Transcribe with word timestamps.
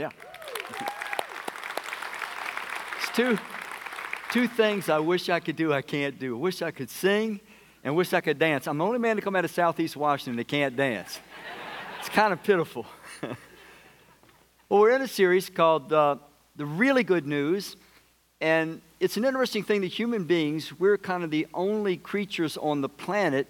Yeah. 0.00 0.08
it's 2.96 3.10
two, 3.14 3.38
two 4.32 4.48
things 4.48 4.88
I 4.88 4.98
wish 4.98 5.28
I 5.28 5.40
could 5.40 5.56
do, 5.56 5.74
I 5.74 5.82
can't 5.82 6.18
do. 6.18 6.36
I 6.36 6.40
wish 6.40 6.62
I 6.62 6.70
could 6.70 6.88
sing 6.88 7.38
and 7.84 7.94
wish 7.94 8.14
I 8.14 8.22
could 8.22 8.38
dance. 8.38 8.66
I'm 8.66 8.78
the 8.78 8.84
only 8.86 8.98
man 8.98 9.16
to 9.16 9.22
come 9.22 9.36
out 9.36 9.44
of 9.44 9.50
Southeast 9.50 9.98
Washington 9.98 10.36
that 10.36 10.48
can't 10.48 10.74
dance. 10.74 11.20
It's 11.98 12.08
kind 12.08 12.32
of 12.32 12.42
pitiful. 12.42 12.86
well, 14.70 14.80
we're 14.80 14.92
in 14.92 15.02
a 15.02 15.06
series 15.06 15.50
called 15.50 15.92
uh, 15.92 16.16
The 16.56 16.64
Really 16.64 17.04
Good 17.04 17.26
News. 17.26 17.76
And 18.40 18.80
it's 19.00 19.18
an 19.18 19.26
interesting 19.26 19.64
thing 19.64 19.82
that 19.82 19.88
human 19.88 20.24
beings, 20.24 20.72
we're 20.80 20.96
kind 20.96 21.24
of 21.24 21.30
the 21.30 21.46
only 21.52 21.98
creatures 21.98 22.56
on 22.56 22.80
the 22.80 22.88
planet 22.88 23.48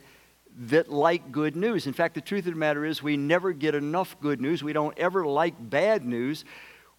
that 0.61 0.93
like 0.93 1.33
good 1.33 1.57
news. 1.57 1.87
In 1.87 1.95
fact, 1.95 2.15
the 2.15 2.21
truth 2.21 2.47
of 2.47 2.53
the 2.53 2.59
matter 2.59 2.85
is, 2.85 3.03
we 3.03 3.17
never 3.17 3.53
get 3.53 3.75
enough 3.75 4.17
good 4.21 4.41
news. 4.41 4.63
We 4.63 4.75
don't 4.75 4.97
ever 4.99 5.25
like 5.25 5.55
bad 5.59 6.05
news. 6.05 6.45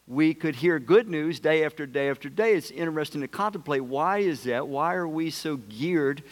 We 0.08 0.34
could 0.34 0.56
hear 0.56 0.80
good 0.80 1.08
news 1.08 1.40
day 1.40 1.64
after 1.64 1.86
day 1.86 2.10
after 2.10 2.28
day. 2.28 2.56
It's 2.56 2.72
interesting 2.72 3.22
to 3.22 3.28
contemplate 3.28 3.84
why 3.84 4.20
is 4.20 4.44
that? 4.44 4.68
Why 4.68 4.96
are 4.96 5.08
we 5.08 5.30
so 5.30 5.58
geared 5.58 6.24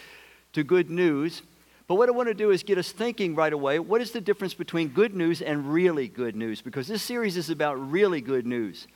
to 0.54 0.64
good 0.64 0.90
news? 0.90 1.44
But 1.88 1.96
what 1.96 2.10
I 2.10 2.12
want 2.12 2.30
to 2.30 2.34
do 2.34 2.50
is 2.50 2.64
get 2.64 2.80
us 2.80 2.92
thinking 2.92 3.36
right 3.36 3.54
away 3.54 3.80
what 3.80 4.02
is 4.02 4.12
the 4.12 4.22
difference 4.22 4.54
between 4.54 4.90
good 4.90 5.16
news 5.16 5.42
and 5.42 5.72
really 5.72 6.08
good 6.08 6.36
news? 6.36 6.62
Because 6.62 6.88
this 6.88 7.04
series 7.04 7.38
is 7.38 7.52
about 7.52 7.76
really 7.92 8.22
good 8.22 8.48
news. 8.48 8.88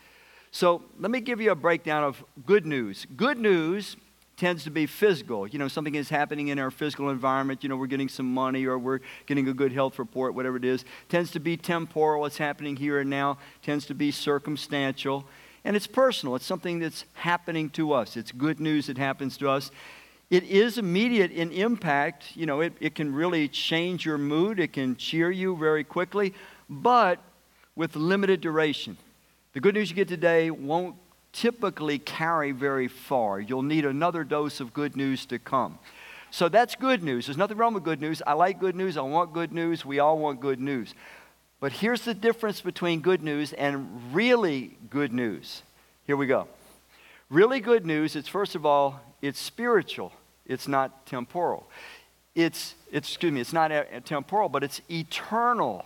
So 0.51 0.83
let 0.99 1.11
me 1.11 1.19
give 1.19 1.39
you 1.39 1.51
a 1.51 1.55
breakdown 1.55 2.03
of 2.03 2.23
good 2.45 2.65
news. 2.65 3.05
Good 3.15 3.37
news 3.37 3.95
tends 4.37 4.63
to 4.63 4.71
be 4.71 4.85
physical. 4.85 5.47
You 5.47 5.59
know, 5.59 5.67
something 5.67 5.95
is 5.95 6.09
happening 6.09 6.47
in 6.47 6.59
our 6.59 6.71
physical 6.71 7.09
environment. 7.09 7.63
You 7.63 7.69
know, 7.69 7.75
we're 7.75 7.87
getting 7.87 8.09
some 8.09 8.31
money 8.33 8.65
or 8.65 8.77
we're 8.77 8.99
getting 9.25 9.47
a 9.47 9.53
good 9.53 9.71
health 9.71 9.99
report, 9.99 10.33
whatever 10.33 10.57
it 10.57 10.65
is. 10.65 10.85
Tends 11.09 11.31
to 11.31 11.39
be 11.39 11.55
temporal. 11.55 12.21
What's 12.21 12.37
happening 12.37 12.75
here 12.75 12.99
and 12.99 13.09
now 13.09 13.37
tends 13.61 13.85
to 13.87 13.93
be 13.93 14.11
circumstantial. 14.11 15.25
And 15.65 15.75
it's 15.75 15.87
personal. 15.87 16.35
It's 16.35 16.45
something 16.45 16.79
that's 16.79 17.05
happening 17.13 17.69
to 17.71 17.93
us. 17.93 18.17
It's 18.17 18.31
good 18.31 18.59
news 18.59 18.87
that 18.87 18.97
happens 18.97 19.37
to 19.37 19.49
us. 19.49 19.71
It 20.29 20.43
is 20.43 20.77
immediate 20.77 21.31
in 21.31 21.51
impact. 21.51 22.35
You 22.35 22.47
know, 22.47 22.61
it, 22.61 22.73
it 22.79 22.95
can 22.95 23.13
really 23.13 23.47
change 23.47 24.05
your 24.05 24.17
mood. 24.17 24.59
It 24.59 24.73
can 24.73 24.95
cheer 24.95 25.29
you 25.29 25.55
very 25.55 25.83
quickly, 25.83 26.33
but 26.69 27.19
with 27.75 27.95
limited 27.95 28.41
duration. 28.41 28.97
The 29.53 29.59
good 29.59 29.75
news 29.75 29.91
you 29.91 29.95
get 29.95 30.07
today 30.07 30.49
won't 30.49 30.95
typically 31.33 31.99
carry 31.99 32.51
very 32.51 32.87
far. 32.87 33.39
You'll 33.39 33.63
need 33.63 33.85
another 33.85 34.23
dose 34.23 34.59
of 34.59 34.73
good 34.73 34.95
news 34.95 35.25
to 35.25 35.39
come. 35.39 35.79
So 36.31 36.49
that's 36.49 36.75
good 36.75 37.03
news. 37.03 37.25
There's 37.25 37.37
nothing 37.37 37.57
wrong 37.57 37.73
with 37.73 37.83
good 37.83 38.01
news. 38.01 38.21
I 38.25 38.33
like 38.33 38.59
good 38.59 38.75
news. 38.75 38.97
I 38.97 39.01
want 39.01 39.33
good 39.33 39.51
news. 39.51 39.85
We 39.85 39.99
all 39.99 40.17
want 40.17 40.39
good 40.39 40.59
news. 40.59 40.93
But 41.59 41.73
here's 41.73 42.01
the 42.01 42.13
difference 42.13 42.61
between 42.61 43.01
good 43.01 43.21
news 43.21 43.53
and 43.53 44.13
really 44.13 44.77
good 44.89 45.13
news. 45.13 45.63
Here 46.05 46.17
we 46.17 46.27
go. 46.27 46.47
Really 47.29 47.59
good 47.61 47.85
news, 47.85 48.15
it's 48.15 48.27
first 48.27 48.53
of 48.53 48.65
all, 48.65 48.99
it's 49.21 49.39
spiritual. 49.39 50.11
It's 50.45 50.67
not 50.67 51.05
temporal. 51.05 51.67
It's, 52.35 52.75
it's 52.91 53.09
excuse 53.09 53.31
me, 53.31 53.41
it's 53.41 53.53
not 53.53 53.71
uh, 53.71 53.83
temporal, 54.03 54.49
but 54.49 54.63
it's 54.63 54.81
eternal. 54.89 55.85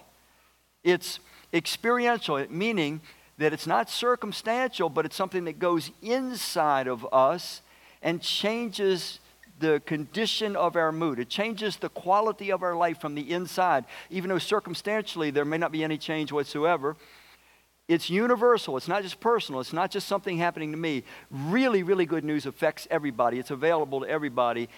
It's 0.84 1.20
experiential, 1.54 2.46
meaning 2.50 3.02
that 3.38 3.54
it's 3.54 3.68
not 3.68 3.90
circumstantial, 3.90 4.90
but 4.90 5.06
it's 5.06 5.16
something 5.16 5.46
that 5.46 5.60
goes 5.60 5.92
inside 6.02 6.88
of 6.88 7.06
us 7.14 7.62
and 8.02 8.22
changes 8.22 9.20
the 9.60 9.82
condition 9.86 10.56
of 10.56 10.76
our 10.76 10.92
mood. 10.92 11.20
It 11.20 11.30
changes 11.30 11.78
the 11.78 11.90
quality 11.90 12.52
of 12.52 12.64
our 12.64 12.76
life 12.76 13.00
from 13.00 13.16
the 13.16 13.32
inside. 13.32 13.86
Even 14.10 14.30
though 14.30 14.38
circumstantially 14.38 15.32
there 15.32 15.46
may 15.46 15.58
not 15.58 15.72
be 15.72 15.84
any 15.84 15.98
change 15.98 16.32
whatsoever, 16.32 16.96
it's 17.88 18.10
universal. 18.10 18.76
It's 18.78 18.88
not 18.88 19.04
just 19.04 19.20
personal. 19.20 19.62
It's 19.62 19.74
not 19.74 19.92
just 19.92 20.08
something 20.08 20.38
happening 20.38 20.72
to 20.72 20.78
me. 20.78 21.04
Really, 21.32 21.84
really 21.84 22.06
good 22.06 22.24
news 22.24 22.46
affects 22.46 22.88
everybody, 22.92 23.40
it's 23.40 23.52
available 23.52 24.02
to 24.02 24.08
everybody. 24.08 24.70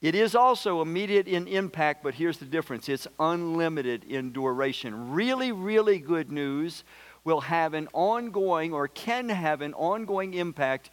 It 0.00 0.16
is 0.16 0.34
also 0.34 0.82
immediate 0.82 1.28
in 1.28 1.46
impact, 1.46 2.02
but 2.02 2.14
here's 2.14 2.38
the 2.38 2.44
difference 2.44 2.88
it's 2.88 3.06
unlimited 3.20 4.02
in 4.02 4.32
duration. 4.32 5.12
Really, 5.12 5.52
really 5.52 6.00
good 6.00 6.32
news 6.32 6.82
will 7.24 7.42
have 7.42 7.74
an 7.74 7.88
ongoing 7.92 8.72
or 8.72 8.88
can 8.88 9.28
have 9.28 9.60
an 9.60 9.74
ongoing 9.74 10.34
impact 10.34 10.90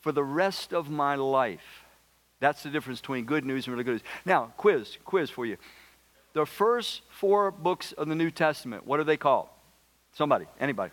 for 0.00 0.12
the 0.12 0.24
rest 0.24 0.72
of 0.72 0.90
my 0.90 1.14
life. 1.14 1.84
That's 2.38 2.62
the 2.62 2.70
difference 2.70 3.00
between 3.00 3.24
good 3.24 3.44
news 3.44 3.66
and 3.66 3.74
really 3.74 3.84
good 3.84 3.92
news. 3.92 4.02
Now, 4.24 4.52
quiz, 4.56 4.98
quiz 5.04 5.30
for 5.30 5.44
you. 5.44 5.56
The 6.32 6.46
first 6.46 7.02
four 7.10 7.50
books 7.50 7.92
of 7.92 8.08
the 8.08 8.14
New 8.14 8.30
Testament, 8.30 8.86
what 8.86 9.00
are 9.00 9.04
they 9.04 9.16
called? 9.16 9.48
Somebody, 10.12 10.46
anybody. 10.58 10.92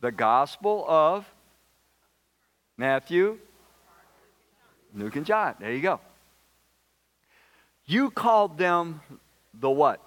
The 0.00 0.12
Gospel 0.12 0.84
of 0.86 1.24
Matthew, 2.76 3.38
Luke, 4.94 5.16
and 5.16 5.26
John. 5.26 5.54
There 5.58 5.72
you 5.72 5.80
go. 5.80 6.00
You 7.86 8.10
called 8.10 8.58
them 8.58 9.00
the 9.52 9.70
what? 9.70 10.00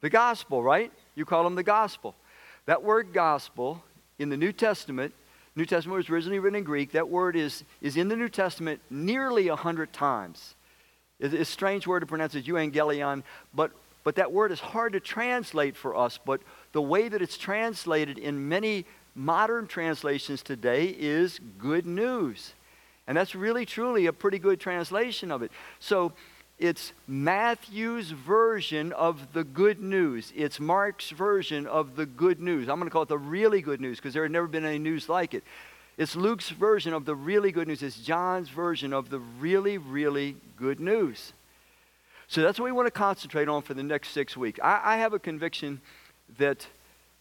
The 0.00 0.10
gospel, 0.10 0.62
right? 0.62 0.92
You 1.14 1.24
call 1.24 1.44
them 1.44 1.54
the 1.54 1.62
gospel. 1.62 2.14
That 2.66 2.82
word 2.82 3.12
gospel 3.12 3.82
in 4.18 4.28
the 4.28 4.36
New 4.36 4.52
Testament, 4.52 5.14
New 5.56 5.66
Testament 5.66 5.96
was 5.96 6.10
originally 6.10 6.38
written 6.38 6.58
in 6.58 6.64
Greek. 6.64 6.92
That 6.92 7.08
word 7.08 7.36
is, 7.36 7.64
is 7.80 7.96
in 7.96 8.08
the 8.08 8.16
New 8.16 8.28
Testament 8.28 8.80
nearly 8.90 9.48
a 9.48 9.56
hundred 9.56 9.92
times. 9.92 10.56
It's 11.20 11.34
a 11.34 11.44
strange 11.44 11.86
word 11.86 12.00
to 12.00 12.06
pronounce 12.06 12.34
it, 12.34 12.46
euangelion, 12.46 13.22
but, 13.54 13.70
but 14.02 14.16
that 14.16 14.32
word 14.32 14.50
is 14.50 14.60
hard 14.60 14.94
to 14.94 15.00
translate 15.00 15.76
for 15.76 15.96
us. 15.96 16.18
But 16.24 16.40
the 16.72 16.82
way 16.82 17.08
that 17.08 17.22
it's 17.22 17.38
translated 17.38 18.18
in 18.18 18.48
many 18.48 18.84
modern 19.14 19.68
translations 19.68 20.42
today 20.42 20.86
is 20.86 21.38
good 21.58 21.86
news. 21.86 22.54
And 23.06 23.16
that's 23.16 23.34
really, 23.34 23.64
truly 23.64 24.06
a 24.06 24.12
pretty 24.12 24.38
good 24.38 24.58
translation 24.58 25.30
of 25.30 25.42
it. 25.42 25.52
So 25.78 26.12
it's 26.64 26.94
Matthew's 27.06 28.10
version 28.10 28.94
of 28.94 29.34
the 29.34 29.44
good 29.44 29.80
news. 29.80 30.32
It's 30.34 30.58
Mark's 30.58 31.10
version 31.10 31.66
of 31.66 31.94
the 31.94 32.06
good 32.06 32.40
news. 32.40 32.70
I'm 32.70 32.78
going 32.78 32.88
to 32.88 32.90
call 32.90 33.02
it 33.02 33.10
the 33.10 33.18
really 33.18 33.60
good 33.60 33.82
news 33.82 33.98
because 33.98 34.14
there 34.14 34.22
had 34.22 34.32
never 34.32 34.46
been 34.46 34.64
any 34.64 34.78
news 34.78 35.06
like 35.10 35.34
it. 35.34 35.44
It's 35.98 36.16
Luke's 36.16 36.48
version 36.48 36.94
of 36.94 37.04
the 37.04 37.14
really 37.14 37.52
good 37.52 37.68
news. 37.68 37.82
It's 37.82 37.98
John's 37.98 38.48
version 38.48 38.94
of 38.94 39.10
the 39.10 39.18
really, 39.18 39.76
really 39.76 40.36
good 40.56 40.80
news. 40.80 41.34
So 42.28 42.40
that's 42.40 42.58
what 42.58 42.64
we 42.64 42.72
want 42.72 42.86
to 42.86 42.90
concentrate 42.90 43.46
on 43.46 43.60
for 43.60 43.74
the 43.74 43.82
next 43.82 44.12
six 44.12 44.34
weeks. 44.34 44.58
I, 44.62 44.80
I 44.82 44.96
have 44.96 45.12
a 45.12 45.18
conviction 45.18 45.82
that 46.38 46.66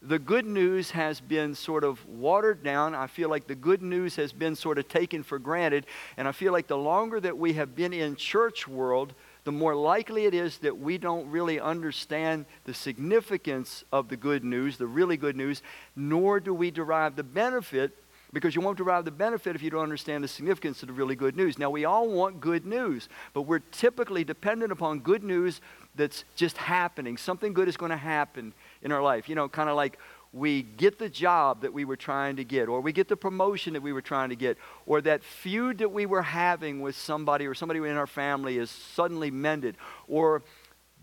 the 0.02 0.20
good 0.20 0.46
news 0.46 0.92
has 0.92 1.20
been 1.20 1.56
sort 1.56 1.84
of 1.84 2.06
watered 2.08 2.64
down. 2.64 2.96
I 2.96 3.08
feel 3.08 3.30
like 3.30 3.48
the 3.48 3.56
good 3.56 3.82
news 3.82 4.16
has 4.16 4.32
been 4.32 4.56
sort 4.56 4.78
of 4.78 4.88
taken 4.88 5.24
for 5.24 5.40
granted. 5.40 5.86
And 6.18 6.28
I 6.28 6.32
feel 6.32 6.54
like 6.54 6.68
the 6.68 6.78
longer 6.78 7.20
that 7.20 7.38
we 7.38 7.54
have 7.54 7.76
been 7.76 7.94
in 7.94 8.16
church 8.16 8.68
world, 8.68 9.14
the 9.44 9.52
more 9.52 9.76
likely 9.76 10.26
it 10.26 10.34
is 10.34 10.60
that 10.60 10.80
we 10.80 10.98
don't 10.98 11.30
really 11.30 11.60
understand 11.60 12.46
the 12.64 12.74
significance 12.74 13.84
of 13.92 14.10
the 14.10 14.18
good 14.18 14.44
news, 14.44 14.78
the 14.78 14.88
really 14.88 15.18
good 15.18 15.36
news, 15.36 15.62
nor 15.96 16.40
do 16.40 16.54
we 16.54 16.72
derive 16.72 17.16
the 17.16 17.24
benefit 17.24 17.98
because 18.34 18.56
you 18.56 18.62
won't 18.62 18.78
derive 18.78 19.06
the 19.06 19.12
benefit 19.12 19.56
if 19.56 19.62
you 19.62 19.70
don't 19.70 19.84
understand 19.84 20.24
the 20.24 20.28
significance 20.28 20.82
of 20.82 20.88
the 20.88 20.94
really 20.94 21.16
good 21.16 21.36
news. 21.36 21.60
Now, 21.60 21.70
we 21.70 21.86
all 21.86 22.10
want 22.10 22.42
good 22.42 22.66
news, 22.66 23.08
but 23.34 23.44
we're 23.44 23.60
typically 23.60 24.24
dependent 24.24 24.72
upon 24.72 25.00
good 25.00 25.24
news 25.24 25.62
that's 25.96 26.26
just 26.36 26.58
happening. 26.58 27.16
Something 27.16 27.54
good 27.54 27.68
is 27.68 27.78
going 27.78 27.92
to 27.92 27.98
happen 27.98 28.54
in 28.82 28.92
our 28.92 29.04
life. 29.04 29.30
You 29.30 29.36
know, 29.36 29.48
kind 29.48 29.70
of 29.70 29.76
like 29.76 30.00
we 30.34 30.64
get 30.64 30.98
the 30.98 31.10
job 31.10 31.62
that 31.62 31.72
we 31.72 31.86
were 31.86 31.96
trying 31.96 32.38
to 32.38 32.44
get, 32.44 32.68
or 32.68 32.82
we 32.82 32.92
get 32.92 33.08
the 33.08 33.16
promotion 33.16 33.74
that 33.74 33.84
we 33.84 33.94
were 33.94 34.02
trying 34.02 34.30
to 34.30 34.36
get, 34.36 34.58
or 34.88 35.00
that 35.02 35.24
feud 35.24 35.78
that 35.78 35.92
we 35.92 36.08
were 36.08 36.24
having 36.24 36.82
with 36.82 36.96
somebody 36.96 37.46
or 37.46 37.54
somebody 37.54 37.80
in 37.80 37.96
our 37.96 38.08
family 38.08 38.58
is 38.58 38.72
suddenly 38.72 39.30
mended, 39.30 39.76
or 40.08 40.42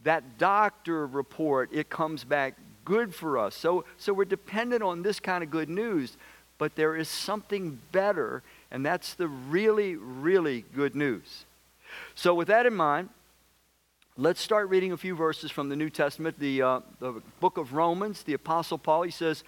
that 0.03 0.37
doctor 0.37 1.07
report, 1.07 1.71
it 1.73 1.89
comes 1.89 2.25
back 2.25 2.55
good 2.85 3.15
for 3.15 3.39
us. 3.39 3.55
So, 3.55 3.85
so 3.99 4.13
we're 4.13 4.25
dependent 4.25 4.83
on 4.83 5.03
this 5.03 5.21
kind 5.21 5.45
of 5.45 5.51
good 5.51 5.69
news, 5.69 6.17
but 6.59 6.75
there 6.75 6.97
is 6.97 7.09
something 7.09 7.79
better, 7.93 8.43
and 8.71 8.85
that's 8.85 9.15
the 9.15 9.29
really, 9.29 9.95
really 9.95 10.65
good 10.75 10.97
news. 10.97 11.45
So, 12.17 12.35
with 12.35 12.49
that 12.49 12.67
in 12.67 12.75
mind, 12.75 13.11
Let's 14.23 14.43
start 14.43 14.69
reading 14.69 14.93
a 14.93 14.99
few 14.99 15.15
verses 15.15 15.51
from 15.51 15.71
the 15.71 15.77
New 15.77 15.89
Testament, 15.89 16.39
the, 16.39 16.61
uh, 16.61 16.81
the 16.99 17.23
book 17.41 17.57
of 17.57 17.73
Romans. 17.73 18.23
The 18.23 18.35
Apostle 18.35 18.77
Paul, 18.77 19.05
he 19.05 19.11
says, 19.11 19.45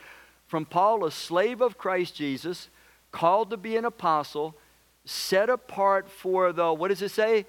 From 0.47 0.65
Paul, 0.65 1.05
a 1.05 1.11
slave 1.11 1.61
of 1.61 1.77
Christ 1.77 2.17
Jesus, 2.17 2.71
called 3.11 3.51
to 3.51 3.59
be 3.59 3.77
an 3.77 3.85
apostle, 3.85 4.57
set 5.05 5.51
apart 5.51 6.11
for 6.11 6.55
the, 6.55 6.73
what 6.73 6.89
does 6.89 7.03
it 7.03 7.11
say? 7.11 7.45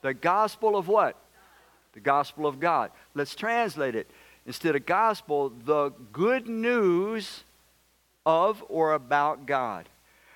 The 0.00 0.14
gospel 0.14 0.78
of 0.78 0.88
what? 0.88 1.18
The 1.92 2.00
gospel 2.00 2.46
of 2.46 2.58
God. 2.58 2.90
Let's 3.14 3.34
translate 3.34 3.94
it. 3.94 4.10
Instead 4.46 4.76
of 4.76 4.86
gospel, 4.86 5.50
the 5.50 5.90
good 6.10 6.48
news 6.48 7.44
of 8.24 8.64
or 8.70 8.94
about 8.94 9.44
God. 9.44 9.90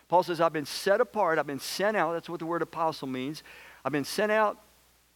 Paul 0.06 0.22
says, 0.22 0.38
I've 0.38 0.52
been 0.52 0.66
set 0.66 1.00
apart, 1.00 1.38
I've 1.38 1.46
been 1.46 1.60
sent 1.60 1.96
out. 1.96 2.12
That's 2.12 2.28
what 2.28 2.40
the 2.40 2.46
word 2.46 2.60
apostle 2.60 3.08
means. 3.08 3.42
I've 3.86 3.92
been 3.92 4.04
sent 4.04 4.30
out 4.30 4.58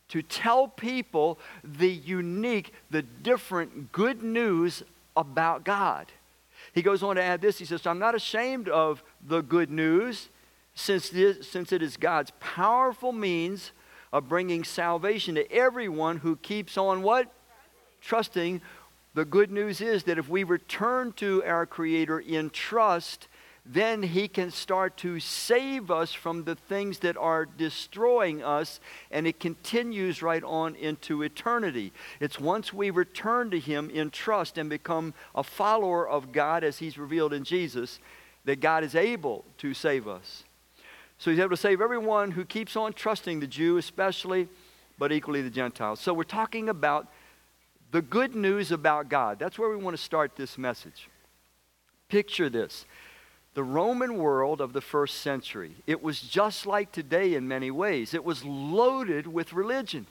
to 0.08 0.22
tell 0.22 0.68
people 0.68 1.38
the 1.62 1.90
unique, 1.90 2.72
the 2.90 3.02
different 3.02 3.92
good 3.92 4.22
news 4.22 4.82
about 5.16 5.64
God. 5.64 6.06
He 6.72 6.82
goes 6.82 7.02
on 7.02 7.16
to 7.16 7.22
add 7.22 7.40
this. 7.40 7.58
He 7.58 7.64
says, 7.64 7.86
I'm 7.86 7.98
not 7.98 8.14
ashamed 8.14 8.68
of 8.68 9.02
the 9.26 9.42
good 9.42 9.70
news, 9.70 10.28
since, 10.74 11.08
this, 11.08 11.48
since 11.48 11.72
it 11.72 11.82
is 11.82 11.96
God's 11.96 12.32
powerful 12.40 13.12
means 13.12 13.72
of 14.12 14.28
bringing 14.28 14.64
salvation 14.64 15.36
to 15.36 15.50
everyone 15.52 16.18
who 16.18 16.36
keeps 16.36 16.76
on 16.76 17.02
what? 17.02 17.32
Trusting. 18.00 18.60
The 19.14 19.24
good 19.24 19.50
news 19.50 19.80
is 19.80 20.04
that 20.04 20.18
if 20.18 20.28
we 20.28 20.42
return 20.42 21.12
to 21.14 21.44
our 21.44 21.66
Creator 21.66 22.20
in 22.20 22.50
trust, 22.50 23.28
then 23.66 24.02
He 24.02 24.28
can 24.28 24.50
start 24.50 24.96
to 24.98 25.18
save 25.20 25.90
us 25.90 26.12
from 26.12 26.44
the 26.44 26.54
things 26.54 26.98
that 26.98 27.16
are 27.16 27.46
destroying 27.46 28.42
us, 28.42 28.78
and 29.10 29.26
it 29.26 29.40
continues 29.40 30.22
right 30.22 30.44
on 30.44 30.74
into 30.76 31.22
eternity. 31.22 31.92
It's 32.20 32.38
once 32.38 32.72
we 32.72 32.90
return 32.90 33.50
to 33.52 33.58
Him 33.58 33.88
in 33.88 34.10
trust 34.10 34.58
and 34.58 34.68
become 34.68 35.14
a 35.34 35.42
follower 35.42 36.06
of 36.06 36.30
God 36.32 36.62
as 36.62 36.78
He's 36.78 36.98
revealed 36.98 37.32
in 37.32 37.44
Jesus 37.44 38.00
that 38.44 38.60
God 38.60 38.84
is 38.84 38.94
able 38.94 39.46
to 39.58 39.72
save 39.72 40.06
us. 40.06 40.44
So 41.16 41.30
He's 41.30 41.40
able 41.40 41.50
to 41.50 41.56
save 41.56 41.80
everyone 41.80 42.32
who 42.32 42.44
keeps 42.44 42.76
on 42.76 42.92
trusting 42.92 43.40
the 43.40 43.46
Jew, 43.46 43.78
especially, 43.78 44.48
but 44.98 45.10
equally 45.10 45.40
the 45.40 45.48
Gentiles. 45.48 46.00
So 46.00 46.12
we're 46.12 46.24
talking 46.24 46.68
about 46.68 47.08
the 47.92 48.02
good 48.02 48.34
news 48.34 48.72
about 48.72 49.08
God. 49.08 49.38
That's 49.38 49.58
where 49.58 49.70
we 49.70 49.76
want 49.76 49.96
to 49.96 50.02
start 50.02 50.36
this 50.36 50.58
message. 50.58 51.08
Picture 52.08 52.50
this 52.50 52.84
the 53.54 53.64
Roman 53.64 54.16
world 54.18 54.60
of 54.60 54.72
the 54.72 54.80
first 54.80 55.20
century. 55.20 55.76
It 55.86 56.02
was 56.02 56.20
just 56.20 56.66
like 56.66 56.90
today 56.92 57.34
in 57.34 57.48
many 57.48 57.70
ways. 57.70 58.12
It 58.12 58.24
was 58.24 58.44
loaded 58.44 59.26
with 59.28 59.52
religion. 59.52 60.06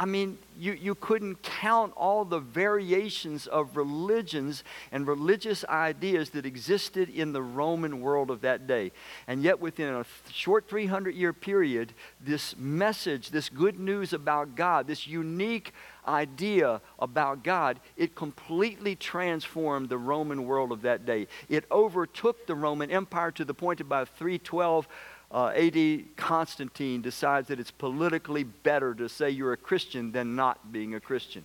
I 0.00 0.06
mean, 0.06 0.38
you, 0.58 0.72
you 0.72 0.94
couldn't 0.94 1.42
count 1.42 1.92
all 1.94 2.24
the 2.24 2.38
variations 2.38 3.46
of 3.46 3.76
religions 3.76 4.64
and 4.92 5.06
religious 5.06 5.62
ideas 5.66 6.30
that 6.30 6.46
existed 6.46 7.10
in 7.10 7.34
the 7.34 7.42
Roman 7.42 8.00
world 8.00 8.30
of 8.30 8.40
that 8.40 8.66
day. 8.66 8.92
And 9.26 9.42
yet, 9.42 9.60
within 9.60 9.92
a 9.92 10.06
short 10.32 10.66
300 10.70 11.14
year 11.14 11.34
period, 11.34 11.92
this 12.18 12.56
message, 12.56 13.28
this 13.28 13.50
good 13.50 13.78
news 13.78 14.14
about 14.14 14.56
God, 14.56 14.86
this 14.86 15.06
unique 15.06 15.74
idea 16.08 16.80
about 16.98 17.44
God, 17.44 17.78
it 17.96 18.14
completely 18.14 18.96
transformed 18.96 19.90
the 19.90 19.98
Roman 19.98 20.46
world 20.46 20.72
of 20.72 20.80
that 20.82 21.04
day. 21.04 21.26
It 21.50 21.64
overtook 21.70 22.46
the 22.46 22.54
Roman 22.54 22.90
Empire 22.90 23.30
to 23.32 23.44
the 23.44 23.54
point 23.54 23.86
by 23.86 24.06
312, 24.06 24.88
uh, 25.32 25.48
AD 25.48 26.16
Constantine 26.16 27.02
decides 27.02 27.48
that 27.48 27.60
it's 27.60 27.70
politically 27.70 28.42
better 28.44 28.94
to 28.94 29.08
say 29.08 29.30
you're 29.30 29.52
a 29.52 29.56
Christian 29.56 30.12
than 30.12 30.34
not 30.34 30.72
being 30.72 30.94
a 30.94 31.00
Christian. 31.00 31.44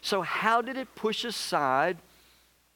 So, 0.00 0.22
how 0.22 0.60
did 0.62 0.76
it 0.76 0.94
push 0.96 1.24
aside 1.24 1.98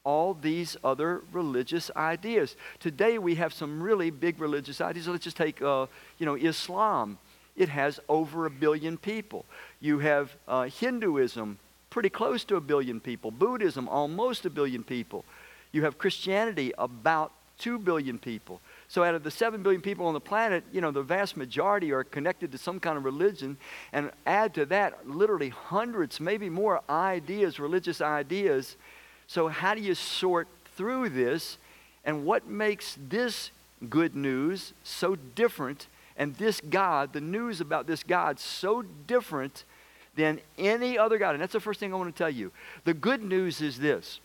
all 0.05 0.33
these 0.33 0.77
other 0.83 1.21
religious 1.33 1.91
ideas? 1.97 2.55
Today, 2.79 3.17
we 3.17 3.35
have 3.35 3.53
some 3.53 3.83
really 3.83 4.09
big 4.09 4.39
religious 4.39 4.79
ideas. 4.79 5.07
Let's 5.07 5.25
just 5.25 5.35
take, 5.35 5.61
uh, 5.61 5.87
you 6.17 6.25
know, 6.25 6.35
Islam. 6.35 7.17
It 7.57 7.69
has 7.69 7.99
over 8.07 8.45
a 8.45 8.49
billion 8.49 8.97
people. 8.97 9.43
You 9.81 9.99
have 9.99 10.35
uh, 10.47 10.63
Hinduism, 10.63 11.57
pretty 11.89 12.09
close 12.09 12.45
to 12.45 12.55
a 12.55 12.61
billion 12.61 13.01
people. 13.01 13.31
Buddhism, 13.31 13.89
almost 13.89 14.45
a 14.45 14.49
billion 14.49 14.83
people. 14.83 15.25
You 15.73 15.83
have 15.83 15.97
Christianity, 15.97 16.71
about 16.77 17.33
2 17.57 17.79
billion 17.79 18.19
people. 18.19 18.61
So 18.89 19.03
out 19.03 19.15
of 19.15 19.23
the 19.23 19.31
7 19.31 19.61
billion 19.63 19.81
people 19.81 20.05
on 20.07 20.13
the 20.13 20.19
planet, 20.21 20.63
you 20.71 20.79
know, 20.79 20.91
the 20.91 21.01
vast 21.01 21.35
majority 21.35 21.91
are 21.91 22.03
connected 22.03 22.51
to 22.53 22.57
some 22.57 22.79
kind 22.79 22.97
of 22.97 23.03
religion. 23.03 23.57
And 23.91 24.11
add 24.25 24.53
to 24.55 24.65
that 24.67 25.09
literally 25.09 25.49
hundreds, 25.49 26.19
maybe 26.19 26.49
more 26.49 26.81
ideas, 26.89 27.59
religious 27.59 27.99
ideas. 27.99 28.77
So 29.27 29.49
how 29.49 29.75
do 29.75 29.81
you 29.81 29.93
sort 29.93 30.47
through 30.75 31.09
this? 31.09 31.57
And 32.05 32.23
what 32.25 32.47
makes 32.47 32.97
this 33.09 33.51
good 33.89 34.15
news 34.15 34.73
so 34.83 35.15
different 35.15 35.87
and 36.15 36.33
this 36.35 36.61
God, 36.61 37.11
the 37.13 37.21
news 37.21 37.59
about 37.59 37.87
this 37.87 38.03
God, 38.03 38.39
so 38.39 38.81
different 38.81 39.65
than 40.15 40.39
any 40.57 40.97
other 40.97 41.17
God? 41.17 41.31
And 41.31 41.41
that's 41.41 41.53
the 41.53 41.59
first 41.59 41.81
thing 41.81 41.93
I 41.93 41.97
want 41.97 42.15
to 42.15 42.17
tell 42.17 42.29
you. 42.29 42.53
The 42.85 42.93
good 42.93 43.21
news 43.21 43.59
is 43.59 43.79
this 43.79 44.21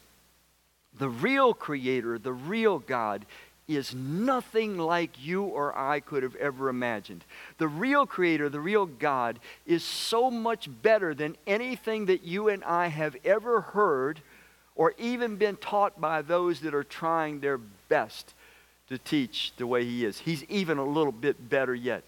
the 0.98 1.08
real 1.08 1.52
creator, 1.54 2.18
the 2.18 2.32
real 2.32 2.78
God, 2.78 3.26
is 3.68 3.94
nothing 3.94 4.76
like 4.76 5.24
you 5.24 5.44
or 5.44 5.76
I 5.76 6.00
could 6.00 6.22
have 6.22 6.34
ever 6.36 6.68
imagined. 6.68 7.24
The 7.58 7.68
real 7.68 8.06
creator, 8.06 8.48
the 8.48 8.60
real 8.60 8.86
God, 8.86 9.38
is 9.66 9.84
so 9.84 10.30
much 10.30 10.68
better 10.82 11.14
than 11.14 11.36
anything 11.46 12.06
that 12.06 12.24
you 12.24 12.48
and 12.48 12.64
I 12.64 12.88
have 12.88 13.16
ever 13.24 13.60
heard 13.60 14.20
or 14.74 14.94
even 14.98 15.36
been 15.36 15.56
taught 15.56 16.00
by 16.00 16.22
those 16.22 16.60
that 16.60 16.74
are 16.74 16.84
trying 16.84 17.40
their 17.40 17.58
best 17.58 18.34
to 18.88 18.98
teach 18.98 19.52
the 19.56 19.66
way 19.66 19.84
He 19.84 20.04
is. 20.04 20.18
He's 20.18 20.44
even 20.44 20.78
a 20.78 20.84
little 20.84 21.12
bit 21.12 21.48
better 21.48 21.74
yet. 21.74 22.04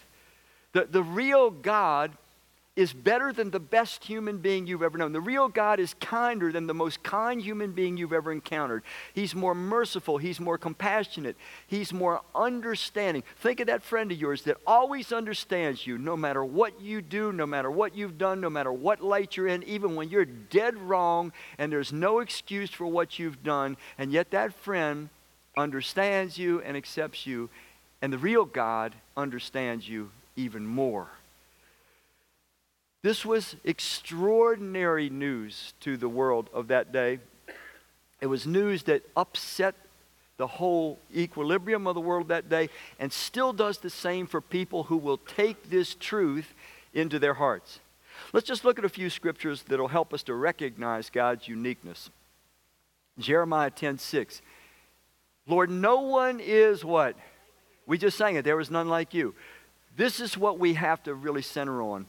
The, 0.72 0.84
the 0.84 1.02
real 1.02 1.50
God 1.50 2.12
is 2.76 2.92
better 2.92 3.32
than 3.32 3.52
the 3.52 3.60
best 3.60 4.02
human 4.02 4.38
being 4.38 4.66
you've 4.66 4.82
ever 4.82 4.98
known. 4.98 5.12
The 5.12 5.20
real 5.20 5.46
God 5.48 5.78
is 5.78 5.94
kinder 6.00 6.50
than 6.50 6.66
the 6.66 6.74
most 6.74 7.04
kind 7.04 7.40
human 7.40 7.70
being 7.70 7.96
you've 7.96 8.12
ever 8.12 8.32
encountered. 8.32 8.82
He's 9.12 9.32
more 9.32 9.54
merciful. 9.54 10.18
He's 10.18 10.40
more 10.40 10.58
compassionate. 10.58 11.36
He's 11.68 11.92
more 11.92 12.22
understanding. 12.34 13.22
Think 13.36 13.60
of 13.60 13.68
that 13.68 13.84
friend 13.84 14.10
of 14.10 14.18
yours 14.18 14.42
that 14.42 14.56
always 14.66 15.12
understands 15.12 15.86
you 15.86 15.98
no 15.98 16.16
matter 16.16 16.44
what 16.44 16.80
you 16.80 17.00
do, 17.00 17.32
no 17.32 17.46
matter 17.46 17.70
what 17.70 17.94
you've 17.94 18.18
done, 18.18 18.40
no 18.40 18.50
matter 18.50 18.72
what 18.72 19.00
light 19.00 19.36
you're 19.36 19.46
in, 19.46 19.62
even 19.62 19.94
when 19.94 20.08
you're 20.08 20.24
dead 20.24 20.76
wrong 20.76 21.32
and 21.58 21.70
there's 21.70 21.92
no 21.92 22.18
excuse 22.18 22.70
for 22.70 22.86
what 22.86 23.20
you've 23.20 23.44
done. 23.44 23.76
And 23.98 24.10
yet 24.10 24.32
that 24.32 24.52
friend 24.52 25.10
understands 25.56 26.38
you 26.38 26.60
and 26.62 26.76
accepts 26.76 27.24
you. 27.24 27.50
And 28.02 28.12
the 28.12 28.18
real 28.18 28.44
God 28.44 28.96
understands 29.16 29.88
you 29.88 30.10
even 30.34 30.66
more. 30.66 31.08
This 33.04 33.22
was 33.22 33.56
extraordinary 33.64 35.10
news 35.10 35.74
to 35.80 35.98
the 35.98 36.08
world 36.08 36.48
of 36.54 36.68
that 36.68 36.90
day. 36.90 37.18
It 38.22 38.28
was 38.28 38.46
news 38.46 38.84
that 38.84 39.02
upset 39.14 39.74
the 40.38 40.46
whole 40.46 40.98
equilibrium 41.14 41.86
of 41.86 41.96
the 41.96 42.00
world 42.00 42.28
that 42.28 42.48
day 42.48 42.70
and 42.98 43.12
still 43.12 43.52
does 43.52 43.76
the 43.76 43.90
same 43.90 44.26
for 44.26 44.40
people 44.40 44.84
who 44.84 44.96
will 44.96 45.18
take 45.18 45.68
this 45.68 45.94
truth 45.94 46.54
into 46.94 47.18
their 47.18 47.34
hearts. 47.34 47.78
Let's 48.32 48.46
just 48.46 48.64
look 48.64 48.78
at 48.78 48.86
a 48.86 48.88
few 48.88 49.10
scriptures 49.10 49.64
that 49.64 49.78
will 49.78 49.88
help 49.88 50.14
us 50.14 50.22
to 50.22 50.34
recognize 50.34 51.10
God's 51.10 51.46
uniqueness. 51.46 52.08
Jeremiah 53.18 53.68
10 53.68 53.98
6. 53.98 54.40
Lord, 55.46 55.68
no 55.68 56.00
one 56.00 56.40
is 56.40 56.86
what? 56.86 57.16
We 57.86 57.98
just 57.98 58.16
sang 58.16 58.36
it. 58.36 58.46
There 58.46 58.56
was 58.56 58.70
none 58.70 58.88
like 58.88 59.12
you. 59.12 59.34
This 59.94 60.20
is 60.20 60.38
what 60.38 60.58
we 60.58 60.72
have 60.72 61.02
to 61.02 61.14
really 61.14 61.42
center 61.42 61.82
on. 61.82 62.06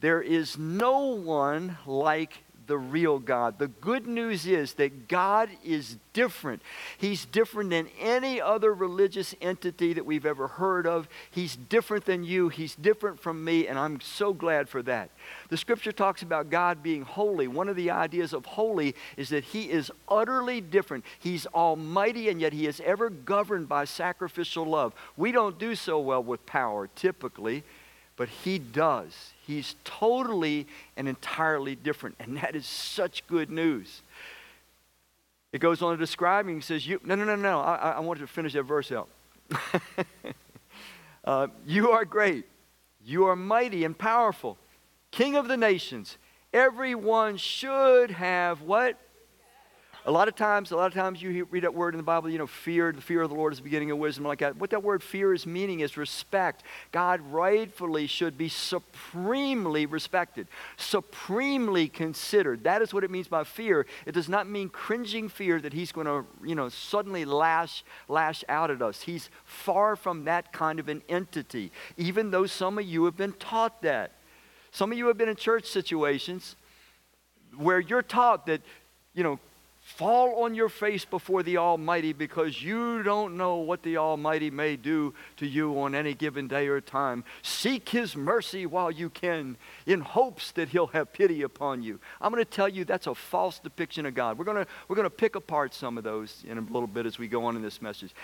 There 0.00 0.22
is 0.22 0.58
no 0.58 1.14
one 1.14 1.76
like 1.86 2.42
the 2.70 2.78
real 2.78 3.18
God. 3.18 3.58
The 3.58 3.66
good 3.66 4.06
news 4.06 4.46
is 4.46 4.74
that 4.74 5.08
God 5.08 5.50
is 5.64 5.96
different. 6.12 6.62
He's 6.98 7.24
different 7.24 7.70
than 7.70 7.88
any 7.98 8.40
other 8.40 8.72
religious 8.72 9.34
entity 9.40 9.92
that 9.92 10.06
we've 10.06 10.24
ever 10.24 10.46
heard 10.46 10.86
of. 10.86 11.08
He's 11.32 11.56
different 11.56 12.04
than 12.04 12.22
you. 12.22 12.48
He's 12.48 12.76
different 12.76 13.18
from 13.18 13.44
me, 13.44 13.66
and 13.66 13.76
I'm 13.76 14.00
so 14.00 14.32
glad 14.32 14.68
for 14.68 14.84
that. 14.84 15.10
The 15.48 15.56
scripture 15.56 15.90
talks 15.90 16.22
about 16.22 16.48
God 16.48 16.80
being 16.80 17.02
holy. 17.02 17.48
One 17.48 17.68
of 17.68 17.74
the 17.74 17.90
ideas 17.90 18.32
of 18.32 18.46
holy 18.46 18.94
is 19.16 19.30
that 19.30 19.42
He 19.42 19.68
is 19.68 19.90
utterly 20.08 20.60
different. 20.60 21.04
He's 21.18 21.46
almighty, 21.46 22.28
and 22.28 22.40
yet 22.40 22.52
He 22.52 22.68
is 22.68 22.80
ever 22.84 23.10
governed 23.10 23.68
by 23.68 23.84
sacrificial 23.84 24.64
love. 24.64 24.94
We 25.16 25.32
don't 25.32 25.58
do 25.58 25.74
so 25.74 25.98
well 25.98 26.22
with 26.22 26.46
power, 26.46 26.88
typically, 26.94 27.64
but 28.14 28.28
He 28.28 28.60
does. 28.60 29.32
He's 29.50 29.74
totally 29.82 30.68
and 30.96 31.08
entirely 31.08 31.74
different. 31.74 32.14
And 32.20 32.36
that 32.36 32.54
is 32.54 32.66
such 32.66 33.26
good 33.26 33.50
news. 33.50 34.02
It 35.52 35.58
goes 35.58 35.82
on 35.82 35.90
to 35.90 35.98
describe 35.98 36.46
him. 36.46 36.54
He 36.54 36.60
says, 36.60 36.86
you, 36.86 37.00
No, 37.02 37.16
no, 37.16 37.24
no, 37.24 37.34
no. 37.34 37.58
I, 37.58 37.90
I 37.90 38.00
wanted 38.00 38.20
to 38.20 38.26
finish 38.28 38.52
that 38.52 38.62
verse 38.62 38.92
out. 38.92 39.08
uh, 41.24 41.48
you 41.66 41.90
are 41.90 42.04
great. 42.04 42.46
You 43.04 43.24
are 43.24 43.34
mighty 43.34 43.84
and 43.84 43.98
powerful. 43.98 44.56
King 45.10 45.34
of 45.34 45.48
the 45.48 45.56
nations. 45.56 46.16
Everyone 46.52 47.36
should 47.36 48.12
have 48.12 48.62
what? 48.62 48.96
A 50.06 50.10
lot 50.10 50.28
of 50.28 50.34
times, 50.34 50.70
a 50.70 50.76
lot 50.76 50.86
of 50.86 50.94
times 50.94 51.20
you 51.20 51.46
read 51.50 51.64
that 51.64 51.74
word 51.74 51.92
in 51.92 51.98
the 51.98 52.04
Bible, 52.04 52.30
you 52.30 52.38
know, 52.38 52.46
fear, 52.46 52.90
the 52.90 53.02
fear 53.02 53.20
of 53.20 53.28
the 53.28 53.36
Lord 53.36 53.52
is 53.52 53.58
the 53.58 53.64
beginning 53.64 53.90
of 53.90 53.98
wisdom, 53.98 54.24
like 54.24 54.38
that. 54.38 54.56
What 54.56 54.70
that 54.70 54.82
word 54.82 55.02
fear 55.02 55.34
is 55.34 55.46
meaning 55.46 55.80
is 55.80 55.98
respect. 55.98 56.62
God 56.90 57.20
rightfully 57.30 58.06
should 58.06 58.38
be 58.38 58.48
supremely 58.48 59.84
respected, 59.84 60.46
supremely 60.78 61.86
considered. 61.88 62.64
That 62.64 62.80
is 62.80 62.94
what 62.94 63.04
it 63.04 63.10
means 63.10 63.28
by 63.28 63.44
fear. 63.44 63.84
It 64.06 64.12
does 64.12 64.28
not 64.28 64.48
mean 64.48 64.70
cringing 64.70 65.28
fear 65.28 65.60
that 65.60 65.74
he's 65.74 65.92
going 65.92 66.06
to, 66.06 66.24
you 66.42 66.54
know, 66.54 66.70
suddenly 66.70 67.26
lash, 67.26 67.84
lash 68.08 68.42
out 68.48 68.70
at 68.70 68.80
us. 68.80 69.02
He's 69.02 69.28
far 69.44 69.96
from 69.96 70.24
that 70.24 70.50
kind 70.50 70.80
of 70.80 70.88
an 70.88 71.02
entity, 71.10 71.72
even 71.98 72.30
though 72.30 72.46
some 72.46 72.78
of 72.78 72.86
you 72.86 73.04
have 73.04 73.18
been 73.18 73.34
taught 73.34 73.82
that. 73.82 74.12
Some 74.70 74.92
of 74.92 74.96
you 74.96 75.08
have 75.08 75.18
been 75.18 75.28
in 75.28 75.36
church 75.36 75.66
situations 75.66 76.56
where 77.56 77.80
you're 77.80 78.02
taught 78.02 78.46
that, 78.46 78.62
you 79.12 79.22
know, 79.22 79.38
Fall 79.96 80.44
on 80.44 80.54
your 80.54 80.70
face 80.70 81.04
before 81.04 81.42
the 81.42 81.58
Almighty 81.58 82.14
because 82.14 82.62
you 82.62 83.02
don't 83.02 83.36
know 83.36 83.56
what 83.56 83.82
the 83.82 83.98
Almighty 83.98 84.50
may 84.50 84.76
do 84.76 85.12
to 85.36 85.46
you 85.46 85.78
on 85.80 85.94
any 85.94 86.14
given 86.14 86.48
day 86.48 86.68
or 86.68 86.80
time. 86.80 87.22
Seek 87.42 87.88
His 87.90 88.16
mercy 88.16 88.64
while 88.64 88.90
you 88.90 89.10
can 89.10 89.58
in 89.84 90.00
hopes 90.00 90.52
that 90.52 90.70
He'll 90.70 90.86
have 90.88 91.12
pity 91.12 91.42
upon 91.42 91.82
you. 91.82 92.00
I'm 92.20 92.32
going 92.32 92.42
to 92.42 92.50
tell 92.50 92.68
you 92.68 92.84
that's 92.86 93.08
a 93.08 93.14
false 93.14 93.58
depiction 93.58 94.06
of 94.06 94.14
God. 94.14 94.38
We're 94.38 94.46
going 94.46 94.64
to, 94.64 94.70
we're 94.88 94.96
going 94.96 95.04
to 95.04 95.10
pick 95.10 95.34
apart 95.34 95.74
some 95.74 95.98
of 95.98 96.04
those 96.04 96.44
in 96.48 96.56
a 96.56 96.62
little 96.62 96.86
bit 96.86 97.04
as 97.04 97.18
we 97.18 97.28
go 97.28 97.44
on 97.44 97.56
in 97.56 97.60
this 97.62 97.82
message. 97.82 98.14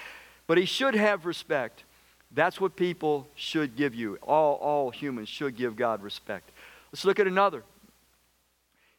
But 0.47 0.57
He 0.57 0.65
should 0.65 0.95
have 0.95 1.27
respect. 1.27 1.85
That's 2.33 2.59
what 2.59 2.77
people 2.77 3.29
should 3.35 3.77
give 3.77 3.95
you. 3.95 4.19
All, 4.23 4.55
all 4.55 4.91
humans 4.91 5.29
should 5.29 5.57
give 5.57 5.77
God 5.77 6.03
respect. 6.03 6.51
Let's 6.93 7.05
look 7.05 7.19
at 7.19 7.27
another. 7.27 7.65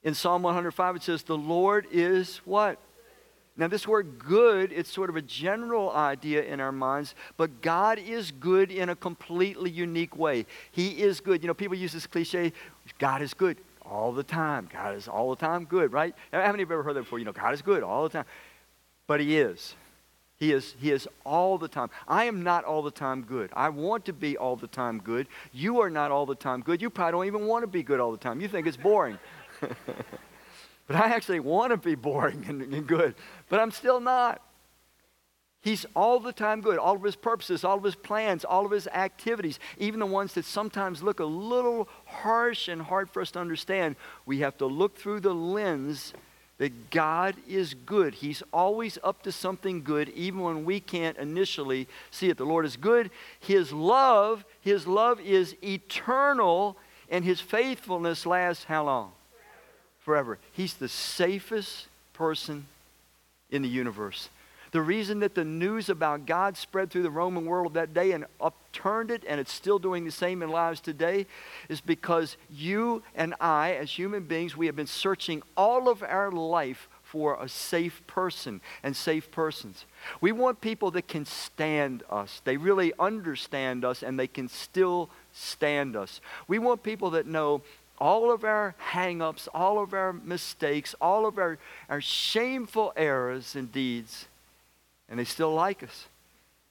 In 0.07 0.13
Psalm 0.13 0.41
105, 0.41 0.95
it 0.95 1.03
says, 1.03 1.23
The 1.23 1.37
Lord 1.37 1.85
is 1.91 2.37
what? 2.45 2.79
Now, 3.57 3.67
this 3.67 3.85
word 3.85 4.17
good, 4.17 4.71
it's 4.71 4.89
sort 4.89 5.09
of 5.09 5.17
a 5.17 5.21
general 5.21 5.91
idea 5.91 6.43
in 6.43 6.61
our 6.61 6.71
minds, 6.71 7.13
but 7.35 7.61
God 7.61 7.99
is 7.99 8.31
good 8.31 8.71
in 8.71 8.87
a 8.87 8.95
completely 8.95 9.69
unique 9.69 10.15
way. 10.15 10.45
He 10.71 11.01
is 11.01 11.19
good. 11.19 11.43
You 11.43 11.47
know, 11.47 11.53
people 11.53 11.75
use 11.75 11.91
this 11.91 12.07
cliche 12.07 12.53
God 12.99 13.21
is 13.21 13.33
good 13.33 13.57
all 13.81 14.13
the 14.13 14.23
time. 14.23 14.69
God 14.71 14.95
is 14.95 15.09
all 15.09 15.31
the 15.31 15.35
time 15.35 15.65
good, 15.65 15.91
right? 15.91 16.15
How 16.31 16.51
many 16.51 16.63
of 16.63 16.69
you 16.69 16.75
ever 16.75 16.83
heard 16.83 16.95
that 16.95 17.01
before? 17.01 17.19
You 17.19 17.25
know, 17.25 17.33
God 17.33 17.53
is 17.53 17.61
good 17.61 17.83
all 17.83 18.03
the 18.03 18.09
time. 18.09 18.25
But 19.07 19.19
He 19.19 19.37
is. 19.37 19.75
He 20.37 20.53
is, 20.53 20.75
he 20.79 20.91
is 20.91 21.07
all 21.25 21.57
the 21.57 21.67
time. 21.67 21.89
I 22.07 22.25
am 22.25 22.43
not 22.43 22.63
all 22.63 22.83
the 22.83 22.91
time 22.91 23.23
good. 23.23 23.49
I 23.53 23.69
want 23.69 24.05
to 24.05 24.13
be 24.13 24.37
all 24.37 24.55
the 24.55 24.67
time 24.67 24.99
good. 24.99 25.27
You 25.51 25.81
are 25.81 25.89
not 25.89 26.11
all 26.11 26.27
the 26.27 26.35
time 26.35 26.61
good. 26.61 26.79
You 26.79 26.91
probably 26.91 27.11
don't 27.11 27.25
even 27.25 27.47
want 27.47 27.63
to 27.63 27.67
be 27.67 27.81
good 27.81 27.99
all 27.99 28.11
the 28.11 28.19
time. 28.19 28.39
You 28.39 28.47
think 28.47 28.67
it's 28.67 28.77
boring. 28.77 29.17
but 30.87 30.95
I 30.95 31.09
actually 31.13 31.39
want 31.39 31.71
to 31.71 31.77
be 31.77 31.95
boring 31.95 32.45
and, 32.47 32.61
and 32.61 32.87
good, 32.87 33.15
but 33.49 33.59
I'm 33.59 33.71
still 33.71 33.99
not. 33.99 34.41
He's 35.61 35.85
all 35.95 36.19
the 36.19 36.31
time 36.31 36.61
good. 36.61 36.77
All 36.77 36.95
of 36.95 37.03
his 37.03 37.15
purposes, 37.15 37.63
all 37.63 37.77
of 37.77 37.83
his 37.83 37.95
plans, 37.95 38.45
all 38.45 38.65
of 38.65 38.71
his 38.71 38.87
activities, 38.87 39.59
even 39.77 39.99
the 39.99 40.05
ones 40.05 40.33
that 40.35 40.45
sometimes 40.45 41.03
look 41.03 41.19
a 41.19 41.25
little 41.25 41.89
harsh 42.05 42.67
and 42.67 42.81
hard 42.81 43.09
for 43.09 43.21
us 43.21 43.31
to 43.31 43.39
understand, 43.39 43.95
we 44.25 44.39
have 44.39 44.57
to 44.59 44.65
look 44.65 44.97
through 44.97 45.19
the 45.19 45.33
lens 45.33 46.13
that 46.57 46.89
God 46.89 47.35
is 47.47 47.73
good. 47.73 48.15
He's 48.15 48.41
always 48.51 48.97
up 49.03 49.23
to 49.23 49.31
something 49.31 49.83
good, 49.83 50.09
even 50.09 50.39
when 50.39 50.65
we 50.65 50.79
can't 50.79 51.17
initially 51.17 51.87
see 52.11 52.29
it. 52.29 52.37
The 52.37 52.45
Lord 52.45 52.65
is 52.65 52.77
good. 52.77 53.11
His 53.39 53.71
love, 53.71 54.45
His 54.61 54.87
love 54.87 55.19
is 55.19 55.55
eternal, 55.63 56.77
and 57.09 57.23
His 57.23 57.39
faithfulness 57.39 58.25
lasts 58.25 58.63
how 58.63 58.85
long? 58.85 59.11
Forever. 60.07 60.39
He's 60.53 60.75
the 60.75 60.87
safest 60.87 61.87
person 62.13 62.67
in 63.51 63.61
the 63.61 63.67
universe. 63.67 64.29
The 64.71 64.79
reason 64.79 65.19
that 65.19 65.35
the 65.35 65.43
news 65.43 65.89
about 65.89 66.25
God 66.25 66.55
spread 66.55 66.89
through 66.89 67.03
the 67.03 67.09
Roman 67.09 67.45
world 67.45 67.73
that 67.73 67.93
day 67.93 68.13
and 68.13 68.23
upturned 68.39 69.11
it, 69.11 69.23
and 69.27 69.37
it's 69.37 69.51
still 69.51 69.79
doing 69.79 70.05
the 70.05 70.11
same 70.11 70.41
in 70.41 70.49
lives 70.49 70.79
today, 70.79 71.25
is 71.67 71.81
because 71.81 72.37
you 72.49 73.03
and 73.15 73.35
I, 73.41 73.73
as 73.73 73.91
human 73.91 74.23
beings, 74.23 74.55
we 74.55 74.67
have 74.67 74.77
been 74.77 74.87
searching 74.87 75.43
all 75.57 75.89
of 75.89 76.01
our 76.01 76.31
life 76.31 76.87
for 77.03 77.37
a 77.43 77.49
safe 77.49 78.01
person 78.07 78.61
and 78.83 78.95
safe 78.95 79.29
persons. 79.29 79.83
We 80.21 80.31
want 80.31 80.61
people 80.61 80.89
that 80.91 81.09
can 81.09 81.25
stand 81.25 82.03
us. 82.09 82.41
They 82.45 82.55
really 82.55 82.93
understand 82.97 83.83
us 83.83 84.03
and 84.03 84.17
they 84.17 84.27
can 84.27 84.47
still 84.47 85.09
stand 85.33 85.97
us. 85.97 86.21
We 86.47 86.59
want 86.59 86.81
people 86.81 87.09
that 87.09 87.27
know 87.27 87.61
all 87.97 88.31
of 88.31 88.43
our 88.43 88.75
hang-ups, 88.77 89.47
all 89.53 89.79
of 89.81 89.93
our 89.93 90.13
mistakes, 90.13 90.95
all 91.01 91.25
of 91.25 91.37
our, 91.37 91.57
our 91.89 92.01
shameful 92.01 92.93
errors 92.95 93.55
and 93.55 93.71
deeds, 93.71 94.27
and 95.09 95.19
they 95.19 95.23
still 95.23 95.53
like 95.53 95.83
us. 95.83 96.07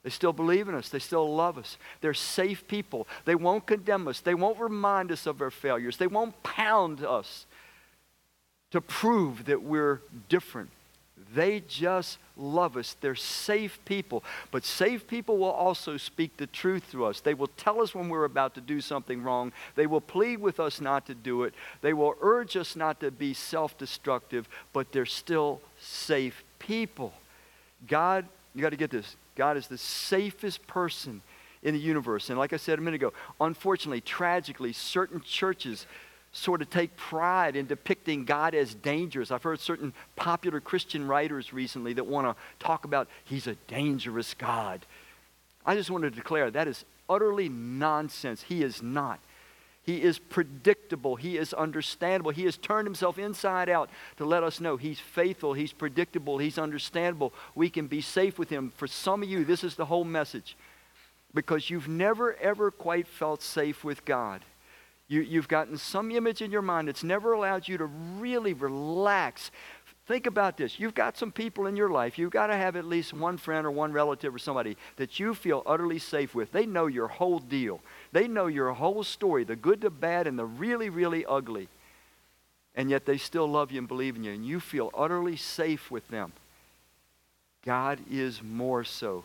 They 0.04 0.10
still 0.10 0.32
believe 0.32 0.68
in 0.68 0.74
us. 0.76 0.88
They 0.88 1.00
still 1.00 1.34
love 1.34 1.58
us. 1.58 1.76
They're 2.00 2.14
safe 2.14 2.68
people. 2.68 3.08
They 3.24 3.34
won't 3.34 3.66
condemn 3.66 4.06
us. 4.06 4.20
They 4.20 4.34
won't 4.34 4.60
remind 4.60 5.10
us 5.10 5.26
of 5.26 5.40
our 5.40 5.50
failures. 5.50 5.96
They 5.96 6.06
won't 6.06 6.40
pound 6.44 7.04
us 7.04 7.44
to 8.70 8.80
prove 8.80 9.46
that 9.46 9.62
we're 9.62 10.02
different. 10.28 10.70
They 11.34 11.62
just 11.66 12.18
love 12.36 12.76
us. 12.76 12.96
They're 13.00 13.14
safe 13.14 13.78
people. 13.84 14.22
But 14.50 14.64
safe 14.64 15.06
people 15.06 15.38
will 15.38 15.50
also 15.50 15.96
speak 15.96 16.36
the 16.36 16.46
truth 16.46 16.90
to 16.92 17.06
us. 17.06 17.20
They 17.20 17.34
will 17.34 17.50
tell 17.56 17.80
us 17.80 17.94
when 17.94 18.08
we're 18.08 18.24
about 18.24 18.54
to 18.54 18.60
do 18.60 18.80
something 18.80 19.22
wrong. 19.22 19.52
They 19.74 19.86
will 19.86 20.00
plead 20.00 20.38
with 20.38 20.60
us 20.60 20.80
not 20.80 21.06
to 21.06 21.14
do 21.14 21.44
it. 21.44 21.54
They 21.80 21.94
will 21.94 22.14
urge 22.20 22.56
us 22.56 22.76
not 22.76 23.00
to 23.00 23.10
be 23.10 23.32
self 23.32 23.78
destructive, 23.78 24.48
but 24.72 24.92
they're 24.92 25.06
still 25.06 25.60
safe 25.80 26.44
people. 26.58 27.14
God, 27.86 28.26
you 28.54 28.60
got 28.60 28.70
to 28.70 28.76
get 28.76 28.90
this. 28.90 29.16
God 29.36 29.56
is 29.56 29.66
the 29.66 29.78
safest 29.78 30.66
person 30.66 31.22
in 31.62 31.74
the 31.74 31.80
universe. 31.80 32.30
And 32.30 32.38
like 32.38 32.52
I 32.52 32.58
said 32.58 32.78
a 32.78 32.82
minute 32.82 32.96
ago, 32.96 33.12
unfortunately, 33.40 34.00
tragically, 34.00 34.72
certain 34.72 35.20
churches 35.20 35.86
sort 36.36 36.60
of 36.60 36.68
take 36.70 36.96
pride 36.96 37.56
in 37.56 37.66
depicting 37.66 38.24
God 38.24 38.54
as 38.54 38.74
dangerous. 38.74 39.30
I've 39.30 39.42
heard 39.42 39.58
certain 39.58 39.94
popular 40.16 40.60
Christian 40.60 41.06
writers 41.06 41.52
recently 41.52 41.94
that 41.94 42.06
want 42.06 42.26
to 42.26 42.42
talk 42.64 42.84
about 42.84 43.08
he's 43.24 43.46
a 43.46 43.54
dangerous 43.66 44.34
God. 44.34 44.84
I 45.64 45.74
just 45.74 45.90
want 45.90 46.04
to 46.04 46.10
declare 46.10 46.50
that 46.50 46.68
is 46.68 46.84
utterly 47.08 47.48
nonsense. 47.48 48.42
He 48.42 48.62
is 48.62 48.82
not. 48.82 49.18
He 49.82 50.02
is 50.02 50.18
predictable. 50.18 51.16
He 51.16 51.38
is 51.38 51.54
understandable. 51.54 52.32
He 52.32 52.44
has 52.44 52.56
turned 52.56 52.86
himself 52.86 53.18
inside 53.18 53.68
out 53.68 53.88
to 54.16 54.24
let 54.24 54.42
us 54.42 54.60
know 54.60 54.76
he's 54.76 55.00
faithful, 55.00 55.54
he's 55.54 55.72
predictable, 55.72 56.38
he's 56.38 56.58
understandable. 56.58 57.32
We 57.54 57.70
can 57.70 57.86
be 57.86 58.00
safe 58.00 58.38
with 58.38 58.50
him. 58.50 58.72
For 58.76 58.88
some 58.88 59.22
of 59.22 59.28
you, 59.28 59.44
this 59.44 59.64
is 59.64 59.76
the 59.76 59.86
whole 59.86 60.04
message. 60.04 60.56
Because 61.32 61.70
you've 61.70 61.88
never, 61.88 62.34
ever 62.34 62.70
quite 62.70 63.06
felt 63.06 63.42
safe 63.42 63.84
with 63.84 64.04
God. 64.04 64.42
You, 65.08 65.20
you've 65.20 65.48
gotten 65.48 65.76
some 65.76 66.10
image 66.10 66.42
in 66.42 66.50
your 66.50 66.62
mind 66.62 66.88
that's 66.88 67.04
never 67.04 67.32
allowed 67.32 67.68
you 67.68 67.78
to 67.78 67.86
really 67.86 68.54
relax. 68.54 69.50
Think 70.06 70.26
about 70.26 70.56
this. 70.56 70.78
You've 70.78 70.94
got 70.94 71.16
some 71.16 71.32
people 71.32 71.66
in 71.66 71.76
your 71.76 71.90
life. 71.90 72.18
You've 72.18 72.30
got 72.30 72.48
to 72.48 72.56
have 72.56 72.76
at 72.76 72.84
least 72.84 73.12
one 73.12 73.36
friend 73.36 73.66
or 73.66 73.70
one 73.70 73.92
relative 73.92 74.34
or 74.34 74.38
somebody 74.38 74.76
that 74.96 75.18
you 75.18 75.34
feel 75.34 75.62
utterly 75.66 75.98
safe 75.98 76.34
with. 76.34 76.52
They 76.52 76.66
know 76.66 76.86
your 76.86 77.08
whole 77.08 77.38
deal. 77.38 77.80
They 78.12 78.28
know 78.28 78.46
your 78.46 78.72
whole 78.72 79.02
story, 79.04 79.44
the 79.44 79.56
good, 79.56 79.80
the 79.80 79.90
bad, 79.90 80.26
and 80.26 80.38
the 80.38 80.44
really, 80.44 80.90
really 80.90 81.24
ugly. 81.24 81.68
And 82.74 82.90
yet 82.90 83.06
they 83.06 83.18
still 83.18 83.48
love 83.48 83.72
you 83.72 83.78
and 83.78 83.88
believe 83.88 84.16
in 84.16 84.24
you, 84.24 84.32
and 84.32 84.46
you 84.46 84.60
feel 84.60 84.90
utterly 84.94 85.36
safe 85.36 85.90
with 85.90 86.06
them. 86.08 86.32
God 87.64 87.98
is 88.10 88.42
more 88.42 88.84
so. 88.84 89.24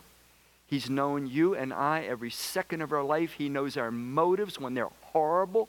He's 0.71 0.89
known 0.89 1.27
you 1.27 1.53
and 1.53 1.73
I 1.73 2.03
every 2.03 2.29
second 2.29 2.81
of 2.81 2.93
our 2.93 3.03
life. 3.03 3.33
He 3.33 3.49
knows 3.49 3.75
our 3.75 3.91
motives 3.91 4.57
when 4.57 4.73
they're 4.73 4.87
horrible, 5.01 5.67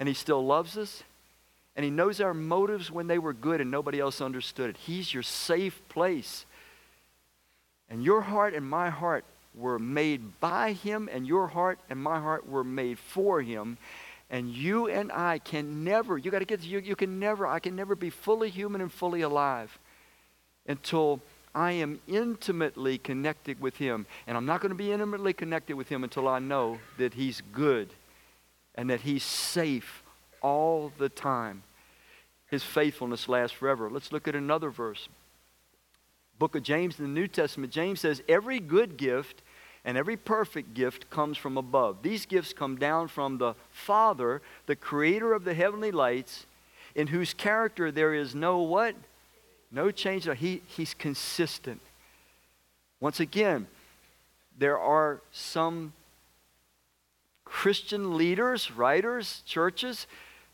and 0.00 0.08
He 0.08 0.14
still 0.14 0.44
loves 0.44 0.76
us. 0.76 1.04
And 1.76 1.84
He 1.84 1.90
knows 1.90 2.20
our 2.20 2.34
motives 2.34 2.90
when 2.90 3.06
they 3.06 3.20
were 3.20 3.32
good 3.32 3.60
and 3.60 3.70
nobody 3.70 4.00
else 4.00 4.20
understood 4.20 4.70
it. 4.70 4.76
He's 4.76 5.14
your 5.14 5.22
safe 5.22 5.80
place. 5.88 6.46
And 7.88 8.02
your 8.02 8.22
heart 8.22 8.54
and 8.54 8.68
my 8.68 8.90
heart 8.90 9.24
were 9.54 9.78
made 9.78 10.40
by 10.40 10.72
Him, 10.72 11.08
and 11.12 11.28
your 11.28 11.46
heart 11.46 11.78
and 11.88 12.02
my 12.02 12.18
heart 12.18 12.48
were 12.48 12.64
made 12.64 12.98
for 12.98 13.40
Him. 13.40 13.78
And 14.30 14.50
you 14.50 14.88
and 14.88 15.12
I 15.12 15.38
can 15.38 15.84
never, 15.84 16.18
you 16.18 16.32
got 16.32 16.40
to 16.40 16.44
get, 16.44 16.64
you, 16.64 16.80
you 16.80 16.96
can 16.96 17.20
never, 17.20 17.46
I 17.46 17.60
can 17.60 17.76
never 17.76 17.94
be 17.94 18.10
fully 18.10 18.50
human 18.50 18.80
and 18.80 18.90
fully 18.90 19.20
alive 19.20 19.78
until 20.66 21.20
I 21.54 21.72
am 21.72 22.00
intimately 22.08 22.98
connected 22.98 23.60
with 23.60 23.76
Him. 23.76 24.06
And 24.26 24.36
I'm 24.36 24.46
not 24.46 24.60
going 24.60 24.70
to 24.70 24.76
be 24.76 24.92
intimately 24.92 25.32
connected 25.32 25.76
with 25.76 25.88
Him 25.88 26.04
until 26.04 26.28
I 26.28 26.38
know 26.38 26.78
that 26.98 27.14
He's 27.14 27.42
good 27.52 27.90
and 28.74 28.90
that 28.90 29.02
He's 29.02 29.22
safe 29.22 30.02
all 30.42 30.92
the 30.98 31.08
time. 31.08 31.62
His 32.50 32.62
faithfulness 32.62 33.28
lasts 33.28 33.56
forever. 33.56 33.88
Let's 33.90 34.12
look 34.12 34.28
at 34.28 34.34
another 34.34 34.70
verse. 34.70 35.08
Book 36.38 36.56
of 36.56 36.62
James 36.62 36.98
in 36.98 37.04
the 37.04 37.20
New 37.20 37.28
Testament, 37.28 37.72
James 37.72 38.00
says, 38.00 38.22
Every 38.28 38.58
good 38.58 38.96
gift 38.96 39.42
and 39.84 39.96
every 39.96 40.16
perfect 40.16 40.74
gift 40.74 41.10
comes 41.10 41.36
from 41.36 41.56
above. 41.56 42.02
These 42.02 42.26
gifts 42.26 42.52
come 42.52 42.76
down 42.76 43.08
from 43.08 43.38
the 43.38 43.54
Father, 43.70 44.40
the 44.66 44.76
creator 44.76 45.32
of 45.32 45.44
the 45.44 45.54
heavenly 45.54 45.92
lights, 45.92 46.46
in 46.94 47.08
whose 47.08 47.34
character 47.34 47.92
there 47.92 48.14
is 48.14 48.34
no 48.34 48.58
what? 48.58 48.94
No 49.70 49.90
change. 49.90 50.28
He, 50.38 50.62
he's 50.66 50.94
consistent. 50.94 51.80
Once 53.00 53.20
again, 53.20 53.66
there 54.58 54.78
are 54.78 55.20
some 55.32 55.92
Christian 57.44 58.16
leaders, 58.16 58.70
writers, 58.70 59.42
churches 59.46 60.06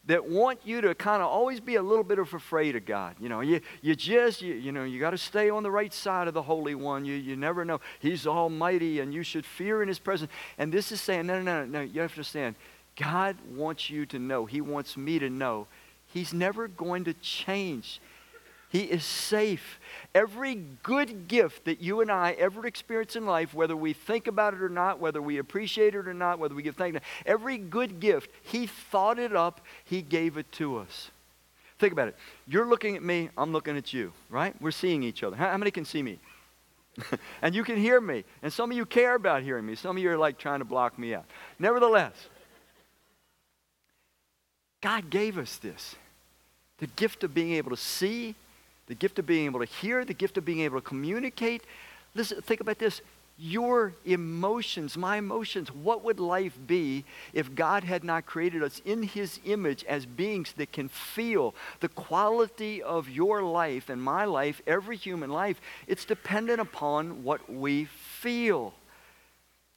that 0.07 0.29
want 0.29 0.59
you 0.65 0.81
to 0.81 0.95
kind 0.95 1.23
of 1.23 1.29
always 1.29 1.61
be 1.61 1.77
a 1.77 1.83
little 1.83 2.03
bit 2.03 2.19
of 2.19 2.33
afraid 2.33 2.75
of 2.75 2.87
God. 2.87 3.15
You 3.21 3.29
know, 3.29 3.41
you, 3.41 3.61
you 3.83 3.95
just, 3.95 4.41
you, 4.41 4.55
you 4.55 4.73
know, 4.73 4.85
you 4.85 4.99
got 4.99 5.11
to 5.11 5.19
stay 5.19 5.51
on 5.51 5.63
the 5.63 5.71
right 5.71 5.93
side 5.93 6.27
of 6.27 6.35
the 6.35 6.43
Holy 6.43 6.75
One. 6.75 7.05
You, 7.05 7.15
you 7.15 7.37
never 7.37 7.65
know. 7.65 7.81
He's 8.01 8.27
almighty 8.27 9.01
and 9.01 9.13
you 9.13 9.23
should 9.23 9.45
fear 9.45 9.83
in 9.83 9.89
His 9.89 9.99
presence. 9.99 10.31
And 10.59 10.73
this 10.73 10.91
is 10.91 11.01
saying, 11.01 11.27
no, 11.27 11.41
no, 11.43 11.65
no, 11.65 11.67
no, 11.67 11.81
you 11.83 12.01
have 12.01 12.11
to 12.11 12.17
understand. 12.17 12.57
God 12.97 13.37
wants 13.55 13.91
you 13.91 14.07
to 14.07 14.19
know. 14.19 14.47
He 14.47 14.61
wants 14.61 14.97
me 14.97 15.19
to 15.19 15.31
know. 15.31 15.67
He's 16.07 16.33
never 16.33 16.67
going 16.67 17.05
to 17.05 17.15
change. 17.15 18.01
He 18.71 18.83
is 18.83 19.05
safe. 19.05 19.81
Every 20.15 20.55
good 20.85 21.27
gift 21.27 21.65
that 21.65 21.83
you 21.83 22.01
and 22.01 22.11
I 22.11 22.33
ever 22.33 22.67
experience 22.67 23.17
in 23.17 23.27
life, 23.27 23.53
whether 23.53 23.77
we 23.77 23.93
think 23.93 24.29
about 24.29 24.55
it 24.55 24.63
or 24.63 24.69
not, 24.69 25.01
whether 25.01 25.21
we 25.21 25.39
appreciate 25.39 25.97
it 25.97 26.07
or 26.07 26.15
not, 26.15 26.39
whether 26.39 26.55
we 26.55 26.63
give 26.63 26.77
thanks, 26.77 27.01
every 27.27 27.59
good 27.59 27.99
gift, 27.99 28.31
He 28.43 28.67
thought 28.67 29.19
it 29.19 29.35
up, 29.35 29.61
He 29.85 30.03
gave 30.03 30.37
it 30.37 30.51
to 30.53 30.79
us. 30.79 31.11
Think 31.81 31.93
about 31.93 32.09
it. 32.09 32.17
You're 32.47 32.67
looking 32.67 32.95
at 32.95 33.03
me, 33.03 33.29
I'm 33.37 33.53
looking 33.53 33.77
at 33.77 33.93
you, 33.93 34.13
right? 34.29 34.55
We're 34.61 34.71
seeing 34.71 35.03
each 35.03 35.25
other. 35.25 35.35
How, 35.35 35.57
many 35.57 35.73
can 35.73 35.85
see 35.85 36.03
me? 36.03 36.21
and 37.43 37.55
you 37.55 37.65
can 37.65 37.77
hear 37.77 38.01
me. 38.01 38.25
And 38.43 38.53
some 38.53 38.71
of 38.71 38.77
you 38.77 38.87
care 38.87 39.17
about 39.17 39.43
hearing 39.43 39.67
me. 39.67 39.75
Some 39.75 39.97
of 39.97 40.03
you 40.03 40.11
are 40.11 40.19
like 40.19 40.39
trying 40.39 40.61
to 40.61 40.65
block 40.65 40.97
me 40.97 41.13
out. 41.13 41.25
Nevertheless, 41.59 42.15
God 44.81 45.11
gave 45.11 45.39
us 45.39 45.57
this 45.57 45.97
the 46.79 46.87
gift 46.87 47.25
of 47.25 47.35
being 47.35 47.53
able 47.53 47.71
to 47.71 47.77
see, 47.77 48.35
the 48.91 48.97
gift 48.97 49.21
of 49.21 49.27
being 49.27 49.45
able 49.47 49.61
to 49.61 49.67
hear, 49.67 50.05
the 50.05 50.13
gift 50.13 50.37
of 50.37 50.45
being 50.45 50.63
able 50.63 50.81
to 50.81 50.85
communicate. 50.85 51.63
Listen, 52.17 52.43
think 52.43 52.61
about 52.61 52.81
this. 52.81 53.03
Your 53.39 53.95
emotions, 54.05 54.97
my 54.97 55.17
emotions, 55.17 55.73
what 55.73 56.03
would 56.03 56.19
life 56.19 56.59
be 56.67 57.05
if 57.33 57.55
God 57.55 57.85
had 57.85 58.03
not 58.03 58.27
created 58.27 58.65
us 58.65 58.83
in 58.85 59.05
His 59.05 59.39
image 59.45 59.85
as 59.85 60.07
beings 60.07 60.55
that 60.57 60.73
can 60.73 60.89
feel 60.89 61.55
the 61.79 61.89
quality 61.89 62.83
of 62.83 63.09
your 63.09 63.45
life 63.45 63.91
and 63.91 64.03
my 64.03 64.25
life, 64.25 64.61
every 64.67 64.97
human 64.97 65.31
life? 65.31 65.61
It's 65.87 66.05
dependent 66.05 66.61
upon 66.61 67.23
what 67.23 67.49
we 67.49 67.85
feel. 67.85 68.75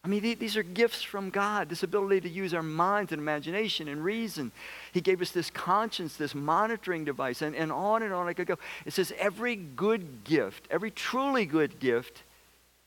I 0.05 0.09
mean, 0.09 0.37
these 0.37 0.57
are 0.57 0.63
gifts 0.63 1.01
from 1.01 1.29
God, 1.29 1.69
this 1.69 1.81
ability 1.81 2.21
to 2.21 2.29
use 2.29 2.53
our 2.53 2.61
minds 2.61 3.13
and 3.13 3.21
imagination 3.21 3.87
and 3.87 4.03
reason. 4.03 4.51
He 4.91 4.99
gave 4.99 5.21
us 5.21 5.31
this 5.31 5.49
conscience, 5.49 6.17
this 6.17 6.35
monitoring 6.35 7.05
device, 7.05 7.41
and, 7.41 7.55
and 7.55 7.71
on 7.71 8.03
and 8.03 8.13
on 8.13 8.27
I 8.27 8.33
could 8.33 8.47
go. 8.47 8.57
It 8.85 8.91
says 8.91 9.13
every 9.17 9.55
good 9.55 10.25
gift, 10.25 10.67
every 10.69 10.91
truly 10.91 11.45
good 11.45 11.79
gift, 11.79 12.23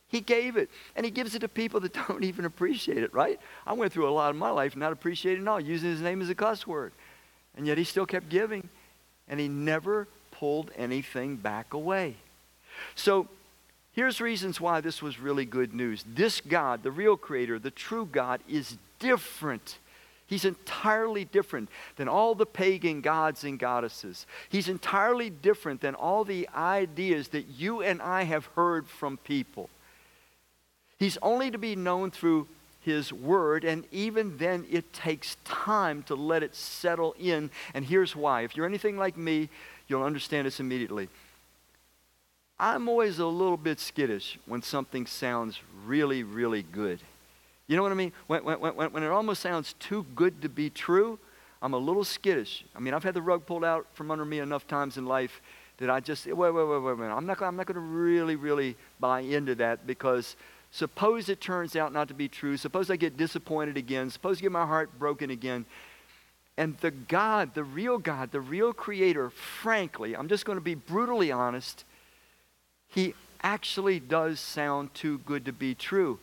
He 0.09 0.21
gave 0.21 0.59
it. 0.59 0.69
And 0.95 1.07
He 1.07 1.11
gives 1.11 1.35
it 1.35 1.39
to 1.39 1.49
people 1.49 1.81
that 1.81 1.95
don't 2.09 2.23
even 2.23 2.45
appreciate 2.45 2.99
it, 2.99 3.15
right? 3.15 3.41
I 3.67 3.73
went 3.73 3.95
through 3.95 4.11
a 4.11 4.13
lot 4.13 4.29
of 4.29 4.37
my 4.37 4.51
life 4.51 4.77
not 4.77 4.93
appreciating 4.93 5.45
it 5.45 5.49
all, 5.49 5.61
using 5.61 5.89
His 5.89 6.03
name 6.03 6.21
as 6.21 6.29
a 6.29 6.35
cuss 6.35 6.67
word. 6.67 6.93
And 7.57 7.67
yet 7.67 7.79
He 7.79 7.85
still 7.85 8.05
kept 8.05 8.29
giving, 8.29 8.69
and 9.27 9.41
He 9.41 9.49
never 9.49 10.07
pulled 10.33 10.71
anything 10.77 11.37
back 11.37 11.73
away. 11.73 12.17
So 12.95 13.27
Here's 13.97 14.21
reasons 14.21 14.61
why 14.61 14.83
this 14.83 15.01
was 15.01 15.19
really 15.19 15.47
good 15.47 15.73
news. 15.73 16.05
This 16.07 16.43
God, 16.43 16.83
the 16.83 16.91
real 16.91 17.17
creator, 17.17 17.59
the 17.59 17.71
true 17.71 18.05
God, 18.05 18.43
is 18.47 18.77
different. 18.99 19.79
He's 20.27 20.45
entirely 20.45 21.25
different 21.25 21.71
than 21.97 22.07
all 22.07 22.35
the 22.35 22.45
pagan 22.45 23.01
gods 23.01 23.43
and 23.43 23.59
goddesses. 23.59 24.27
He's 24.51 24.69
entirely 24.69 25.31
different 25.31 25.81
than 25.81 25.95
all 25.95 26.25
the 26.25 26.47
ideas 26.55 27.29
that 27.29 27.47
you 27.57 27.81
and 27.81 28.03
I 28.03 28.25
have 28.25 28.45
heard 28.55 28.87
from 28.87 29.17
people. 29.17 29.71
He's 30.99 31.17
only 31.23 31.51
to 31.51 31.57
be 31.57 31.75
known 31.75 32.11
through 32.11 32.49
his 32.83 33.15
word, 33.15 33.65
and 33.65 33.85
even 33.93 34.37
then 34.37 34.67
it 34.71 34.93
takes 34.93 35.39
time 35.47 36.03
to 36.03 36.15
let 36.15 36.43
it 36.43 36.55
settle 36.55 37.15
in. 37.19 37.51
And 37.73 37.83
here's 37.83 38.15
why. 38.15 38.43
If 38.43 38.57
you're 38.57 38.67
anything 38.67 38.99
like 38.99 39.17
me, 39.17 39.49
you'll 39.89 40.03
understand 40.03 40.47
this 40.47 40.61
immediately. 40.61 41.09
I'm 42.59 42.89
always 42.89 43.19
a 43.19 43.27
little 43.27 43.57
bit 43.59 43.79
skittish 43.79 44.39
when 44.47 44.63
something 44.63 45.07
sounds 45.07 45.61
really, 45.85 46.23
really 46.23 46.63
good. 46.63 47.01
You 47.67 47.77
know 47.77 47.83
what 47.83 47.93
I 47.93 47.97
mean? 47.97 48.13
When, 48.29 48.45
when, 48.45 48.59
when, 48.59 48.93
when 48.93 49.03
it 49.03 49.09
almost 49.09 49.43
sounds 49.43 49.75
too 49.79 50.07
good 50.15 50.41
to 50.43 50.49
be 50.49 50.71
true, 50.71 51.19
I'm 51.61 51.75
a 51.75 51.79
little 51.79 52.05
skittish. 52.05 52.65
I 52.75 52.81
mean, 52.81 52.95
I've 52.95 53.03
had 53.03 53.15
the 53.15 53.23
rug 53.23 53.45
pulled 53.45 53.65
out 53.65 53.87
from 53.93 54.11
under 54.11 54.25
me 54.25 54.39
enough 54.39 54.67
times 54.67 54.97
in 54.97 55.05
life 55.05 55.43
that 55.79 55.91
I 55.91 56.01
just, 56.01 56.27
wait, 56.27 56.35
wait, 56.37 56.53
wait, 56.53 56.79
wait, 56.79 56.99
wait. 56.99 57.09
I'm 57.09 57.27
not, 57.27 57.43
I'm 57.43 57.57
not 57.57 57.67
going 57.67 57.75
to 57.75 57.81
really, 57.81 58.37
really 58.37 58.77
buy 59.01 59.21
into 59.21 59.55
that 59.57 59.87
because 59.87 60.37
suppose 60.71 61.29
it 61.29 61.41
turns 61.41 61.77
out 61.77 61.93
not 61.93 62.09
to 62.09 62.15
be 62.15 62.29
true. 62.29 62.57
Suppose 62.57 62.91
I 62.91 62.97
get 62.97 63.17
disappointed 63.17 63.77
again. 63.77 64.11
Suppose 64.11 64.39
I 64.39 64.43
get 64.43 64.53
my 64.53 64.67
heart 64.67 64.99
broken 64.99 65.31
again. 65.31 65.67
And 66.57 66.79
the 66.79 66.91
God, 66.91 67.53
the 67.55 67.65
real 67.65 67.99
God, 67.99 68.33
the 68.33 68.41
real 68.41 68.73
creator, 68.73 69.29
frankly, 69.29 70.17
I'm 70.17 70.29
just 70.29 70.47
going 70.47 70.57
to 70.57 70.65
be 70.65 70.75
brutally 70.75 71.31
honest, 71.31 71.85
he 72.97 73.15
actually 73.43 74.01
does 74.01 74.41
sound 74.41 74.93
too 74.95 75.19
good 75.19 75.45
to 75.45 75.53
be 75.53 75.75
true. 75.75 76.19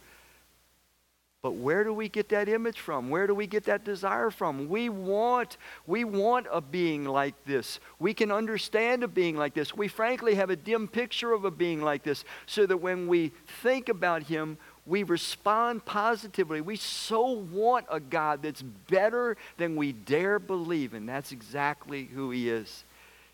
But 1.44 1.52
where 1.52 1.84
do 1.84 1.94
we 1.94 2.10
get 2.10 2.30
that 2.30 2.50
image 2.50 2.80
from? 2.80 3.10
Where 3.10 3.28
do 3.28 3.36
we 3.36 3.46
get 3.48 3.66
that 3.66 3.84
desire 3.84 4.32
from? 4.32 4.70
We 4.70 4.90
want 4.90 5.58
we 5.86 6.04
want 6.04 6.48
a 6.50 6.62
being 6.62 7.06
like 7.06 7.36
this. 7.46 7.80
We 8.00 8.14
can 8.14 8.32
understand 8.32 9.04
a 9.04 9.08
being 9.08 9.38
like 9.38 9.54
this. 9.54 9.76
We 9.76 9.88
frankly 9.88 10.36
have 10.36 10.50
a 10.50 10.56
dim 10.56 10.88
picture 10.88 11.32
of 11.32 11.46
a 11.46 11.52
being 11.52 11.82
like 11.82 12.02
this 12.02 12.24
so 12.48 12.66
that 12.66 12.78
when 12.78 13.08
we 13.08 13.34
think 13.62 13.88
about 13.90 14.24
him, 14.24 14.58
we 14.88 15.04
respond 15.04 15.86
positively. 15.86 16.60
We 16.62 16.78
so 16.78 17.28
want 17.28 17.86
a 17.92 18.00
God 18.00 18.42
that's 18.42 18.64
better 18.64 19.38
than 19.58 19.76
we 19.76 19.92
dare 19.92 20.40
believe, 20.40 20.94
and 20.94 21.08
that's 21.08 21.32
exactly 21.32 22.06
who 22.06 22.32
he 22.32 22.50
is. 22.50 22.84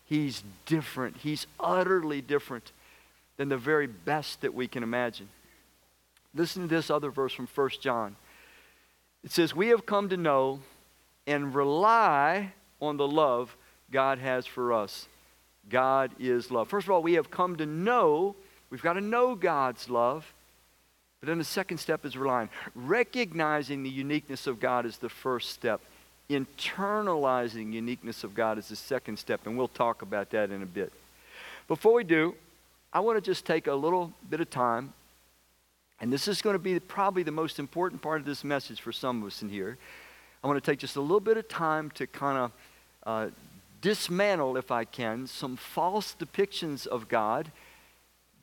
He's 0.04 0.42
different. 0.66 1.18
He's 1.18 1.46
utterly 1.58 2.20
different 2.20 2.72
than 3.40 3.48
the 3.48 3.56
very 3.56 3.86
best 3.86 4.42
that 4.42 4.52
we 4.52 4.68
can 4.68 4.82
imagine. 4.82 5.26
Listen 6.34 6.60
to 6.60 6.68
this 6.68 6.90
other 6.90 7.10
verse 7.10 7.32
from 7.32 7.46
1 7.46 7.70
John. 7.80 8.14
It 9.24 9.30
says, 9.30 9.54
We 9.56 9.68
have 9.68 9.86
come 9.86 10.10
to 10.10 10.18
know 10.18 10.60
and 11.26 11.54
rely 11.54 12.52
on 12.82 12.98
the 12.98 13.08
love 13.08 13.56
God 13.90 14.18
has 14.18 14.44
for 14.44 14.74
us. 14.74 15.08
God 15.70 16.10
is 16.18 16.50
love. 16.50 16.68
First 16.68 16.86
of 16.86 16.90
all, 16.90 17.02
we 17.02 17.14
have 17.14 17.30
come 17.30 17.56
to 17.56 17.64
know, 17.64 18.36
we've 18.68 18.82
got 18.82 18.92
to 18.92 19.00
know 19.00 19.34
God's 19.34 19.88
love. 19.88 20.30
But 21.20 21.28
then 21.28 21.38
the 21.38 21.44
second 21.44 21.78
step 21.78 22.04
is 22.04 22.18
relying. 22.18 22.50
Recognizing 22.74 23.82
the 23.82 23.88
uniqueness 23.88 24.46
of 24.46 24.60
God 24.60 24.84
is 24.84 24.98
the 24.98 25.08
first 25.08 25.48
step. 25.48 25.80
Internalizing 26.28 27.72
uniqueness 27.72 28.22
of 28.22 28.34
God 28.34 28.58
is 28.58 28.68
the 28.68 28.76
second 28.76 29.18
step, 29.18 29.46
and 29.46 29.56
we'll 29.56 29.68
talk 29.68 30.02
about 30.02 30.28
that 30.32 30.50
in 30.50 30.62
a 30.62 30.66
bit. 30.66 30.92
Before 31.68 31.94
we 31.94 32.04
do, 32.04 32.34
I 32.92 33.00
want 33.00 33.16
to 33.16 33.20
just 33.20 33.46
take 33.46 33.68
a 33.68 33.74
little 33.74 34.12
bit 34.28 34.40
of 34.40 34.50
time, 34.50 34.92
and 36.00 36.12
this 36.12 36.26
is 36.26 36.42
going 36.42 36.54
to 36.54 36.58
be 36.58 36.78
probably 36.80 37.22
the 37.22 37.30
most 37.30 37.60
important 37.60 38.02
part 38.02 38.20
of 38.20 38.26
this 38.26 38.42
message 38.42 38.80
for 38.80 38.90
some 38.90 39.22
of 39.22 39.28
us 39.28 39.42
in 39.42 39.48
here. 39.48 39.78
I 40.42 40.48
want 40.48 40.62
to 40.62 40.70
take 40.70 40.80
just 40.80 40.96
a 40.96 41.00
little 41.00 41.20
bit 41.20 41.36
of 41.36 41.48
time 41.48 41.90
to 41.92 42.08
kind 42.08 42.38
of 42.38 42.52
uh, 43.06 43.28
dismantle, 43.80 44.56
if 44.56 44.72
I 44.72 44.84
can, 44.84 45.28
some 45.28 45.56
false 45.56 46.16
depictions 46.18 46.86
of 46.86 47.08
God 47.08 47.52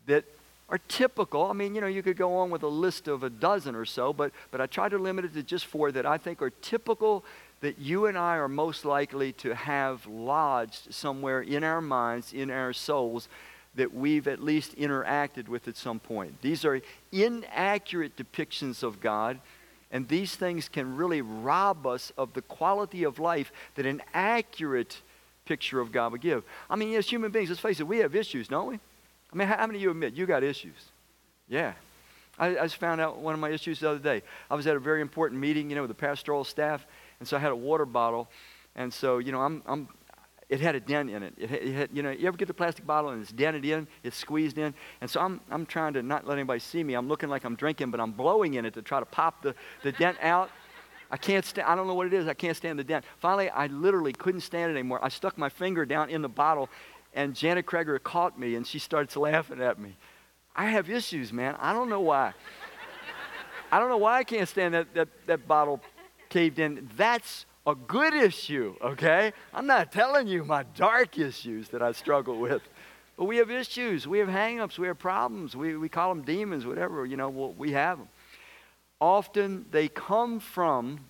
that 0.05 0.23
are 0.69 0.79
typical. 0.87 1.45
I 1.45 1.53
mean, 1.53 1.75
you 1.75 1.81
know, 1.81 1.87
you 1.87 2.01
could 2.01 2.17
go 2.17 2.37
on 2.37 2.49
with 2.49 2.63
a 2.63 2.67
list 2.67 3.09
of 3.09 3.23
a 3.23 3.29
dozen 3.29 3.75
or 3.75 3.85
so, 3.85 4.13
but, 4.13 4.31
but 4.51 4.61
I 4.61 4.65
try 4.65 4.87
to 4.87 4.97
limit 4.97 5.25
it 5.25 5.33
to 5.33 5.43
just 5.43 5.65
four 5.65 5.91
that 5.91 6.05
I 6.05 6.17
think 6.17 6.41
are 6.41 6.51
typical 6.61 7.25
that 7.59 7.79
you 7.79 8.05
and 8.05 8.17
I 8.17 8.37
are 8.37 8.47
most 8.47 8.85
likely 8.85 9.33
to 9.33 9.55
have 9.55 10.05
lodged 10.07 10.93
somewhere 10.93 11.41
in 11.41 11.65
our 11.65 11.81
minds, 11.81 12.31
in 12.31 12.49
our 12.49 12.71
souls, 12.71 13.27
that 13.77 13.93
we've 13.93 14.27
at 14.27 14.43
least 14.43 14.75
interacted 14.75 15.47
with 15.47 15.67
at 15.67 15.77
some 15.77 15.99
point. 15.99 16.41
These 16.41 16.65
are 16.65 16.81
inaccurate 17.11 18.17
depictions 18.17 18.83
of 18.83 18.99
God, 18.99 19.39
and 19.91 20.07
these 20.07 20.35
things 20.35 20.67
can 20.67 20.97
really 20.97 21.21
rob 21.21 21.87
us 21.87 22.11
of 22.17 22.33
the 22.33 22.41
quality 22.41 23.03
of 23.03 23.19
life 23.19 23.51
that 23.75 23.85
an 23.85 24.01
accurate 24.13 25.01
picture 25.45 25.79
of 25.79 25.91
God 25.91 26.11
would 26.11 26.21
give. 26.21 26.43
I 26.69 26.75
mean, 26.75 26.93
as 26.95 27.09
human 27.09 27.31
beings, 27.31 27.49
let's 27.49 27.61
face 27.61 27.79
it, 27.79 27.87
we 27.87 27.99
have 27.99 28.15
issues, 28.15 28.47
don't 28.47 28.67
we? 28.67 28.79
I 29.31 29.35
mean, 29.35 29.47
how 29.47 29.65
many 29.65 29.79
of 29.79 29.83
you 29.83 29.91
admit 29.91 30.13
you 30.13 30.25
got 30.25 30.43
issues? 30.43 30.91
Yeah. 31.47 31.73
I, 32.39 32.57
I 32.57 32.63
just 32.63 32.75
found 32.75 33.01
out 33.01 33.19
one 33.19 33.33
of 33.33 33.39
my 33.39 33.49
issues 33.49 33.79
the 33.79 33.89
other 33.89 33.99
day. 33.99 34.23
I 34.49 34.55
was 34.55 34.67
at 34.67 34.75
a 34.75 34.79
very 34.79 35.01
important 35.01 35.39
meeting, 35.39 35.69
you 35.69 35.75
know, 35.75 35.83
with 35.83 35.89
the 35.89 35.95
pastoral 35.95 36.43
staff, 36.43 36.85
and 37.19 37.27
so 37.27 37.37
I 37.37 37.39
had 37.39 37.51
a 37.51 37.55
water 37.55 37.85
bottle. 37.85 38.27
And 38.75 38.93
so, 38.93 39.17
you 39.17 39.31
know, 39.31 39.41
I'm, 39.41 39.63
I'm 39.65 39.87
it 40.49 40.61
had 40.61 40.75
a 40.75 40.79
dent 40.79 41.09
in 41.09 41.23
it. 41.23 41.33
It 41.37 41.49
had, 41.49 41.61
it 41.61 41.73
had, 41.73 41.89
you 41.93 42.01
know, 42.01 42.09
you 42.09 42.27
ever 42.27 42.37
get 42.37 42.47
the 42.47 42.53
plastic 42.53 42.85
bottle 42.85 43.09
and 43.09 43.21
it's 43.21 43.31
dented 43.31 43.65
in, 43.65 43.87
it's 44.03 44.15
squeezed 44.15 44.57
in? 44.57 44.73
And 45.01 45.09
so 45.09 45.19
I'm, 45.19 45.41
I'm 45.51 45.65
trying 45.65 45.93
to 45.93 46.01
not 46.01 46.25
let 46.25 46.37
anybody 46.37 46.59
see 46.59 46.83
me. 46.83 46.93
I'm 46.93 47.07
looking 47.07 47.29
like 47.29 47.43
I'm 47.43 47.55
drinking, 47.55 47.91
but 47.91 47.99
I'm 47.99 48.11
blowing 48.11 48.53
in 48.53 48.65
it 48.65 48.73
to 48.75 48.81
try 48.81 48.99
to 48.99 49.05
pop 49.05 49.41
the, 49.41 49.55
the 49.83 49.91
dent 49.91 50.17
out. 50.21 50.49
I 51.11 51.17
can't 51.17 51.45
stand, 51.45 51.67
I 51.67 51.75
don't 51.75 51.87
know 51.87 51.93
what 51.93 52.07
it 52.07 52.13
is. 52.13 52.27
I 52.27 52.33
can't 52.33 52.55
stand 52.55 52.79
the 52.79 52.83
dent. 52.83 53.03
Finally, 53.19 53.49
I 53.49 53.67
literally 53.67 54.13
couldn't 54.13 54.41
stand 54.41 54.71
it 54.71 54.73
anymore. 54.73 54.99
I 55.03 55.09
stuck 55.09 55.37
my 55.37 55.49
finger 55.49 55.85
down 55.85 56.09
in 56.09 56.21
the 56.21 56.29
bottle, 56.29 56.69
and 57.13 57.35
Janet 57.35 57.65
Kreger 57.65 58.01
caught 58.01 58.39
me, 58.39 58.55
and 58.55 58.65
she 58.65 58.79
starts 58.79 59.15
laughing 59.15 59.61
at 59.61 59.79
me. 59.79 59.95
I 60.55 60.65
have 60.65 60.89
issues, 60.89 61.31
man. 61.31 61.55
I 61.59 61.73
don't 61.73 61.89
know 61.89 62.01
why. 62.01 62.33
I 63.71 63.79
don't 63.79 63.89
know 63.89 63.97
why 63.97 64.17
I 64.17 64.23
can't 64.23 64.47
stand 64.47 64.73
that, 64.73 64.93
that, 64.95 65.07
that 65.27 65.47
bottle 65.47 65.81
caved 66.29 66.59
in. 66.59 66.89
That's 66.95 67.45
a 67.67 67.75
good 67.75 68.13
issue, 68.13 68.75
okay? 68.81 69.33
I'm 69.53 69.67
not 69.67 69.91
telling 69.91 70.27
you 70.27 70.45
my 70.45 70.63
dark 70.75 71.19
issues 71.19 71.67
that 71.69 71.81
I 71.81 71.91
struggle 71.91 72.39
with. 72.39 72.61
But 73.17 73.25
we 73.25 73.37
have 73.37 73.51
issues, 73.51 74.07
we 74.07 74.19
have 74.19 74.29
hangups, 74.29 74.79
we 74.79 74.87
have 74.87 74.97
problems. 74.97 75.55
We, 75.55 75.75
we 75.75 75.89
call 75.89 76.09
them 76.15 76.23
demons, 76.23 76.65
whatever, 76.65 77.05
you 77.05 77.17
know, 77.17 77.29
well, 77.29 77.53
we 77.57 77.73
have 77.73 77.97
them. 77.97 78.07
Often 79.01 79.65
they 79.71 79.89
come 79.89 80.39
from 80.39 81.01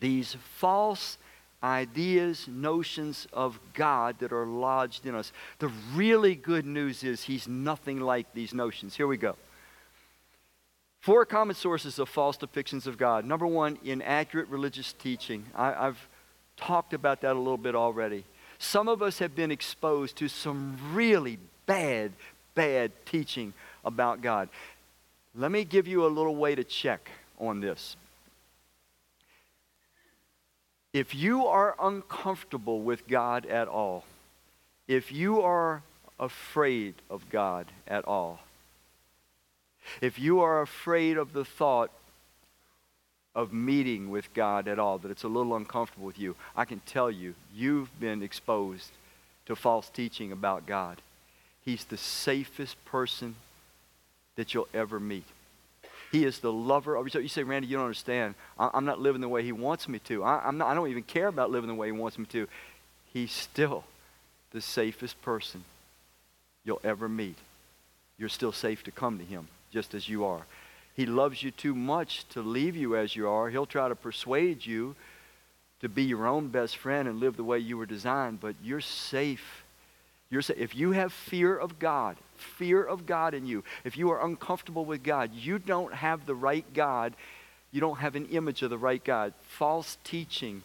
these 0.00 0.36
false 0.56 1.18
ideas, 1.62 2.46
notions 2.46 3.26
of 3.32 3.58
God 3.72 4.18
that 4.18 4.32
are 4.32 4.46
lodged 4.46 5.06
in 5.06 5.14
us. 5.14 5.32
The 5.60 5.72
really 5.94 6.34
good 6.34 6.66
news 6.66 7.02
is 7.02 7.22
He's 7.22 7.48
nothing 7.48 8.00
like 8.00 8.32
these 8.34 8.52
notions. 8.52 8.94
Here 8.94 9.06
we 9.06 9.16
go. 9.16 9.34
Four 11.00 11.24
common 11.24 11.54
sources 11.54 11.98
of 11.98 12.08
false 12.08 12.36
depictions 12.36 12.86
of 12.86 12.98
God. 12.98 13.24
Number 13.24 13.46
one, 13.46 13.78
inaccurate 13.84 14.48
religious 14.48 14.92
teaching. 14.92 15.44
I, 15.54 15.70
have 15.72 15.98
talked 16.56 16.92
about 16.92 17.20
that 17.20 17.36
a 17.36 17.38
little 17.38 17.56
bit 17.56 17.74
already. 17.74 18.24
Some 18.58 18.88
of 18.88 19.02
us 19.02 19.20
have 19.20 19.36
been 19.36 19.52
exposed 19.52 20.16
to 20.16 20.28
some 20.28 20.76
really 20.92 21.38
bad, 21.66 22.12
bad 22.54 22.90
teaching 23.06 23.54
about 23.84 24.20
God. 24.20 24.48
Let 25.34 25.52
me 25.52 25.64
give 25.64 25.86
you 25.86 26.04
a 26.04 26.08
little 26.08 26.34
way 26.34 26.56
to 26.56 26.64
check 26.64 27.10
on 27.38 27.60
this. 27.60 27.96
If 30.92 31.14
you 31.14 31.46
are 31.46 31.76
uncomfortable 31.80 32.80
with 32.80 33.06
God 33.06 33.46
at 33.46 33.68
all, 33.68 34.04
if 34.88 35.12
you 35.12 35.42
are 35.42 35.82
afraid 36.18 36.94
of 37.08 37.28
God 37.30 37.66
at 37.86 38.04
all, 38.06 38.40
if 40.00 40.18
you 40.18 40.40
are 40.40 40.62
afraid 40.62 41.16
of 41.16 41.32
the 41.32 41.44
thought 41.44 41.90
of 43.34 43.52
meeting 43.52 44.10
with 44.10 44.32
God 44.34 44.66
at 44.66 44.78
all, 44.78 44.98
that 44.98 45.10
it's 45.10 45.22
a 45.22 45.28
little 45.28 45.54
uncomfortable 45.54 46.06
with 46.06 46.18
you, 46.18 46.34
I 46.56 46.64
can 46.64 46.80
tell 46.86 47.10
you, 47.10 47.34
you've 47.54 47.98
been 48.00 48.22
exposed 48.22 48.90
to 49.46 49.54
false 49.54 49.88
teaching 49.88 50.32
about 50.32 50.66
God. 50.66 51.00
He's 51.64 51.84
the 51.84 51.96
safest 51.96 52.82
person 52.84 53.36
that 54.36 54.54
you'll 54.54 54.68
ever 54.74 54.98
meet. 54.98 55.26
He 56.10 56.24
is 56.24 56.38
the 56.38 56.52
lover 56.52 56.96
of 56.96 57.12
you. 57.12 57.20
You 57.20 57.28
say, 57.28 57.42
Randy, 57.42 57.68
you 57.68 57.76
don't 57.76 57.84
understand. 57.84 58.34
I'm 58.58 58.86
not 58.86 59.00
living 59.00 59.20
the 59.20 59.28
way 59.28 59.42
he 59.42 59.52
wants 59.52 59.88
me 59.88 59.98
to. 60.00 60.24
I, 60.24 60.48
am 60.48 60.58
not, 60.58 60.68
I 60.68 60.74
don't 60.74 60.88
even 60.88 61.02
care 61.02 61.28
about 61.28 61.50
living 61.50 61.68
the 61.68 61.74
way 61.74 61.88
he 61.88 61.92
wants 61.92 62.18
me 62.18 62.24
to. 62.26 62.48
He's 63.12 63.30
still 63.30 63.84
the 64.52 64.60
safest 64.60 65.20
person 65.22 65.64
you'll 66.64 66.80
ever 66.82 67.08
meet. 67.08 67.36
You're 68.18 68.30
still 68.30 68.52
safe 68.52 68.82
to 68.84 68.90
come 68.90 69.18
to 69.18 69.24
him 69.24 69.48
just 69.70 69.94
as 69.94 70.08
you 70.08 70.24
are. 70.24 70.46
He 70.94 71.06
loves 71.06 71.42
you 71.42 71.50
too 71.50 71.74
much 71.74 72.28
to 72.30 72.42
leave 72.42 72.76
you 72.76 72.96
as 72.96 73.14
you 73.14 73.28
are. 73.28 73.50
He'll 73.50 73.66
try 73.66 73.88
to 73.88 73.94
persuade 73.94 74.66
you 74.66 74.96
to 75.80 75.88
be 75.88 76.02
your 76.02 76.26
own 76.26 76.48
best 76.48 76.76
friend 76.76 77.06
and 77.06 77.20
live 77.20 77.36
the 77.36 77.44
way 77.44 77.58
you 77.58 77.78
were 77.78 77.86
designed, 77.86 78.40
but 78.40 78.56
you're 78.62 78.80
safe. 78.80 79.62
You're 80.30 80.42
safe. 80.42 80.58
If 80.58 80.74
you 80.74 80.92
have 80.92 81.12
fear 81.12 81.56
of 81.56 81.78
God, 81.78 82.16
fear 82.36 82.82
of 82.82 83.06
God 83.06 83.34
in 83.34 83.46
you, 83.46 83.62
if 83.84 83.96
you 83.96 84.10
are 84.10 84.24
uncomfortable 84.24 84.84
with 84.84 85.04
God, 85.04 85.32
you 85.34 85.58
don't 85.58 85.94
have 85.94 86.26
the 86.26 86.34
right 86.34 86.64
God. 86.74 87.14
You 87.70 87.80
don't 87.80 87.98
have 87.98 88.16
an 88.16 88.26
image 88.26 88.62
of 88.62 88.70
the 88.70 88.78
right 88.78 89.02
God. 89.02 89.34
False 89.42 89.98
teaching 90.02 90.62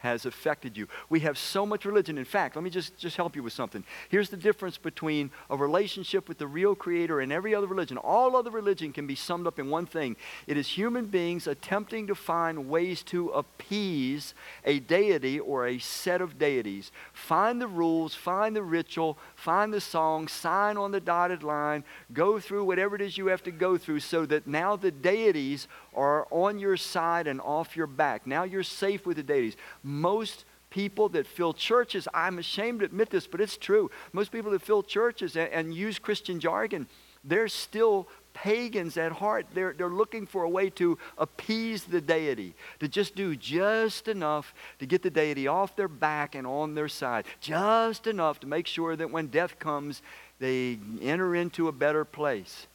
has 0.00 0.26
affected 0.26 0.76
you. 0.76 0.88
We 1.08 1.20
have 1.20 1.38
so 1.38 1.64
much 1.64 1.84
religion. 1.84 2.18
In 2.18 2.24
fact, 2.24 2.56
let 2.56 2.64
me 2.64 2.70
just, 2.70 2.96
just 2.98 3.16
help 3.16 3.36
you 3.36 3.42
with 3.42 3.52
something. 3.52 3.84
Here's 4.08 4.30
the 4.30 4.36
difference 4.36 4.78
between 4.78 5.30
a 5.48 5.56
relationship 5.56 6.28
with 6.28 6.38
the 6.38 6.46
real 6.46 6.74
Creator 6.74 7.20
and 7.20 7.32
every 7.32 7.54
other 7.54 7.66
religion. 7.66 7.96
All 7.98 8.36
other 8.36 8.50
religion 8.50 8.92
can 8.92 9.06
be 9.06 9.14
summed 9.14 9.46
up 9.46 9.58
in 9.58 9.70
one 9.70 9.86
thing 9.86 10.16
it 10.46 10.56
is 10.56 10.68
human 10.68 11.06
beings 11.06 11.46
attempting 11.46 12.06
to 12.06 12.14
find 12.14 12.68
ways 12.68 13.02
to 13.04 13.28
appease 13.28 14.34
a 14.64 14.80
deity 14.80 15.38
or 15.38 15.66
a 15.66 15.78
set 15.78 16.20
of 16.20 16.38
deities. 16.38 16.90
Find 17.12 17.60
the 17.60 17.66
rules, 17.66 18.14
find 18.14 18.56
the 18.56 18.62
ritual, 18.62 19.18
find 19.36 19.72
the 19.72 19.80
song, 19.80 20.28
sign 20.28 20.76
on 20.76 20.92
the 20.92 21.00
dotted 21.00 21.42
line, 21.42 21.84
go 22.12 22.40
through 22.40 22.64
whatever 22.64 22.96
it 22.96 23.02
is 23.02 23.18
you 23.18 23.26
have 23.26 23.42
to 23.44 23.50
go 23.50 23.76
through 23.76 24.00
so 24.00 24.26
that 24.26 24.46
now 24.46 24.76
the 24.76 24.90
deities 24.90 25.68
are 25.94 26.26
on 26.30 26.58
your 26.58 26.76
side 26.76 27.26
and 27.26 27.40
off 27.40 27.76
your 27.76 27.86
back. 27.86 28.26
Now 28.26 28.44
you're 28.44 28.62
safe 28.62 29.06
with 29.06 29.16
the 29.16 29.22
deities. 29.22 29.56
Most 29.90 30.44
people 30.70 31.08
that 31.10 31.26
fill 31.26 31.52
churches, 31.52 32.06
I'm 32.14 32.38
ashamed 32.38 32.80
to 32.80 32.86
admit 32.86 33.10
this, 33.10 33.26
but 33.26 33.40
it's 33.40 33.56
true. 33.56 33.90
Most 34.12 34.30
people 34.30 34.52
that 34.52 34.62
fill 34.62 34.82
churches 34.82 35.36
and, 35.36 35.50
and 35.52 35.74
use 35.74 35.98
Christian 35.98 36.38
jargon, 36.38 36.86
they're 37.24 37.48
still 37.48 38.06
pagans 38.32 38.96
at 38.96 39.10
heart. 39.10 39.46
They're, 39.52 39.74
they're 39.76 39.88
looking 39.88 40.26
for 40.26 40.44
a 40.44 40.48
way 40.48 40.70
to 40.70 40.96
appease 41.18 41.84
the 41.84 42.00
deity, 42.00 42.54
to 42.78 42.86
just 42.86 43.16
do 43.16 43.34
just 43.34 44.06
enough 44.06 44.54
to 44.78 44.86
get 44.86 45.02
the 45.02 45.10
deity 45.10 45.48
off 45.48 45.74
their 45.74 45.88
back 45.88 46.34
and 46.36 46.46
on 46.46 46.74
their 46.74 46.88
side, 46.88 47.24
just 47.40 48.06
enough 48.06 48.40
to 48.40 48.46
make 48.46 48.66
sure 48.66 48.94
that 48.94 49.10
when 49.10 49.26
death 49.26 49.58
comes, 49.58 50.02
they 50.38 50.78
enter 51.02 51.34
into 51.34 51.66
a 51.68 51.72
better 51.72 52.04
place. 52.04 52.66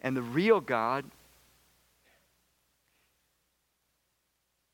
And 0.00 0.16
the 0.16 0.22
real 0.22 0.60
God 0.60 1.04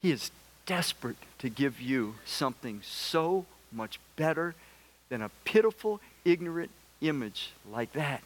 He 0.01 0.13
is 0.13 0.31
desperate 0.69 1.17
to 1.39 1.49
give 1.49 1.81
you 1.81 2.15
something 2.27 2.81
so 2.85 3.47
much 3.73 3.99
better 4.17 4.55
than 5.09 5.23
a 5.23 5.31
pitiful, 5.45 5.99
ignorant 6.27 6.71
image 7.01 7.53
like 7.73 7.91
that. 7.95 8.23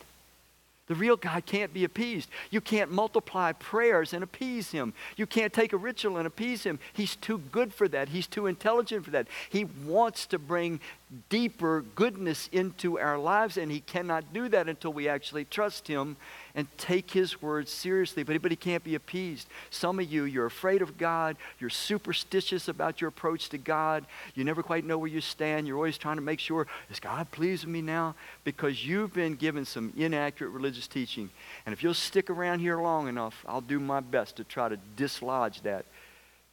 The 0.89 0.97
real 0.97 1.17
God 1.17 1.47
can't 1.47 1.73
be 1.73 1.85
appeased. 1.85 2.29
You 2.51 2.61
can't 2.61 2.91
multiply 2.91 3.53
prayers 3.53 4.13
and 4.13 4.25
appease 4.25 4.73
him. 4.73 4.93
You 5.17 5.27
can't 5.27 5.53
take 5.53 5.73
a 5.73 5.77
ritual 5.77 6.17
and 6.17 6.27
appease 6.27 6.65
him. 6.65 6.81
He's 6.93 7.15
too 7.15 7.39
good 7.53 7.73
for 7.73 7.87
that. 7.89 8.09
He's 8.09 8.27
too 8.27 8.47
intelligent 8.47 9.05
for 9.05 9.13
that. 9.13 9.29
He 9.49 9.65
wants 9.65 10.27
to 10.27 10.39
bring 10.41 10.81
deeper 11.29 11.85
goodness 11.95 12.49
into 12.51 12.99
our 12.99 13.17
lives, 13.19 13.57
and 13.57 13.71
he 13.71 13.81
cannot 13.81 14.33
do 14.33 14.49
that 14.49 14.69
until 14.69 14.93
we 14.93 15.09
actually 15.09 15.45
trust 15.45 15.87
him 15.87 16.17
and 16.55 16.67
take 16.77 17.11
his 17.11 17.41
word 17.41 17.69
seriously. 17.69 18.23
But, 18.23 18.41
but 18.43 18.51
he 18.51 18.57
can't 18.57 18.85
be 18.85 18.95
appeased. 18.95 19.49
Some 19.71 19.99
of 19.99 20.11
you, 20.11 20.25
you're 20.25 20.47
afraid 20.47 20.83
of 20.83 20.99
God. 20.99 21.37
You're 21.59 21.71
superstitious 21.71 22.69
about 22.69 23.01
your 23.01 23.09
approach 23.09 23.49
to 23.51 23.59
God. 23.59 24.05
You 24.35 24.45
never 24.45 24.63
quite 24.63 24.85
know 24.85 24.99
where 24.99 25.09
you 25.09 25.21
stand. 25.21 25.67
You're 25.67 25.77
always 25.77 25.99
trying 25.99 26.17
to 26.17 26.23
make 26.23 26.41
sure, 26.41 26.67
is 26.91 27.01
God 27.01 27.31
pleased 27.31 27.65
with 27.65 27.73
me 27.73 27.83
now? 27.83 28.15
Because 28.45 28.87
you've 28.87 29.15
been 29.15 29.35
given 29.35 29.65
some 29.65 29.93
inaccurate 29.97 30.51
religious 30.51 30.87
teaching. 30.87 31.31
And 31.65 31.73
if 31.73 31.83
you'll 31.83 31.95
stick 31.95 32.31
around 32.31 32.61
here 32.61 32.81
long 32.81 33.09
enough, 33.09 33.45
I'll 33.49 33.61
do 33.61 33.81
my 33.81 34.01
best 34.01 34.37
to 34.37 34.45
try 34.45 34.69
to 34.69 34.79
dislodge 34.97 35.63
that 35.63 35.87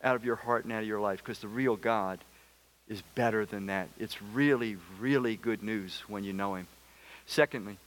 out 0.02 0.16
of 0.16 0.24
your 0.24 0.38
heart 0.38 0.64
and 0.64 0.74
out 0.74 0.82
of 0.82 0.88
your 0.88 1.02
life 1.02 1.20
because 1.20 1.40
the 1.40 1.48
real 1.48 1.76
God 1.76 2.20
is 2.88 3.02
better 3.16 3.46
than 3.46 3.68
that. 3.68 3.90
It's 4.00 4.22
really, 4.22 4.78
really 5.00 5.36
good 5.36 5.62
news 5.62 6.04
when 6.08 6.24
you 6.24 6.34
know 6.34 6.56
Him. 6.56 6.68
Secondly, 7.26 7.78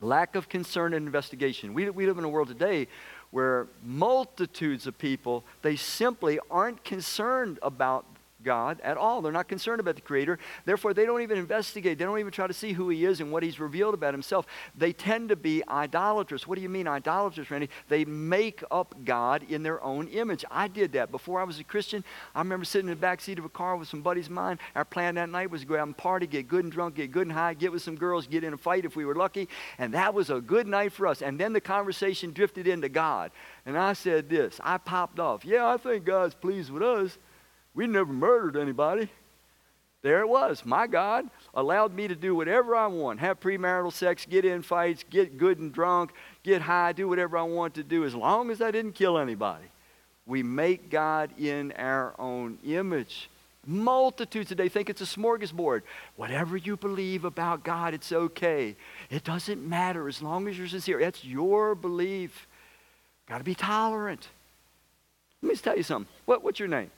Lack 0.00 0.34
of 0.36 0.48
concern 0.48 0.92
and 0.92 1.06
investigation. 1.06 1.72
We, 1.72 1.88
we 1.90 2.06
live 2.06 2.18
in 2.18 2.24
a 2.24 2.28
world 2.28 2.48
today 2.48 2.88
where 3.30 3.68
multitudes 3.82 4.86
of 4.86 4.98
people, 4.98 5.44
they 5.62 5.76
simply 5.76 6.38
aren't 6.50 6.84
concerned 6.84 7.58
about 7.62 8.04
God 8.42 8.80
at 8.82 8.96
all. 8.96 9.22
They're 9.22 9.32
not 9.32 9.48
concerned 9.48 9.80
about 9.80 9.96
the 9.96 10.02
Creator. 10.02 10.38
Therefore, 10.64 10.94
they 10.94 11.04
don't 11.04 11.22
even 11.22 11.38
investigate. 11.38 11.98
They 11.98 12.04
don't 12.04 12.18
even 12.18 12.32
try 12.32 12.46
to 12.46 12.52
see 12.52 12.72
who 12.72 12.88
He 12.88 13.04
is 13.04 13.20
and 13.20 13.32
what 13.32 13.42
He's 13.42 13.58
revealed 13.58 13.94
about 13.94 14.14
Himself. 14.14 14.46
They 14.76 14.92
tend 14.92 15.30
to 15.30 15.36
be 15.36 15.62
idolatrous. 15.68 16.46
What 16.46 16.56
do 16.56 16.62
you 16.62 16.68
mean, 16.68 16.86
idolatrous, 16.86 17.50
Randy? 17.50 17.70
They 17.88 18.04
make 18.04 18.62
up 18.70 18.94
God 19.04 19.44
in 19.48 19.62
their 19.62 19.82
own 19.82 20.08
image. 20.08 20.44
I 20.50 20.68
did 20.68 20.92
that. 20.92 21.10
Before 21.10 21.40
I 21.40 21.44
was 21.44 21.58
a 21.58 21.64
Christian, 21.64 22.04
I 22.34 22.40
remember 22.40 22.64
sitting 22.64 22.88
in 22.88 22.94
the 22.94 23.00
back 23.00 23.20
seat 23.20 23.38
of 23.38 23.44
a 23.44 23.50
car 23.50 23.76
with 23.76 23.88
some 23.88 24.02
buddies 24.02 24.26
of 24.26 24.32
mine. 24.32 24.58
Our 24.74 24.84
plan 24.84 25.14
that 25.16 25.28
night 25.28 25.50
was 25.50 25.62
to 25.62 25.66
go 25.66 25.76
out 25.76 25.86
and 25.86 25.96
party, 25.96 26.26
get 26.26 26.48
good 26.48 26.64
and 26.64 26.72
drunk, 26.72 26.96
get 26.96 27.10
good 27.10 27.26
and 27.26 27.32
high, 27.32 27.54
get 27.54 27.72
with 27.72 27.82
some 27.82 27.96
girls, 27.96 28.26
get 28.26 28.44
in 28.44 28.52
a 28.52 28.58
fight 28.58 28.84
if 28.84 28.96
we 28.96 29.04
were 29.04 29.14
lucky. 29.14 29.48
And 29.78 29.94
that 29.94 30.14
was 30.14 30.30
a 30.30 30.40
good 30.40 30.66
night 30.66 30.92
for 30.92 31.06
us. 31.06 31.22
And 31.22 31.38
then 31.38 31.52
the 31.52 31.60
conversation 31.60 32.32
drifted 32.32 32.66
into 32.66 32.88
God. 32.88 33.30
And 33.64 33.76
I 33.76 33.94
said 33.94 34.28
this 34.28 34.60
I 34.62 34.78
popped 34.78 35.18
off. 35.18 35.44
Yeah, 35.44 35.66
I 35.66 35.76
think 35.76 36.04
God's 36.04 36.34
pleased 36.34 36.70
with 36.70 36.82
us. 36.82 37.18
We 37.76 37.86
never 37.86 38.12
murdered 38.12 38.56
anybody. 38.56 39.08
There 40.02 40.20
it 40.20 40.28
was. 40.28 40.64
My 40.64 40.86
God 40.86 41.28
allowed 41.54 41.94
me 41.94 42.08
to 42.08 42.14
do 42.14 42.34
whatever 42.34 42.74
I 42.74 42.86
want 42.86 43.20
have 43.20 43.38
premarital 43.38 43.92
sex, 43.92 44.26
get 44.28 44.44
in 44.44 44.62
fights, 44.62 45.04
get 45.10 45.36
good 45.36 45.58
and 45.58 45.72
drunk, 45.72 46.12
get 46.42 46.62
high, 46.62 46.92
do 46.92 47.06
whatever 47.06 47.36
I 47.36 47.42
want 47.42 47.74
to 47.74 47.82
do 47.82 48.04
as 48.04 48.14
long 48.14 48.50
as 48.50 48.62
I 48.62 48.70
didn't 48.70 48.92
kill 48.92 49.18
anybody. 49.18 49.64
We 50.26 50.42
make 50.42 50.90
God 50.90 51.30
in 51.38 51.72
our 51.72 52.14
own 52.18 52.58
image. 52.64 53.28
Multitudes 53.66 54.48
today 54.48 54.68
think 54.68 54.88
it's 54.88 55.00
a 55.00 55.04
smorgasbord. 55.04 55.82
Whatever 56.14 56.56
you 56.56 56.76
believe 56.76 57.24
about 57.24 57.64
God, 57.64 57.94
it's 57.94 58.12
okay. 58.12 58.76
It 59.10 59.24
doesn't 59.24 59.68
matter 59.68 60.08
as 60.08 60.22
long 60.22 60.48
as 60.48 60.56
you're 60.56 60.68
sincere. 60.68 61.00
That's 61.00 61.24
your 61.24 61.74
belief. 61.74 62.46
Got 63.28 63.38
to 63.38 63.44
be 63.44 63.56
tolerant. 63.56 64.28
Let 65.42 65.50
me 65.50 65.56
tell 65.56 65.76
you 65.76 65.82
something. 65.82 66.12
What, 66.26 66.44
what's 66.44 66.60
your 66.60 66.68
name? 66.68 66.90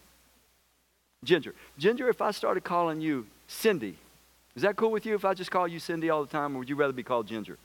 Ginger. 1.25 1.55
Ginger, 1.79 2.09
if 2.09 2.23
I 2.23 2.31
started 2.31 2.65
calling 2.65 3.01
you 3.01 3.27
Cindy, 3.47 3.97
is 4.55 4.63
that 4.63 4.77
cool 4.77 4.91
with 4.91 5.07
you 5.07 5.15
if 5.15 5.25
I 5.25 5.35
just 5.35 5.51
call 5.51 5.69
you 5.69 5.79
Cindy 5.79 6.11
all 6.11 6.25
the 6.25 6.31
time, 6.31 6.55
or 6.55 6.61
would 6.61 6.69
you 6.69 6.77
rather 6.77 6.93
be 6.93 7.03
called 7.03 7.27
Ginger? 7.27 7.59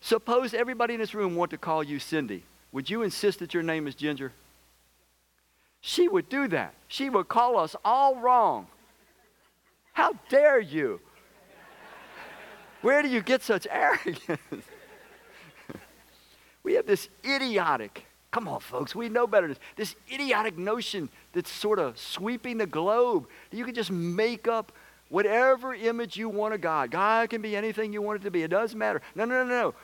Suppose 0.00 0.52
everybody 0.52 0.94
in 0.94 1.00
this 1.00 1.14
room 1.14 1.36
want 1.36 1.50
to 1.52 1.58
call 1.58 1.82
you 1.82 1.98
Cindy. 1.98 2.42
Would 2.72 2.90
you 2.90 3.02
insist 3.02 3.38
that 3.38 3.54
your 3.54 3.62
name 3.62 3.86
is 3.86 3.94
Ginger? 3.94 4.32
She 5.80 6.08
would 6.08 6.28
do 6.28 6.48
that. 6.48 6.74
She 6.88 7.10
would 7.10 7.28
call 7.28 7.58
us 7.58 7.76
all 7.84 8.16
wrong. 8.16 8.66
How 9.92 10.14
dare 10.28 10.60
you? 10.60 11.00
Where 12.80 13.02
do 13.02 13.08
you 13.08 13.20
get 13.20 13.42
such 13.42 13.66
arrogance? 13.70 14.20
we 16.62 16.74
have 16.74 16.86
this 16.86 17.08
idiotic 17.24 18.06
Come 18.32 18.48
on, 18.48 18.60
folks, 18.60 18.94
we 18.94 19.10
know 19.10 19.26
better. 19.26 19.54
This 19.76 19.94
idiotic 20.10 20.56
notion 20.58 21.10
that's 21.34 21.50
sort 21.50 21.78
of 21.78 21.98
sweeping 21.98 22.56
the 22.58 22.66
globe. 22.66 23.26
You 23.50 23.64
can 23.64 23.74
just 23.74 23.92
make 23.92 24.48
up 24.48 24.72
whatever 25.10 25.74
image 25.74 26.16
you 26.16 26.30
want 26.30 26.54
of 26.54 26.62
God. 26.62 26.90
God 26.90 27.28
can 27.28 27.42
be 27.42 27.54
anything 27.54 27.92
you 27.92 28.00
want 28.00 28.22
it 28.22 28.24
to 28.24 28.30
be. 28.30 28.42
It 28.42 28.48
doesn't 28.48 28.78
matter. 28.78 29.02
No, 29.14 29.26
no, 29.26 29.44
no, 29.44 29.48
no. 29.48 29.74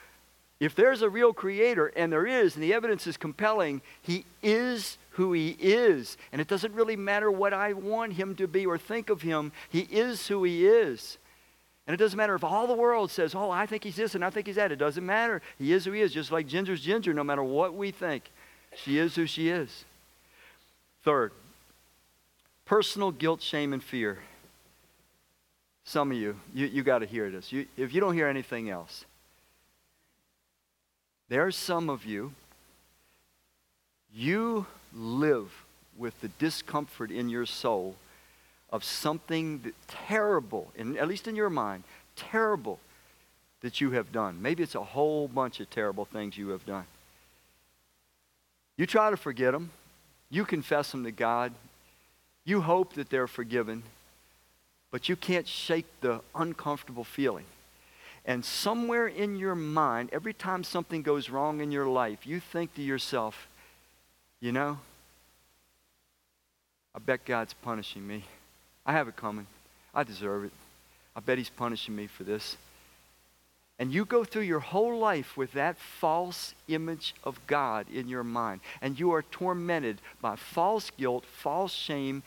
If 0.61 0.75
there's 0.75 1.03
a 1.03 1.11
real 1.11 1.35
creator, 1.35 1.93
and 1.95 2.11
there 2.11 2.27
is, 2.27 2.55
and 2.55 2.65
the 2.65 2.73
evidence 2.73 3.07
is 3.07 3.17
compelling, 3.19 3.83
he 4.03 4.25
is 4.43 4.97
who 5.11 5.35
he 5.35 5.51
is. 5.61 6.17
And 6.33 6.41
it 6.41 6.49
doesn't 6.49 6.73
really 6.73 6.97
matter 6.97 7.31
what 7.31 7.53
I 7.53 7.75
want 7.75 8.15
him 8.15 8.35
to 8.37 8.49
be 8.49 8.65
or 8.65 8.79
think 8.79 9.11
of 9.11 9.21
him, 9.23 9.53
he 9.69 9.81
is 9.81 10.27
who 10.27 10.43
he 10.43 10.67
is. 10.67 11.19
And 11.87 11.95
it 11.95 11.99
doesn't 11.99 12.17
matter 12.17 12.35
if 12.35 12.45
all 12.45 12.67
the 12.67 12.75
world 12.75 13.11
says, 13.11 13.35
oh, 13.35 13.51
I 13.51 13.67
think 13.67 13.85
he's 13.85 13.97
this 13.97 14.15
and 14.15 14.25
I 14.25 14.31
think 14.31 14.47
he's 14.47 14.57
that. 14.57 14.73
It 14.73 14.77
doesn't 14.77 15.05
matter. 15.05 15.43
He 15.59 15.73
is 15.73 15.85
who 15.85 15.93
he 15.93 16.01
is, 16.01 16.13
just 16.13 16.33
like 16.33 16.47
Ginger's 16.47 16.81
Ginger, 16.81 17.15
no 17.15 17.25
matter 17.25 17.43
what 17.43 17.75
we 17.75 17.91
think. 17.91 18.31
She 18.85 18.99
is 18.99 19.15
who 19.15 19.27
she 19.27 19.49
is. 19.49 19.85
Third, 21.03 21.33
personal 22.65 23.11
guilt, 23.11 23.43
shame, 23.43 23.73
and 23.73 23.83
fear. 23.83 24.19
Some 25.85 26.11
of 26.11 26.19
you, 26.19 26.39
you, 26.55 26.67
you 26.67 26.83
got 26.83 26.99
to 26.99 27.07
hear 27.07 27.31
this. 27.31 27.51
You, 27.51 27.67
if 27.77 27.95
you 27.95 28.01
don't 28.01 28.15
hear 28.15 28.29
anything 28.29 28.69
else, 28.69 29.05
there 31.29 31.47
are 31.47 31.51
some 31.51 31.89
of 31.89 32.05
you, 32.05 32.33
you 34.15 34.67
live 34.95 35.65
with 35.97 36.21
the 36.21 36.29
discomfort 36.29 37.11
in 37.11 37.29
your 37.29 37.47
soul 37.47 37.97
of 38.71 38.85
something 38.85 39.61
that, 39.65 39.75
terrible, 39.89 40.71
in, 40.77 40.97
at 40.99 41.09
least 41.09 41.27
in 41.27 41.37
your 41.37 41.51
mind, 41.51 41.85
terrible 42.17 42.79
that 43.61 43.81
you 43.81 43.91
have 43.93 44.13
done. 44.13 44.41
Maybe 44.41 44.63
it's 44.63 44.75
a 44.75 44.85
whole 44.85 45.27
bunch 45.27 45.59
of 45.61 45.71
terrible 45.71 46.05
things 46.05 46.37
you 46.37 46.49
have 46.51 46.65
done. 46.65 46.85
You 48.79 48.87
try 48.87 49.11
to 49.11 49.17
forget 49.19 49.53
them. 49.53 49.71
You 50.31 50.47
confess 50.47 50.93
them 50.93 51.05
to 51.05 51.11
God. 51.11 51.53
You 52.45 52.63
hope 52.63 52.95
that 52.95 53.11
they're 53.11 53.27
forgiven. 53.27 53.83
But 54.91 55.11
you 55.11 55.17
can't 55.17 55.47
shake 55.47 55.87
the 56.01 56.21
uncomfortable 56.35 57.05
feeling. 57.05 57.45
And 58.25 58.45
somewhere 58.45 59.07
in 59.07 59.37
your 59.37 59.55
mind, 59.55 60.11
every 60.13 60.33
time 60.33 60.65
something 60.65 61.03
goes 61.03 61.29
wrong 61.29 61.61
in 61.61 61.73
your 61.73 61.87
life, 61.87 62.27
you 62.27 62.41
think 62.41 62.75
to 62.77 62.83
yourself, 62.83 63.49
you 64.41 64.53
know, 64.53 64.79
I 66.95 67.01
bet 67.01 67.25
God's 67.25 67.55
punishing 67.55 68.07
me. 68.07 68.25
I 68.87 68.93
have 68.93 69.09
it 69.09 69.17
coming. 69.17 69.47
I 69.95 70.05
deserve 70.05 70.45
it. 70.45 70.53
I 71.17 71.21
bet 71.21 71.39
He's 71.39 71.51
punishing 71.51 71.97
me 71.97 72.07
for 72.07 72.23
this 72.23 72.57
and 73.79 73.93
you 73.93 74.05
go 74.05 74.25
through 74.25 74.43
your 74.43 74.61
whole 74.61 74.99
life 74.99 75.37
with 75.37 75.53
that 75.53 75.77
false 75.79 76.55
image 76.67 77.15
of 77.25 77.39
God 77.47 77.87
in 77.93 78.09
your 78.09 78.25
mind, 78.25 78.61
and 78.83 78.99
you 78.99 79.13
are 79.13 79.23
tormented 79.23 80.01
by 80.21 80.37
false 80.37 80.91
guilt, 80.91 81.25
false 81.25 81.73
shame, 81.73 82.23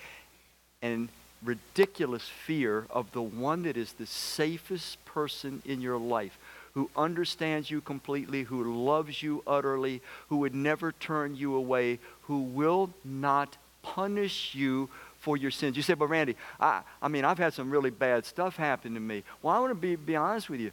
and 0.82 1.10
ridiculous 1.44 2.28
fear 2.28 2.86
of 2.90 3.12
the 3.12 3.22
one 3.22 3.64
that 3.64 3.76
is 3.76 3.94
the 3.94 4.06
safest 4.06 5.04
person 5.06 5.62
in 5.66 5.82
your 5.82 5.98
life, 5.98 6.38
who 6.74 6.90
understands 6.96 7.70
you 7.70 7.82
completely, 7.82 8.44
who 8.44 8.86
loves 8.86 9.22
you 9.22 9.44
utterly, 9.46 10.02
who 10.30 10.38
would 10.38 10.56
never 10.56 10.94
turn 10.94 11.36
you 11.36 11.56
away, 11.56 12.00
who 12.24 12.42
will 12.42 12.90
not 13.04 13.58
punish 13.84 14.56
you 14.56 14.90
for 15.20 15.36
your 15.36 15.52
sins. 15.52 15.76
You 15.76 15.84
say, 15.84 15.94
but 15.94 16.08
Randy, 16.08 16.36
I, 16.60 16.82
I 17.02 17.08
mean, 17.08 17.26
I've 17.26 17.38
had 17.38 17.54
some 17.54 17.70
really 17.70 17.90
bad 17.90 18.26
stuff 18.26 18.56
happen 18.56 18.94
to 18.94 19.00
me. 19.00 19.24
Well, 19.42 19.56
I 19.56 19.60
want 19.60 19.72
to 19.72 19.76
be, 19.76 19.96
be 19.96 20.16
honest 20.16 20.50
with 20.50 20.60
you. 20.60 20.72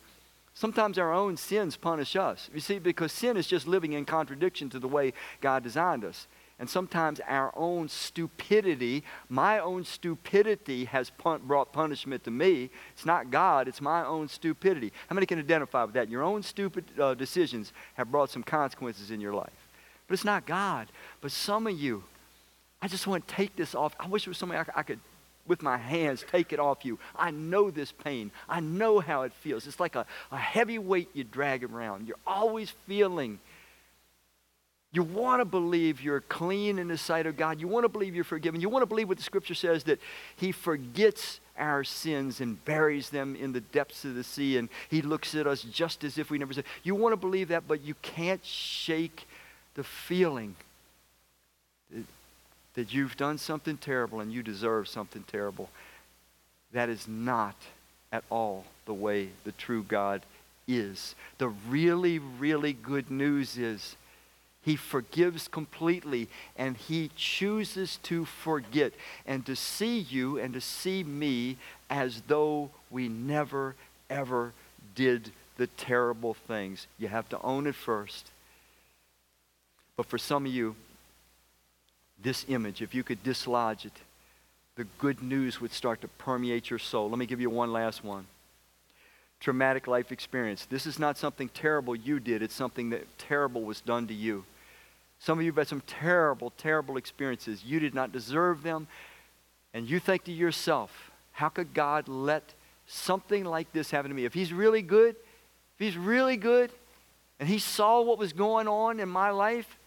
Sometimes 0.58 0.98
our 0.98 1.12
own 1.12 1.36
sins 1.36 1.76
punish 1.76 2.16
us. 2.16 2.50
You 2.52 2.58
see, 2.58 2.80
because 2.80 3.12
sin 3.12 3.36
is 3.36 3.46
just 3.46 3.68
living 3.68 3.92
in 3.92 4.04
contradiction 4.04 4.68
to 4.70 4.80
the 4.80 4.88
way 4.88 5.12
God 5.40 5.62
designed 5.62 6.04
us. 6.04 6.26
And 6.58 6.68
sometimes 6.68 7.20
our 7.28 7.52
own 7.54 7.88
stupidity, 7.88 9.04
my 9.28 9.60
own 9.60 9.84
stupidity 9.84 10.86
has 10.86 11.10
pun- 11.10 11.42
brought 11.44 11.72
punishment 11.72 12.24
to 12.24 12.32
me. 12.32 12.70
It's 12.92 13.06
not 13.06 13.30
God, 13.30 13.68
it's 13.68 13.80
my 13.80 14.04
own 14.04 14.26
stupidity. 14.26 14.92
How 15.06 15.14
many 15.14 15.26
can 15.26 15.38
identify 15.38 15.84
with 15.84 15.94
that? 15.94 16.10
Your 16.10 16.24
own 16.24 16.42
stupid 16.42 16.86
uh, 16.98 17.14
decisions 17.14 17.72
have 17.94 18.10
brought 18.10 18.30
some 18.30 18.42
consequences 18.42 19.12
in 19.12 19.20
your 19.20 19.34
life. 19.34 19.68
But 20.08 20.14
it's 20.14 20.24
not 20.24 20.44
God. 20.44 20.88
But 21.20 21.30
some 21.30 21.68
of 21.68 21.78
you, 21.78 22.02
I 22.82 22.88
just 22.88 23.06
want 23.06 23.28
to 23.28 23.32
take 23.32 23.54
this 23.54 23.76
off. 23.76 23.94
I 24.00 24.08
wish 24.08 24.24
there 24.24 24.32
was 24.32 24.38
somebody 24.38 24.58
I, 24.58 24.80
I 24.80 24.82
could 24.82 24.98
with 25.48 25.62
my 25.62 25.76
hands 25.76 26.24
take 26.30 26.52
it 26.52 26.60
off 26.60 26.84
you. 26.84 26.98
I 27.16 27.30
know 27.30 27.70
this 27.70 27.92
pain. 27.92 28.30
I 28.48 28.60
know 28.60 29.00
how 29.00 29.22
it 29.22 29.32
feels. 29.32 29.66
It's 29.66 29.80
like 29.80 29.96
a, 29.96 30.06
a 30.30 30.36
heavy 30.36 30.78
weight 30.78 31.08
you 31.14 31.24
drag 31.24 31.64
around. 31.64 32.06
You're 32.06 32.16
always 32.26 32.74
feeling. 32.86 33.40
You 34.92 35.02
want 35.02 35.40
to 35.40 35.44
believe 35.44 36.00
you're 36.00 36.22
clean 36.22 36.78
in 36.78 36.88
the 36.88 36.96
sight 36.96 37.26
of 37.26 37.36
God. 37.36 37.60
You 37.60 37.68
want 37.68 37.84
to 37.84 37.88
believe 37.88 38.14
you're 38.14 38.24
forgiven. 38.24 38.60
You 38.60 38.68
want 38.68 38.82
to 38.82 38.86
believe 38.86 39.08
what 39.08 39.18
the 39.18 39.22
scripture 39.22 39.54
says 39.54 39.84
that 39.84 40.00
He 40.36 40.52
forgets 40.52 41.40
our 41.58 41.84
sins 41.84 42.40
and 42.40 42.64
buries 42.64 43.10
them 43.10 43.36
in 43.36 43.52
the 43.52 43.60
depths 43.60 44.04
of 44.04 44.14
the 44.14 44.24
sea 44.24 44.56
and 44.56 44.68
He 44.88 45.02
looks 45.02 45.34
at 45.34 45.46
us 45.46 45.62
just 45.62 46.04
as 46.04 46.16
if 46.16 46.30
we 46.30 46.38
never 46.38 46.52
said. 46.52 46.64
You 46.84 46.94
want 46.94 47.12
to 47.12 47.16
believe 47.16 47.48
that, 47.48 47.68
but 47.68 47.82
you 47.82 47.94
can't 48.00 48.44
shake 48.44 49.26
the 49.74 49.84
feeling 49.84 50.56
that 52.78 52.94
you've 52.94 53.16
done 53.16 53.38
something 53.38 53.76
terrible 53.76 54.20
and 54.20 54.32
you 54.32 54.40
deserve 54.40 54.86
something 54.86 55.24
terrible. 55.24 55.68
That 56.70 56.88
is 56.88 57.08
not 57.08 57.56
at 58.12 58.22
all 58.30 58.66
the 58.86 58.94
way 58.94 59.30
the 59.42 59.50
true 59.50 59.82
God 59.82 60.22
is. 60.68 61.16
The 61.38 61.48
really, 61.48 62.20
really 62.20 62.72
good 62.72 63.10
news 63.10 63.58
is 63.58 63.96
he 64.62 64.76
forgives 64.76 65.48
completely 65.48 66.28
and 66.56 66.76
he 66.76 67.10
chooses 67.16 67.98
to 68.04 68.24
forget 68.24 68.92
and 69.26 69.44
to 69.46 69.56
see 69.56 69.98
you 69.98 70.38
and 70.38 70.54
to 70.54 70.60
see 70.60 71.02
me 71.02 71.56
as 71.90 72.22
though 72.28 72.70
we 72.92 73.08
never, 73.08 73.74
ever 74.08 74.52
did 74.94 75.32
the 75.56 75.66
terrible 75.66 76.34
things. 76.34 76.86
You 76.96 77.08
have 77.08 77.28
to 77.30 77.42
own 77.42 77.66
it 77.66 77.74
first. 77.74 78.30
But 79.96 80.06
for 80.06 80.16
some 80.16 80.46
of 80.46 80.52
you, 80.52 80.76
this 82.22 82.44
image, 82.48 82.82
if 82.82 82.94
you 82.94 83.02
could 83.02 83.22
dislodge 83.22 83.86
it, 83.86 83.92
the 84.76 84.84
good 84.98 85.22
news 85.22 85.60
would 85.60 85.72
start 85.72 86.00
to 86.02 86.08
permeate 86.08 86.70
your 86.70 86.78
soul. 86.78 87.10
Let 87.10 87.18
me 87.18 87.26
give 87.26 87.40
you 87.40 87.50
one 87.50 87.72
last 87.72 88.04
one. 88.04 88.26
Traumatic 89.40 89.86
life 89.86 90.12
experience. 90.12 90.66
This 90.66 90.86
is 90.86 90.98
not 90.98 91.16
something 91.16 91.48
terrible 91.48 91.94
you 91.94 92.20
did, 92.20 92.42
it's 92.42 92.54
something 92.54 92.90
that 92.90 93.06
terrible 93.18 93.62
was 93.62 93.80
done 93.80 94.06
to 94.08 94.14
you. 94.14 94.44
Some 95.20 95.38
of 95.38 95.44
you 95.44 95.50
have 95.50 95.58
had 95.58 95.68
some 95.68 95.82
terrible, 95.86 96.52
terrible 96.56 96.96
experiences. 96.96 97.64
You 97.64 97.80
did 97.80 97.94
not 97.94 98.12
deserve 98.12 98.62
them. 98.62 98.86
And 99.74 99.88
you 99.88 100.00
think 100.00 100.24
to 100.24 100.32
yourself, 100.32 101.10
how 101.32 101.48
could 101.48 101.74
God 101.74 102.08
let 102.08 102.54
something 102.86 103.44
like 103.44 103.72
this 103.72 103.90
happen 103.90 104.10
to 104.10 104.14
me? 104.14 104.24
If 104.24 104.34
He's 104.34 104.52
really 104.52 104.82
good, 104.82 105.16
if 105.74 105.78
He's 105.78 105.96
really 105.96 106.36
good, 106.36 106.70
and 107.38 107.48
He 107.48 107.58
saw 107.58 108.00
what 108.00 108.18
was 108.18 108.32
going 108.32 108.68
on 108.68 109.00
in 109.00 109.08
my 109.08 109.30
life, 109.30 109.77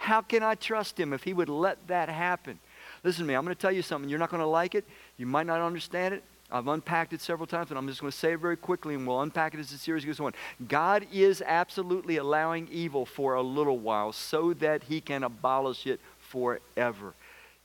how 0.00 0.22
can 0.22 0.42
I 0.42 0.54
trust 0.54 0.98
him 0.98 1.12
if 1.12 1.24
he 1.24 1.34
would 1.34 1.50
let 1.50 1.86
that 1.88 2.08
happen? 2.08 2.58
Listen 3.04 3.24
to 3.24 3.28
me, 3.28 3.34
I'm 3.34 3.44
going 3.44 3.54
to 3.54 3.60
tell 3.60 3.70
you 3.70 3.82
something. 3.82 4.08
You're 4.08 4.18
not 4.18 4.30
going 4.30 4.40
to 4.40 4.46
like 4.46 4.74
it. 4.74 4.86
You 5.18 5.26
might 5.26 5.46
not 5.46 5.60
understand 5.60 6.14
it. 6.14 6.24
I've 6.50 6.68
unpacked 6.68 7.12
it 7.12 7.20
several 7.20 7.46
times, 7.46 7.68
and 7.68 7.76
I'm 7.76 7.86
just 7.86 8.00
going 8.00 8.10
to 8.10 8.16
say 8.16 8.32
it 8.32 8.38
very 8.38 8.56
quickly, 8.56 8.94
and 8.94 9.06
we'll 9.06 9.20
unpack 9.20 9.52
it 9.52 9.60
as 9.60 9.70
the 9.70 9.76
series 9.76 10.06
goes 10.06 10.18
on. 10.18 10.32
God 10.66 11.06
is 11.12 11.42
absolutely 11.46 12.16
allowing 12.16 12.66
evil 12.72 13.04
for 13.04 13.34
a 13.34 13.42
little 13.42 13.76
while 13.76 14.10
so 14.12 14.54
that 14.54 14.84
he 14.84 15.02
can 15.02 15.22
abolish 15.22 15.86
it 15.86 16.00
forever. 16.18 17.12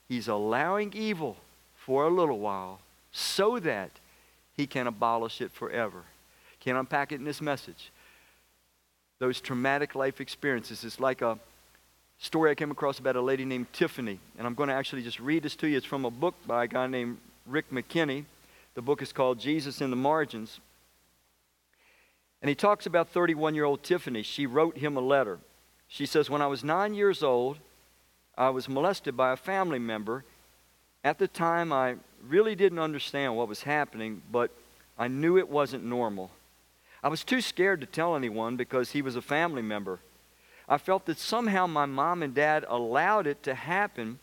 He's 0.06 0.28
allowing 0.28 0.92
evil 0.92 1.38
for 1.74 2.04
a 2.04 2.10
little 2.10 2.38
while 2.38 2.80
so 3.12 3.58
that 3.60 3.92
he 4.58 4.66
can 4.66 4.86
abolish 4.86 5.40
it 5.40 5.52
forever. 5.52 6.02
Can't 6.60 6.76
unpack 6.76 7.12
it 7.12 7.14
in 7.14 7.24
this 7.24 7.40
message. 7.40 7.90
Those 9.20 9.40
traumatic 9.40 9.94
life 9.94 10.20
experiences, 10.20 10.84
it's 10.84 11.00
like 11.00 11.22
a 11.22 11.38
story 12.18 12.50
I 12.50 12.54
came 12.54 12.70
across 12.70 12.98
about 12.98 13.16
a 13.16 13.20
lady 13.20 13.44
named 13.44 13.72
Tiffany. 13.72 14.18
And 14.38 14.46
I'm 14.46 14.54
going 14.54 14.68
to 14.68 14.74
actually 14.74 15.02
just 15.02 15.20
read 15.20 15.42
this 15.42 15.56
to 15.56 15.68
you. 15.68 15.76
It's 15.76 15.86
from 15.86 16.04
a 16.04 16.10
book 16.10 16.34
by 16.46 16.64
a 16.64 16.68
guy 16.68 16.86
named 16.86 17.18
Rick 17.46 17.70
McKinley. 17.70 18.26
The 18.74 18.82
book 18.82 19.02
is 19.02 19.12
called 19.12 19.38
Jesus 19.38 19.80
in 19.80 19.90
the 19.90 19.96
Margins. 19.96 20.60
And 22.42 22.48
he 22.48 22.54
talks 22.54 22.86
about 22.86 23.08
31 23.08 23.54
year 23.54 23.64
old 23.64 23.82
Tiffany. 23.82 24.22
She 24.22 24.46
wrote 24.46 24.78
him 24.78 24.96
a 24.96 25.00
letter. 25.00 25.38
She 25.88 26.06
says, 26.06 26.28
When 26.28 26.42
I 26.42 26.46
was 26.46 26.62
nine 26.62 26.94
years 26.94 27.22
old, 27.22 27.58
I 28.36 28.50
was 28.50 28.68
molested 28.68 29.16
by 29.16 29.32
a 29.32 29.36
family 29.36 29.78
member. 29.78 30.24
At 31.02 31.18
the 31.18 31.28
time, 31.28 31.72
I 31.72 31.96
really 32.26 32.54
didn't 32.54 32.78
understand 32.78 33.36
what 33.36 33.48
was 33.48 33.62
happening, 33.62 34.22
but 34.30 34.50
I 34.98 35.08
knew 35.08 35.38
it 35.38 35.48
wasn't 35.48 35.84
normal. 35.84 36.30
I 37.02 37.08
was 37.08 37.24
too 37.24 37.40
scared 37.40 37.80
to 37.80 37.86
tell 37.86 38.16
anyone 38.16 38.56
because 38.56 38.90
he 38.90 39.02
was 39.02 39.16
a 39.16 39.22
family 39.22 39.62
member. 39.62 40.00
I 40.68 40.78
felt 40.78 41.06
that 41.06 41.18
somehow 41.18 41.66
my 41.66 41.86
mom 41.86 42.22
and 42.22 42.34
dad 42.34 42.64
allowed 42.68 43.26
it 43.26 43.42
to 43.44 43.54
happen. 43.54 44.18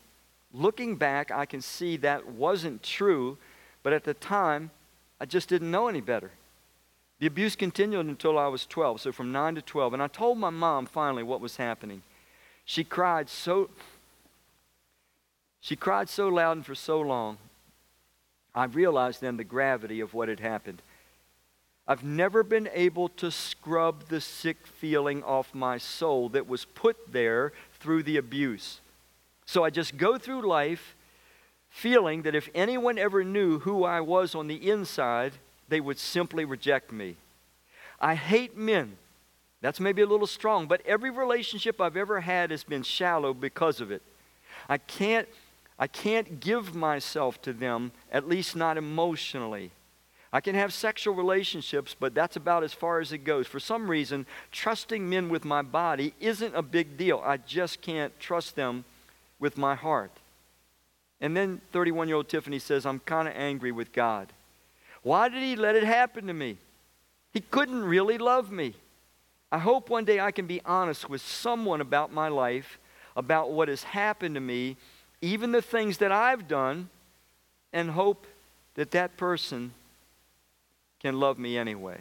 Looking 0.52 0.96
back, 0.96 1.30
I 1.30 1.46
can 1.46 1.60
see 1.60 1.96
that 1.98 2.28
wasn't 2.28 2.82
true, 2.82 3.38
but 3.82 3.92
at 3.92 4.04
the 4.04 4.14
time, 4.14 4.70
I 5.20 5.24
just 5.24 5.48
didn't 5.48 5.70
know 5.70 5.88
any 5.88 6.00
better. 6.00 6.32
The 7.18 7.26
abuse 7.26 7.56
continued 7.56 8.06
until 8.06 8.38
I 8.38 8.48
was 8.48 8.66
12, 8.66 9.00
so 9.00 9.12
from 9.12 9.32
9 9.32 9.54
to 9.54 9.62
12. 9.62 9.94
And 9.94 10.02
I 10.02 10.08
told 10.08 10.38
my 10.38 10.50
mom 10.50 10.86
finally 10.86 11.22
what 11.22 11.40
was 11.40 11.56
happening. 11.56 12.02
She 12.64 12.84
cried 12.84 13.28
so 13.28 13.70
she 15.64 15.76
cried 15.76 16.10
so 16.10 16.28
loud 16.28 16.58
and 16.58 16.66
for 16.66 16.74
so 16.74 17.00
long. 17.00 17.38
I 18.54 18.64
realized 18.64 19.22
then 19.22 19.38
the 19.38 19.44
gravity 19.44 20.00
of 20.00 20.12
what 20.12 20.28
had 20.28 20.40
happened. 20.40 20.82
I've 21.86 22.02
never 22.02 22.42
been 22.42 22.68
able 22.72 23.08
to 23.10 23.30
scrub 23.30 24.08
the 24.08 24.20
sick 24.20 24.66
feeling 24.66 25.22
off 25.22 25.54
my 25.54 25.76
soul 25.76 26.30
that 26.30 26.48
was 26.48 26.64
put 26.64 27.12
there 27.12 27.52
through 27.78 28.04
the 28.04 28.16
abuse. 28.16 28.80
So 29.44 29.64
I 29.64 29.70
just 29.70 29.98
go 29.98 30.16
through 30.16 30.48
life 30.48 30.96
feeling 31.68 32.22
that 32.22 32.34
if 32.34 32.48
anyone 32.54 32.98
ever 32.98 33.22
knew 33.22 33.58
who 33.58 33.84
I 33.84 34.00
was 34.00 34.34
on 34.34 34.46
the 34.46 34.70
inside, 34.70 35.32
they 35.68 35.80
would 35.80 35.98
simply 35.98 36.44
reject 36.44 36.90
me. 36.90 37.16
I 38.00 38.14
hate 38.14 38.56
men. 38.56 38.96
That's 39.60 39.80
maybe 39.80 40.02
a 40.02 40.06
little 40.06 40.26
strong, 40.26 40.66
but 40.66 40.82
every 40.86 41.10
relationship 41.10 41.80
I've 41.80 41.96
ever 41.96 42.20
had 42.20 42.50
has 42.50 42.64
been 42.64 42.82
shallow 42.82 43.34
because 43.34 43.80
of 43.80 43.90
it. 43.90 44.02
I 44.68 44.78
can't 44.78 45.28
I 45.78 45.88
can't 45.88 46.38
give 46.38 46.74
myself 46.74 47.42
to 47.42 47.52
them, 47.52 47.90
at 48.12 48.28
least 48.28 48.54
not 48.54 48.76
emotionally. 48.76 49.72
I 50.34 50.40
can 50.40 50.56
have 50.56 50.72
sexual 50.72 51.14
relationships, 51.14 51.94
but 51.98 52.12
that's 52.12 52.34
about 52.34 52.64
as 52.64 52.72
far 52.72 52.98
as 52.98 53.12
it 53.12 53.18
goes. 53.18 53.46
For 53.46 53.60
some 53.60 53.88
reason, 53.88 54.26
trusting 54.50 55.08
men 55.08 55.28
with 55.28 55.44
my 55.44 55.62
body 55.62 56.12
isn't 56.18 56.56
a 56.56 56.60
big 56.60 56.96
deal. 56.96 57.22
I 57.24 57.36
just 57.36 57.80
can't 57.80 58.18
trust 58.18 58.56
them 58.56 58.84
with 59.38 59.56
my 59.56 59.76
heart. 59.76 60.10
And 61.20 61.36
then 61.36 61.60
31 61.72 62.08
year 62.08 62.16
old 62.16 62.28
Tiffany 62.28 62.58
says, 62.58 62.84
I'm 62.84 62.98
kind 62.98 63.28
of 63.28 63.34
angry 63.36 63.70
with 63.70 63.92
God. 63.92 64.32
Why 65.04 65.28
did 65.28 65.40
he 65.40 65.54
let 65.54 65.76
it 65.76 65.84
happen 65.84 66.26
to 66.26 66.34
me? 66.34 66.58
He 67.32 67.40
couldn't 67.40 67.84
really 67.84 68.18
love 68.18 68.50
me. 68.50 68.74
I 69.52 69.58
hope 69.58 69.88
one 69.88 70.04
day 70.04 70.18
I 70.18 70.32
can 70.32 70.48
be 70.48 70.60
honest 70.64 71.08
with 71.08 71.22
someone 71.22 71.80
about 71.80 72.12
my 72.12 72.26
life, 72.26 72.80
about 73.14 73.52
what 73.52 73.68
has 73.68 73.84
happened 73.84 74.34
to 74.34 74.40
me, 74.40 74.78
even 75.22 75.52
the 75.52 75.62
things 75.62 75.98
that 75.98 76.10
I've 76.10 76.48
done, 76.48 76.88
and 77.72 77.90
hope 77.90 78.26
that 78.74 78.90
that 78.90 79.16
person 79.16 79.72
can 81.04 81.20
love 81.20 81.38
me 81.38 81.58
anyway. 81.58 81.98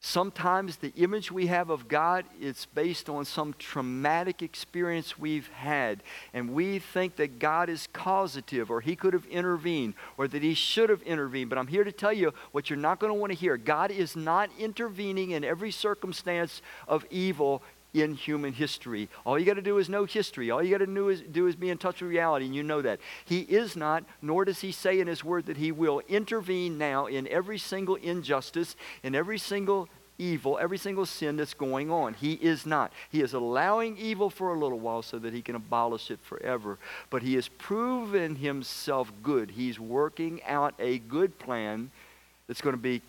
Sometimes 0.00 0.76
the 0.76 0.92
image 0.96 1.32
we 1.32 1.46
have 1.46 1.70
of 1.70 1.88
God 1.88 2.26
is 2.38 2.66
based 2.74 3.08
on 3.08 3.24
some 3.24 3.54
traumatic 3.58 4.42
experience 4.42 5.18
we've 5.18 5.48
had, 5.48 6.02
and 6.34 6.52
we 6.52 6.78
think 6.78 7.16
that 7.16 7.38
God 7.38 7.70
is 7.70 7.88
causative, 7.94 8.70
or 8.70 8.82
He 8.82 8.94
could 8.96 9.14
have 9.14 9.24
intervened, 9.26 9.94
or 10.18 10.28
that 10.28 10.42
He 10.42 10.52
should 10.52 10.90
have 10.90 11.00
intervened. 11.02 11.48
But 11.48 11.58
I'm 11.58 11.68
here 11.68 11.84
to 11.84 11.90
tell 11.90 12.12
you 12.12 12.34
what 12.52 12.68
you're 12.68 12.78
not 12.78 13.00
going 13.00 13.10
to 13.10 13.18
want 13.18 13.32
to 13.32 13.38
hear. 13.38 13.56
God 13.56 13.90
is 13.90 14.14
not 14.14 14.50
intervening 14.58 15.30
in 15.30 15.42
every 15.42 15.70
circumstance 15.70 16.60
of 16.86 17.06
evil 17.08 17.62
in 18.02 18.14
human 18.14 18.52
history. 18.52 19.08
All 19.24 19.38
you 19.38 19.44
got 19.44 19.54
to 19.54 19.62
do 19.62 19.78
is 19.78 19.88
know 19.88 20.04
history. 20.04 20.50
All 20.50 20.62
you 20.62 20.70
got 20.70 20.84
to 20.84 20.86
do 20.86 21.08
is, 21.08 21.20
do 21.20 21.46
is 21.46 21.56
be 21.56 21.70
in 21.70 21.78
touch 21.78 22.00
with 22.00 22.10
reality, 22.10 22.46
and 22.46 22.54
you 22.54 22.62
know 22.62 22.82
that. 22.82 23.00
He 23.24 23.40
is 23.40 23.76
not, 23.76 24.04
nor 24.22 24.44
does 24.44 24.60
he 24.60 24.72
say 24.72 25.00
in 25.00 25.06
his 25.06 25.24
word 25.24 25.46
that 25.46 25.56
he 25.56 25.72
will 25.72 26.00
intervene 26.08 26.78
now 26.78 27.06
in 27.06 27.26
every 27.28 27.58
single 27.58 27.96
injustice, 27.96 28.76
in 29.02 29.14
every 29.14 29.38
single 29.38 29.88
evil, 30.18 30.58
every 30.60 30.78
single 30.78 31.06
sin 31.06 31.36
that's 31.36 31.54
going 31.54 31.90
on. 31.90 32.14
He 32.14 32.34
is 32.34 32.66
not. 32.66 32.92
He 33.10 33.20
is 33.20 33.34
allowing 33.34 33.96
evil 33.98 34.30
for 34.30 34.54
a 34.54 34.58
little 34.58 34.78
while 34.78 35.02
so 35.02 35.18
that 35.18 35.34
he 35.34 35.42
can 35.42 35.54
abolish 35.54 36.10
it 36.10 36.20
forever. 36.22 36.78
But 37.10 37.22
he 37.22 37.34
has 37.34 37.48
proven 37.48 38.36
himself 38.36 39.12
good. 39.22 39.50
He's 39.50 39.78
working 39.78 40.40
out 40.44 40.74
a 40.78 40.98
good 40.98 41.38
plan 41.38 41.90
that's 42.46 42.60
going 42.60 42.76
to 42.76 42.82
be 42.82 43.02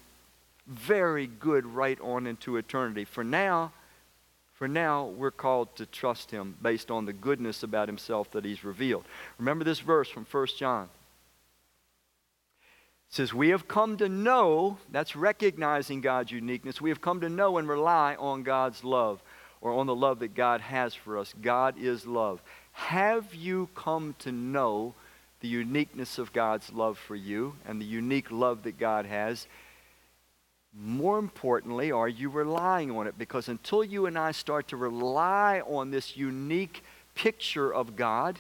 very 0.67 1.27
good 1.27 1.65
right 1.65 1.99
on 2.01 2.27
into 2.27 2.57
eternity. 2.57 3.05
For 3.05 3.23
now, 3.23 3.71
for 4.57 4.67
now, 4.67 5.05
we're 5.05 5.29
called 5.29 5.75
to 5.75 5.85
trust 5.85 6.31
him 6.31 6.57
based 6.59 6.89
on 6.89 7.05
the 7.05 7.13
goodness 7.13 7.61
about 7.61 7.87
himself 7.87 8.31
that 8.31 8.43
he's 8.43 8.63
revealed. 8.63 9.05
Remember 9.37 9.63
this 9.63 9.81
verse 9.81 10.09
from 10.09 10.25
1 10.25 10.47
John. 10.57 10.85
It 13.09 13.15
says, 13.15 13.35
We 13.35 13.49
have 13.49 13.67
come 13.67 13.97
to 13.97 14.09
know, 14.09 14.79
that's 14.91 15.15
recognizing 15.15 16.01
God's 16.01 16.31
uniqueness. 16.31 16.81
We 16.81 16.89
have 16.89 17.01
come 17.01 17.21
to 17.21 17.29
know 17.29 17.59
and 17.59 17.69
rely 17.69 18.15
on 18.15 18.41
God's 18.41 18.83
love 18.83 19.21
or 19.61 19.73
on 19.73 19.85
the 19.85 19.93
love 19.93 20.17
that 20.19 20.33
God 20.33 20.61
has 20.61 20.95
for 20.95 21.19
us. 21.19 21.35
God 21.39 21.75
is 21.77 22.07
love. 22.07 22.41
Have 22.71 23.35
you 23.35 23.69
come 23.75 24.15
to 24.19 24.31
know 24.31 24.95
the 25.41 25.47
uniqueness 25.47 26.17
of 26.17 26.33
God's 26.33 26.73
love 26.73 26.97
for 26.97 27.15
you 27.15 27.53
and 27.67 27.79
the 27.79 27.85
unique 27.85 28.31
love 28.31 28.63
that 28.63 28.79
God 28.79 29.05
has? 29.05 29.45
More 30.79 31.17
importantly, 31.17 31.91
are 31.91 32.07
you 32.07 32.29
relying 32.29 32.91
on 32.91 33.07
it? 33.07 33.17
Because 33.17 33.49
until 33.49 33.83
you 33.83 34.05
and 34.05 34.17
I 34.17 34.31
start 34.31 34.67
to 34.67 34.77
rely 34.77 35.61
on 35.61 35.89
this 35.89 36.15
unique 36.15 36.83
picture 37.15 37.73
of 37.73 37.95
God, 37.95 38.39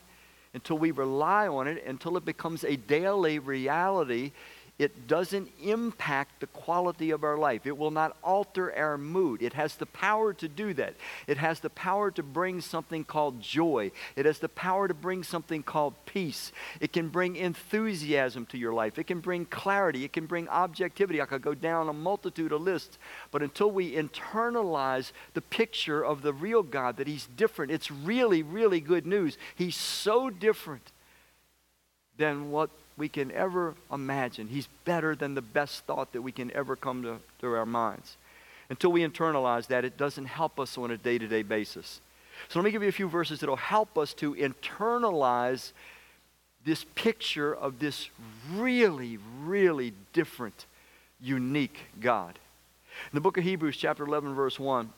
until 0.53 0.77
we 0.77 0.91
rely 0.91 1.47
on 1.47 1.67
it, 1.67 1.83
until 1.85 2.15
it 2.15 2.25
becomes 2.25 2.63
a 2.63 2.75
daily 2.75 3.39
reality, 3.39 4.33
it 4.79 5.07
doesn't 5.07 5.49
impact 5.63 6.39
the 6.39 6.47
quality 6.47 7.09
of 7.09 7.23
our 7.23 7.37
life. 7.37 7.65
It 7.65 7.75
will 7.75 7.89
not 7.89 8.15
alter 8.23 8.75
our 8.77 8.95
mood. 8.95 9.41
It 9.41 9.53
has 9.53 9.75
the 9.75 9.87
power 9.87 10.33
to 10.33 10.47
do 10.47 10.75
that. 10.75 10.93
It 11.25 11.37
has 11.37 11.59
the 11.61 11.71
power 11.71 12.11
to 12.11 12.21
bring 12.21 12.61
something 12.61 13.03
called 13.03 13.41
joy. 13.41 13.91
It 14.15 14.27
has 14.27 14.37
the 14.37 14.49
power 14.49 14.87
to 14.87 14.93
bring 14.93 15.23
something 15.23 15.63
called 15.63 15.95
peace. 16.05 16.51
It 16.79 16.93
can 16.93 17.09
bring 17.09 17.37
enthusiasm 17.37 18.45
to 18.47 18.57
your 18.59 18.71
life. 18.71 18.99
It 18.99 19.05
can 19.05 19.19
bring 19.19 19.45
clarity. 19.45 20.03
It 20.03 20.13
can 20.13 20.27
bring 20.27 20.47
objectivity. 20.47 21.21
I 21.21 21.25
could 21.25 21.41
go 21.41 21.55
down 21.55 21.89
a 21.89 21.93
multitude 21.93 22.51
of 22.51 22.61
lists. 22.61 22.99
But 23.31 23.41
until 23.41 23.71
we 23.71 23.95
internalize 23.95 25.11
the 25.33 25.41
picture 25.41 26.05
of 26.05 26.21
the 26.21 26.33
real 26.33 26.61
God, 26.61 26.97
that 26.97 27.07
He's 27.07 27.25
different, 27.25 27.71
it's 27.71 27.89
really, 27.89 28.43
really 28.43 28.79
good 28.79 29.07
news. 29.07 29.39
He's 29.55 29.75
so 29.75 30.29
different 30.29 30.91
than 32.17 32.51
what 32.51 32.69
we 32.97 33.07
can 33.07 33.31
ever 33.31 33.75
imagine. 33.91 34.47
He's 34.47 34.67
better 34.83 35.15
than 35.15 35.35
the 35.35 35.41
best 35.41 35.85
thought 35.85 36.13
that 36.13 36.21
we 36.21 36.31
can 36.31 36.51
ever 36.51 36.75
come 36.75 37.03
to, 37.03 37.19
to 37.41 37.55
our 37.55 37.65
minds. 37.65 38.17
Until 38.69 38.91
we 38.91 39.07
internalize 39.07 39.67
that, 39.67 39.85
it 39.85 39.97
doesn't 39.97 40.25
help 40.25 40.59
us 40.59 40.77
on 40.77 40.91
a 40.91 40.97
day 40.97 41.17
to 41.17 41.27
day 41.27 41.43
basis. 41.43 42.01
So 42.49 42.59
let 42.59 42.65
me 42.65 42.71
give 42.71 42.83
you 42.83 42.89
a 42.89 42.93
few 42.93 43.07
verses 43.07 43.39
that 43.39 43.49
will 43.49 43.55
help 43.55 43.97
us 43.97 44.13
to 44.15 44.35
internalize 44.35 45.71
this 46.65 46.85
picture 46.95 47.55
of 47.55 47.79
this 47.79 48.09
really, 48.53 49.17
really 49.43 49.93
different, 50.11 50.65
unique 51.21 51.79
God. 51.99 52.37
In 53.11 53.15
the 53.15 53.21
book 53.21 53.37
of 53.37 53.43
Hebrews, 53.43 53.77
chapter 53.77 54.03
11, 54.05 54.33
verse 54.33 54.59
1, 54.59 54.89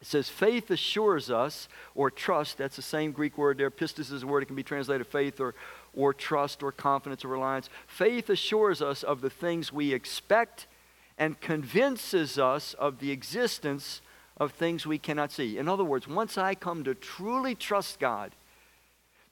it 0.00 0.06
says, 0.06 0.28
faith 0.28 0.70
assures 0.70 1.30
us, 1.30 1.68
or 1.94 2.10
trust, 2.10 2.58
that's 2.58 2.76
the 2.76 2.82
same 2.82 3.12
Greek 3.12 3.38
word 3.38 3.58
there. 3.58 3.70
Pistis 3.70 4.12
is 4.12 4.22
a 4.22 4.26
word, 4.26 4.42
it 4.42 4.46
can 4.46 4.56
be 4.56 4.62
translated 4.64 5.06
faith 5.06 5.40
or, 5.40 5.54
or 5.94 6.14
trust 6.14 6.62
or 6.62 6.72
confidence 6.72 7.24
or 7.24 7.28
reliance. 7.28 7.68
Faith 7.86 8.30
assures 8.30 8.80
us 8.80 9.02
of 9.02 9.20
the 9.20 9.30
things 9.30 9.72
we 9.72 9.92
expect 9.92 10.66
and 11.18 11.40
convinces 11.40 12.38
us 12.38 12.74
of 12.74 12.98
the 12.98 13.10
existence 13.10 14.00
of 14.38 14.52
things 14.52 14.86
we 14.86 14.98
cannot 14.98 15.30
see. 15.30 15.58
In 15.58 15.68
other 15.68 15.84
words, 15.84 16.08
once 16.08 16.38
I 16.38 16.54
come 16.54 16.84
to 16.84 16.94
truly 16.94 17.54
trust 17.54 18.00
God, 18.00 18.32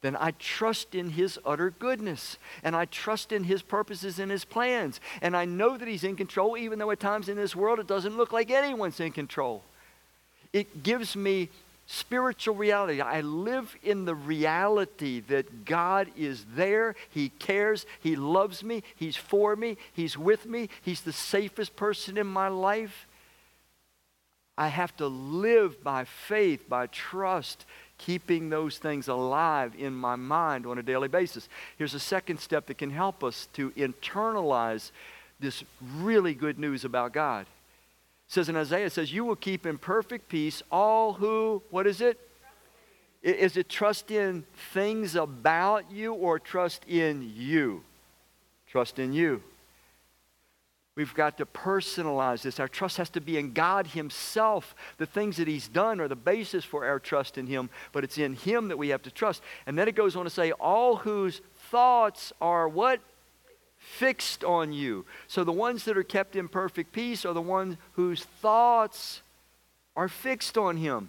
then 0.03 0.17
I 0.17 0.31
trust 0.33 0.95
in 0.95 1.11
His 1.11 1.39
utter 1.45 1.71
goodness. 1.71 2.39
And 2.63 2.75
I 2.75 2.87
trust 2.87 3.33
in 3.33 3.45
His 3.45 3.63
purposes 3.63 4.19
and 4.19 4.31
His 4.31 4.45
plans. 4.45 5.01
And 5.21 5.37
I 5.37 5.45
know 5.45 5.77
that 5.77 5.89
He's 5.89 6.05
in 6.05 6.17
control, 6.17 6.57
even 6.57 6.79
though 6.79 6.91
at 6.91 7.01
times 7.01 7.29
in 7.29 7.37
this 7.37 7.55
world 7.55 7.79
it 7.79 7.87
doesn't 7.87 8.17
look 8.17 8.33
like 8.33 8.51
anyone's 8.51 9.01
in 9.01 9.13
control. 9.13 9.63
It 10.53 10.83
gives 10.83 11.17
me 11.17 11.49
spiritual 11.93 12.55
reality. 12.55 13.01
I 13.01 13.21
live 13.21 13.75
in 13.83 14.05
the 14.05 14.15
reality 14.15 15.19
that 15.23 15.65
God 15.65 16.09
is 16.17 16.47
there. 16.55 16.95
He 17.09 17.31
cares. 17.31 17.85
He 18.01 18.15
loves 18.15 18.63
me. 18.63 18.85
He's 18.95 19.17
for 19.17 19.57
me. 19.57 19.77
He's 19.93 20.17
with 20.17 20.47
me. 20.47 20.69
He's 20.83 21.01
the 21.01 21.13
safest 21.13 21.75
person 21.75 22.17
in 22.17 22.29
my 22.29 22.47
life. 22.47 23.09
I 24.57 24.69
have 24.69 24.97
to 24.99 25.09
live 25.09 25.83
by 25.83 26.05
faith, 26.05 26.69
by 26.69 26.87
trust, 26.87 27.67
keeping 27.99 28.51
those 28.51 28.79
things 28.79 29.09
alive 29.09 29.73
in 29.77 29.93
my 29.93 30.15
mind 30.15 30.67
on 30.67 30.79
a 30.79 30.85
daily 30.85 31.09
basis. 31.09 31.49
Here's 31.77 31.95
a 31.95 31.99
second 31.99 32.39
step 32.39 32.67
that 32.67 32.79
can 32.79 32.91
help 32.91 33.25
us 33.25 33.49
to 33.55 33.71
internalize 33.73 34.93
this 35.41 35.65
really 35.97 36.35
good 36.35 36.59
news 36.59 36.85
about 36.85 37.13
God 37.13 37.47
says 38.31 38.49
in 38.49 38.57
Isaiah, 38.57 38.87
it 38.87 38.93
says, 38.93 39.13
You 39.13 39.25
will 39.25 39.37
keep 39.37 39.67
in 39.67 39.77
perfect 39.77 40.29
peace 40.29 40.63
all 40.71 41.15
who, 41.15 41.63
what 41.71 41.87
is 41.87 42.01
it? 42.01 42.19
Is 43.23 43.57
it 43.57 43.69
trust 43.69 44.11
in 44.11 44.45
things 44.73 45.15
about 45.15 45.91
you 45.91 46.15
or 46.15 46.39
trust 46.39 46.85
in 46.87 47.33
you? 47.35 47.83
Trust 48.67 48.99
in 48.99 49.13
you. 49.13 49.43
We've 50.95 51.15
got 51.15 51.39
to 51.39 51.47
personalize 51.47 52.43
this. 52.43 52.61
Our 52.61 52.69
trust 52.69 52.97
has 52.99 53.11
to 53.11 53.21
be 53.21 53.37
in 53.37 53.53
God 53.53 53.89
Himself. 53.89 54.75
The 54.99 55.07
things 55.07 55.37
that 55.39 55.49
He's 55.49 55.69
done 55.69 56.01
are 56.01 56.09
the 56.09 56.17
basis 56.17 56.65
for 56.65 56.87
our 56.87 57.01
trust 57.01 57.37
in 57.37 57.47
Him, 57.47 57.69
but 57.93 58.05
it's 58.05 58.17
in 58.17 58.35
Him 58.35 58.69
that 58.69 58.79
we 58.79 58.91
have 58.91 59.03
to 59.03 59.11
trust. 59.11 59.43
And 59.67 59.77
then 59.77 59.89
it 59.89 59.97
goes 59.97 60.15
on 60.15 60.25
to 60.25 60.31
say, 60.31 60.53
All 60.53 60.97
whose 60.97 61.41
thoughts 61.71 62.33
are 62.41 62.69
what? 62.69 63.01
Fixed 63.81 64.45
on 64.45 64.73
you. 64.73 65.05
So 65.27 65.43
the 65.43 65.53
ones 65.53 65.85
that 65.85 65.99
are 65.99 66.05
kept 66.05 66.37
in 66.37 66.49
perfect 66.49 66.93
peace 66.93 67.25
are 67.25 67.35
the 67.35 67.43
ones 67.43 67.77
whose 67.95 68.23
thoughts 68.23 69.23
are 69.97 70.09
fixed 70.09 70.57
on 70.57 70.77
Him. 70.77 71.09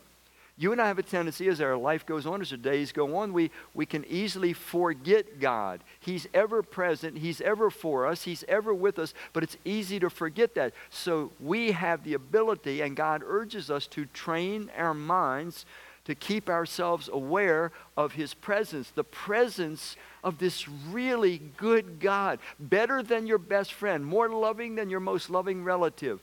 You 0.58 0.72
and 0.72 0.82
I 0.82 0.88
have 0.88 1.00
a 1.00 1.04
tendency 1.04 1.48
as 1.48 1.60
our 1.60 1.76
life 1.76 2.06
goes 2.06 2.26
on, 2.26 2.42
as 2.42 2.52
our 2.52 2.58
days 2.58 2.92
go 2.92 3.18
on, 3.18 3.34
we, 3.34 3.52
we 3.74 3.86
can 3.86 4.06
easily 4.06 4.54
forget 4.54 5.40
God. 5.40 5.82
He's 6.00 6.28
ever 6.34 6.62
present, 6.62 7.18
He's 7.18 7.42
ever 7.42 7.70
for 7.70 8.06
us, 8.06 8.24
He's 8.24 8.44
ever 8.48 8.74
with 8.74 9.00
us, 9.00 9.14
but 9.34 9.44
it's 9.44 9.58
easy 9.66 10.00
to 10.00 10.10
forget 10.10 10.56
that. 10.56 10.74
So 10.90 11.32
we 11.40 11.72
have 11.72 12.04
the 12.04 12.14
ability, 12.14 12.82
and 12.82 12.96
God 12.96 13.24
urges 13.26 13.72
us 13.72 13.88
to 13.88 14.06
train 14.06 14.70
our 14.78 14.94
minds 14.94 15.66
to 16.06 16.16
keep 16.16 16.50
ourselves 16.50 17.10
aware 17.12 17.72
of 17.96 18.14
His 18.14 18.34
presence, 18.34 18.90
the 18.90 19.04
presence 19.04 19.96
of 20.24 20.38
this 20.38 20.68
really 20.68 21.40
good 21.58 22.00
God, 22.00 22.40
better 22.60 23.04
than 23.04 23.28
your 23.28 23.38
best 23.38 23.74
friend, 23.74 24.06
more 24.06 24.30
loving 24.30 24.76
than 24.76 24.90
your 24.90 25.00
most 25.00 25.30
loving 25.30 25.64
relative 25.64 26.22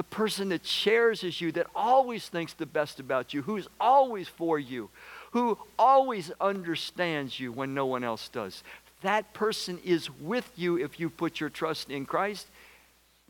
the 0.00 0.04
person 0.04 0.48
that 0.48 0.62
cherishes 0.62 1.42
you, 1.42 1.52
that 1.52 1.66
always 1.74 2.26
thinks 2.26 2.54
the 2.54 2.64
best 2.64 3.00
about 3.00 3.34
you, 3.34 3.42
who's 3.42 3.68
always 3.78 4.28
for 4.28 4.58
you, 4.58 4.88
who 5.32 5.58
always 5.78 6.32
understands 6.40 7.38
you 7.38 7.52
when 7.52 7.74
no 7.74 7.84
one 7.84 8.02
else 8.02 8.30
does. 8.30 8.62
That 9.02 9.34
person 9.34 9.78
is 9.84 10.10
with 10.10 10.50
you 10.56 10.78
if 10.78 10.98
you 10.98 11.10
put 11.10 11.38
your 11.38 11.50
trust 11.50 11.90
in 11.90 12.06
Christ. 12.06 12.46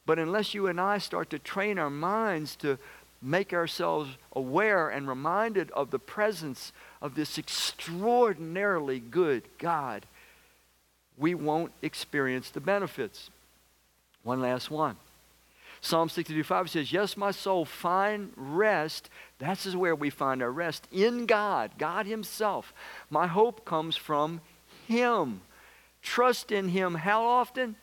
But 0.06 0.20
unless 0.20 0.54
you 0.54 0.66
and 0.66 0.80
I 0.80 0.98
start 0.98 1.30
to 1.30 1.40
train 1.40 1.76
our 1.76 1.90
minds 1.90 2.54
to 2.56 2.78
make 3.22 3.52
ourselves 3.52 4.10
aware 4.32 4.88
and 4.88 5.08
reminded 5.08 5.70
of 5.72 5.90
the 5.90 5.98
presence 5.98 6.72
of 7.02 7.14
this 7.14 7.38
extraordinarily 7.38 9.00
good 9.00 9.42
God, 9.58 10.06
we 11.16 11.34
won't 11.34 11.72
experience 11.82 12.50
the 12.50 12.60
benefits. 12.60 13.30
One 14.22 14.40
last 14.40 14.70
one. 14.70 14.96
Psalm 15.82 16.08
62 16.08 16.44
5 16.44 16.70
says, 16.70 16.92
Yes, 16.92 17.16
my 17.16 17.30
soul, 17.30 17.64
find 17.64 18.32
rest. 18.36 19.08
That's 19.38 19.74
where 19.74 19.94
we 19.94 20.10
find 20.10 20.42
our 20.42 20.50
rest 20.50 20.86
in 20.92 21.26
God, 21.26 21.72
God 21.78 22.06
Himself. 22.06 22.74
My 23.08 23.26
hope 23.26 23.64
comes 23.64 23.96
from 23.96 24.40
Him. 24.86 25.40
Trust 26.02 26.52
in 26.52 26.68
Him 26.68 26.94
how 26.96 27.24
often? 27.24 27.76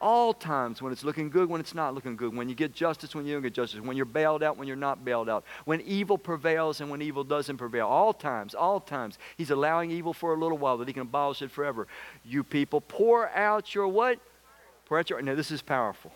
All 0.00 0.34
times. 0.34 0.82
When 0.82 0.92
it's 0.92 1.04
looking 1.04 1.30
good, 1.30 1.48
when 1.48 1.60
it's 1.60 1.74
not 1.74 1.94
looking 1.94 2.16
good. 2.16 2.36
When 2.36 2.48
you 2.48 2.54
get 2.54 2.74
justice, 2.74 3.14
when 3.14 3.26
you 3.26 3.34
don't 3.34 3.42
get 3.42 3.54
justice. 3.54 3.80
When 3.80 3.96
you're 3.96 4.06
bailed 4.06 4.42
out, 4.42 4.56
when 4.56 4.68
you're 4.68 4.76
not 4.76 5.04
bailed 5.04 5.28
out. 5.28 5.44
When 5.64 5.80
evil 5.82 6.18
prevails 6.18 6.80
and 6.80 6.90
when 6.90 7.00
evil 7.00 7.24
doesn't 7.24 7.56
prevail. 7.56 7.86
All 7.86 8.12
times, 8.12 8.54
all 8.54 8.80
times. 8.80 9.18
He's 9.36 9.50
allowing 9.50 9.90
evil 9.90 10.12
for 10.12 10.34
a 10.34 10.38
little 10.38 10.58
while 10.58 10.76
that 10.78 10.88
He 10.88 10.94
can 10.94 11.02
abolish 11.02 11.42
it 11.42 11.50
forever. 11.50 11.86
You 12.24 12.44
people, 12.44 12.80
pour 12.80 13.28
out 13.30 13.74
your 13.74 13.88
what? 13.88 14.18
Pour 14.86 14.98
out 14.98 15.10
your. 15.10 15.22
Now, 15.22 15.34
this 15.34 15.50
is 15.50 15.62
powerful 15.62 16.12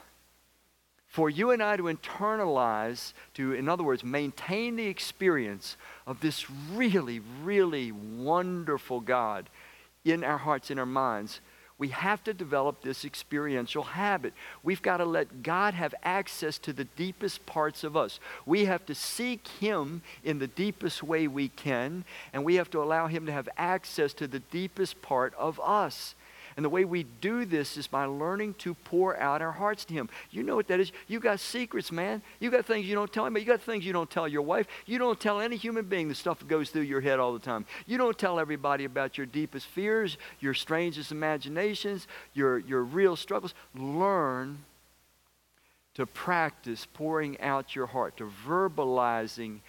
for 1.09 1.31
you 1.31 1.51
and 1.51 1.63
I 1.63 1.77
to 1.77 1.85
internalize, 1.85 3.15
to, 3.35 3.55
in 3.55 3.69
other 3.69 3.83
words, 3.83 4.05
maintain 4.05 4.77
the 4.77 4.87
experience 4.87 5.77
of 6.07 6.21
this 6.21 6.51
really, 6.51 7.21
really 7.43 7.93
wonderful 7.93 9.01
God 9.01 9.49
in 10.05 10.23
our 10.23 10.39
hearts, 10.39 10.71
in 10.71 10.79
our 10.79 10.87
minds, 10.87 11.41
we 11.79 11.89
have 11.89 12.25
to 12.25 12.35
develop 12.35 12.83
this 12.83 13.05
experiential 13.05 13.85
habit. 13.85 14.35
We've 14.65 14.83
got 14.83 14.97
to 14.97 15.05
let 15.05 15.45
God 15.45 15.75
have 15.75 15.95
access 16.03 16.59
to 16.59 16.73
the 16.73 16.85
deepest 16.85 17.47
parts 17.47 17.85
of 17.85 17.97
us. 17.97 18.19
We 18.45 18.65
have 18.65 18.85
to 18.87 18.95
seek 18.95 19.47
Him 19.61 20.03
in 20.25 20.41
the 20.41 20.49
deepest 20.49 21.05
way 21.05 21.29
we 21.29 21.49
can, 21.49 22.05
and 22.33 22.45
we 22.45 22.57
have 22.57 22.71
to 22.71 22.83
allow 22.83 23.07
Him 23.07 23.27
to 23.27 23.33
have 23.33 23.49
access 23.57 24.13
to 24.15 24.27
the 24.27 24.41
deepest 24.41 25.01
part 25.03 25.33
of 25.39 25.61
us. 25.61 26.17
And 26.59 26.65
the 26.65 26.71
way 26.71 26.85
we 26.85 27.05
do 27.05 27.45
this 27.45 27.77
is 27.77 27.87
by 27.87 28.07
learning 28.07 28.55
to 28.55 28.75
pour 28.75 29.17
out 29.17 29.43
our 29.43 29.53
hearts 29.53 29.85
to 29.85 29.95
Him. 29.95 30.09
You 30.33 30.43
know 30.43 30.57
what 30.57 30.67
that 30.67 30.81
is? 30.81 30.91
You 31.07 31.21
got 31.21 31.39
secrets, 31.39 31.93
man. 31.93 32.21
You 32.41 32.51
got 32.51 32.67
things 32.67 32.85
you 32.85 32.97
don't 32.97 33.13
tell 33.13 33.25
Him, 33.25 33.35
but 33.35 33.43
You 33.43 33.47
got 33.47 33.63
things 33.63 33.87
you 33.87 33.93
don't 33.93 34.11
tell 34.11 34.27
your 34.27 34.43
wife. 34.43 34.67
You 34.85 34.99
don't 34.99 35.21
tell 35.21 35.41
any 35.41 35.55
human 35.55 35.85
being 35.85 36.09
the 36.09 36.17
stuff 36.17 36.41
that 36.41 36.49
goes 36.49 36.71
through 36.71 36.83
your 36.83 37.01
head 37.01 37.21
all 37.21 37.33
the 37.33 37.39
time. 37.39 37.65
You 37.87 37.97
don't 37.97 38.19
tell 38.19 38.41
everybody 38.41 38.85
about 38.87 39.17
your 39.17 39.27
deepest 39.27 39.67
fears, 39.67 40.19
your 40.41 40.53
strangest 40.53 41.13
imaginations, 41.13 42.09
your, 42.35 42.59
your 42.59 42.83
real 42.83 43.15
struggles. 43.15 43.55
Learn 43.77 44.59
to 45.95 46.07
practice 46.07 46.89
pouring 46.93 47.41
out 47.41 47.77
your 47.77 47.87
heart, 47.87 48.17
to 48.17 48.33
verbalizing 48.45 49.61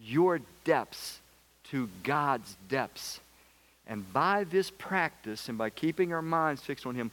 your 0.00 0.38
depths 0.62 1.18
to 1.70 1.88
God's 2.04 2.56
depths. 2.68 3.18
And 3.86 4.10
by 4.12 4.44
this 4.44 4.70
practice 4.70 5.48
and 5.48 5.58
by 5.58 5.70
keeping 5.70 6.12
our 6.12 6.22
minds 6.22 6.62
fixed 6.62 6.86
on 6.86 6.94
Him, 6.94 7.10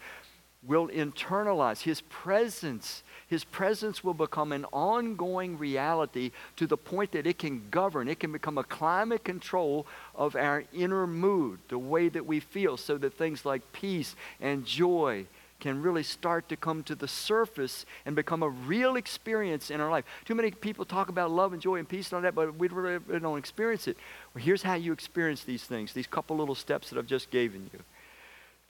we'll 0.63 0.88
internalize 0.89 1.82
His 1.82 2.01
presence. 2.01 3.03
His 3.28 3.43
presence 3.43 4.03
will 4.03 4.13
become 4.13 4.51
an 4.51 4.65
ongoing 4.65 5.57
reality 5.57 6.32
to 6.57 6.67
the 6.67 6.78
point 6.78 7.11
that 7.13 7.28
it 7.28 7.39
can 7.39 7.70
govern, 7.70 8.07
it 8.07 8.20
can 8.20 8.32
become 8.32 8.57
a 8.57 8.63
climate 8.63 9.24
control 9.24 9.88
of 10.15 10.36
our 10.36 10.63
inner 10.74 11.07
mood, 11.07 11.59
the 11.70 11.80
way 11.80 12.09
that 12.09 12.26
we 12.26 12.39
feel, 12.39 12.78
so 12.78 12.97
that 12.97 13.17
things 13.17 13.45
like 13.45 13.72
peace 13.72 14.15
and 14.39 14.65
joy 14.65 15.26
can 15.60 15.82
really 15.82 16.03
start 16.03 16.47
to 16.49 16.55
come 16.55 16.84
to 16.84 16.95
the 16.95 17.07
surface 17.07 17.86
and 18.05 18.16
become 18.16 18.43
a 18.43 18.49
real 18.49 18.95
experience 18.95 19.70
in 19.70 19.82
our 19.82 19.89
life. 19.91 20.05
Too 20.26 20.36
many 20.36 20.51
people 20.51 20.86
talk 20.86 21.10
about 21.10 21.32
love 21.32 21.53
and 21.53 21.62
joy 21.62 21.76
and 21.76 21.88
peace 21.88 22.07
and 22.07 22.18
all 22.18 22.22
that, 22.22 22.36
but 22.36 22.55
we 22.55 22.68
really 22.68 22.99
don't 23.20 23.38
experience 23.38 23.88
it. 23.88 23.97
Well, 24.34 24.43
here's 24.43 24.64
how 24.64 24.76
you 24.76 24.93
experience 24.93 25.43
these 25.43 25.64
things, 25.64 25.93
these 25.93 26.07
couple 26.07 26.38
little 26.38 26.55
steps 26.55 26.89
that 26.89 26.97
I've 26.97 27.07
just 27.07 27.30
given 27.30 27.70
you. 27.74 27.80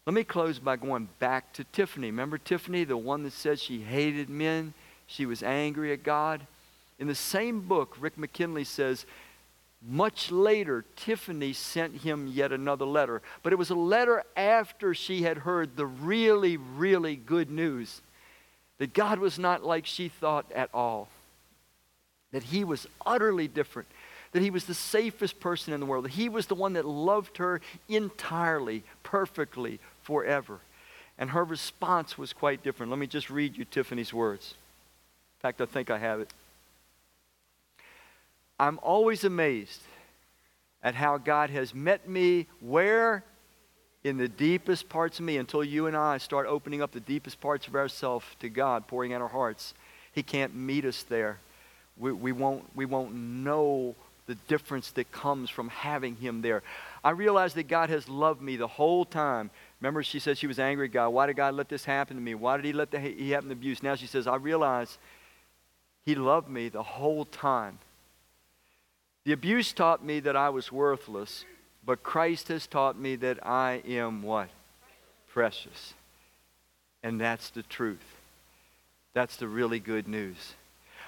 Let 0.05 0.13
me 0.13 0.23
close 0.23 0.57
by 0.57 0.75
going 0.75 1.09
back 1.19 1.53
to 1.53 1.63
Tiffany. 1.65 2.07
Remember 2.07 2.37
Tiffany, 2.37 2.83
the 2.83 2.97
one 2.97 3.23
that 3.23 3.33
said 3.33 3.59
she 3.59 3.81
hated 3.81 4.29
men? 4.29 4.73
She 5.05 5.25
was 5.25 5.43
angry 5.43 5.93
at 5.93 6.03
God. 6.03 6.41
In 6.97 7.07
the 7.07 7.15
same 7.15 7.61
book, 7.61 7.95
Rick 7.99 8.17
McKinley 8.17 8.63
says 8.63 9.05
much 9.81 10.29
later, 10.29 10.83
Tiffany 10.95 11.53
sent 11.53 12.01
him 12.01 12.27
yet 12.27 12.51
another 12.51 12.85
letter. 12.85 13.21
But 13.43 13.53
it 13.53 13.57
was 13.57 13.69
a 13.69 13.75
letter 13.75 14.23
after 14.35 14.93
she 14.93 15.21
had 15.21 15.39
heard 15.39 15.75
the 15.75 15.85
really, 15.85 16.57
really 16.57 17.15
good 17.15 17.49
news 17.49 18.01
that 18.77 18.93
God 18.93 19.19
was 19.19 19.39
not 19.39 19.63
like 19.63 19.85
she 19.85 20.09
thought 20.09 20.51
at 20.53 20.69
all, 20.73 21.07
that 22.31 22.43
He 22.43 22.63
was 22.63 22.87
utterly 23.05 23.47
different, 23.47 23.87
that 24.31 24.41
He 24.41 24.49
was 24.49 24.65
the 24.65 24.73
safest 24.73 25.39
person 25.39 25.73
in 25.73 25.79
the 25.79 25.85
world, 25.85 26.05
that 26.05 26.11
He 26.11 26.29
was 26.29 26.47
the 26.47 26.55
one 26.55 26.73
that 26.73 26.85
loved 26.85 27.37
her 27.37 27.61
entirely, 27.87 28.83
perfectly, 29.03 29.79
forever. 30.01 30.59
And 31.17 31.31
her 31.31 31.43
response 31.43 32.17
was 32.17 32.31
quite 32.31 32.63
different. 32.63 32.89
Let 32.89 32.99
me 32.99 33.07
just 33.07 33.29
read 33.29 33.57
you 33.57 33.65
Tiffany's 33.65 34.13
words. 34.13 34.55
In 35.37 35.41
fact, 35.41 35.61
I 35.61 35.65
think 35.65 35.89
I 35.89 35.97
have 35.97 36.21
it. 36.21 36.29
I'm 38.59 38.79
always 38.83 39.23
amazed 39.23 39.81
at 40.83 40.95
how 40.95 41.17
God 41.17 41.49
has 41.49 41.73
met 41.73 42.07
me 42.07 42.47
where? 42.59 43.23
In 44.03 44.17
the 44.17 44.27
deepest 44.27 44.87
parts 44.89 45.19
of 45.19 45.25
me 45.25 45.37
until 45.37 45.63
you 45.63 45.87
and 45.87 45.95
I 45.95 46.17
start 46.17 46.47
opening 46.47 46.81
up 46.81 46.91
the 46.91 46.99
deepest 46.99 47.41
parts 47.41 47.67
of 47.67 47.75
ourselves 47.75 48.25
to 48.39 48.49
God, 48.49 48.87
pouring 48.87 49.13
out 49.13 49.21
our 49.21 49.27
hearts. 49.27 49.73
He 50.13 50.23
can't 50.23 50.55
meet 50.55 50.85
us 50.85 51.03
there. 51.03 51.39
We, 51.97 52.13
we, 52.13 52.31
won't, 52.31 52.63
we 52.75 52.85
won't 52.85 53.13
know 53.13 53.95
the 54.25 54.35
difference 54.47 54.91
that 54.91 55.11
comes 55.11 55.49
from 55.49 55.69
having 55.69 56.15
Him 56.15 56.41
there. 56.41 56.63
I 57.03 57.09
realize 57.09 57.53
that 57.55 57.67
God 57.67 57.89
has 57.89 58.07
loved 58.07 58.41
me 58.41 58.55
the 58.55 58.67
whole 58.67 59.03
time. 59.03 59.49
Remember, 59.81 60.03
she 60.03 60.19
said 60.19 60.37
she 60.37 60.47
was 60.47 60.59
angry 60.59 60.87
at 60.87 60.93
God. 60.93 61.09
Why 61.09 61.25
did 61.25 61.35
God 61.35 61.55
let 61.55 61.67
this 61.67 61.83
happen 61.83 62.15
to 62.15 62.21
me? 62.21 62.35
Why 62.35 62.55
did 62.55 62.65
He 62.65 62.73
let 62.73 62.91
the, 62.91 62.99
He 62.99 63.31
happen 63.31 63.49
to 63.49 63.53
abuse? 63.53 63.83
Now 63.83 63.95
she 63.95 64.07
says, 64.07 64.27
I 64.27 64.35
realize 64.35 64.97
He 66.05 66.15
loved 66.15 66.47
me 66.47 66.69
the 66.69 66.83
whole 66.83 67.25
time. 67.25 67.79
The 69.29 69.33
abuse 69.33 69.73
taught 69.73 70.03
me 70.03 70.19
that 70.21 70.35
I 70.35 70.49
was 70.49 70.71
worthless, 70.71 71.45
but 71.85 72.01
Christ 72.01 72.47
has 72.47 72.65
taught 72.65 72.97
me 72.97 73.15
that 73.17 73.45
I 73.45 73.83
am 73.87 74.23
what? 74.23 74.49
Precious. 75.27 75.93
And 77.03 77.21
that's 77.21 77.51
the 77.51 77.61
truth. 77.61 78.03
That's 79.13 79.35
the 79.35 79.47
really 79.47 79.79
good 79.79 80.07
news. 80.07 80.55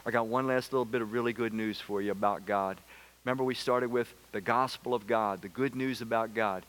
I 0.06 0.12
got 0.12 0.28
one 0.28 0.46
last 0.46 0.72
little 0.72 0.86
bit 0.86 1.02
of 1.02 1.14
really 1.14 1.34
good 1.34 1.52
news 1.52 1.82
for 1.82 2.00
you 2.00 2.12
about 2.12 2.46
God. 2.46 2.78
Remember, 3.26 3.44
we 3.44 3.56
started 3.56 3.90
with 3.90 4.14
the 4.34 4.40
gospel 4.40 4.94
of 4.94 5.08
God, 5.08 5.42
the 5.42 5.50
good 5.50 5.76
news 5.76 6.04
about 6.04 6.36
God. 6.36 6.64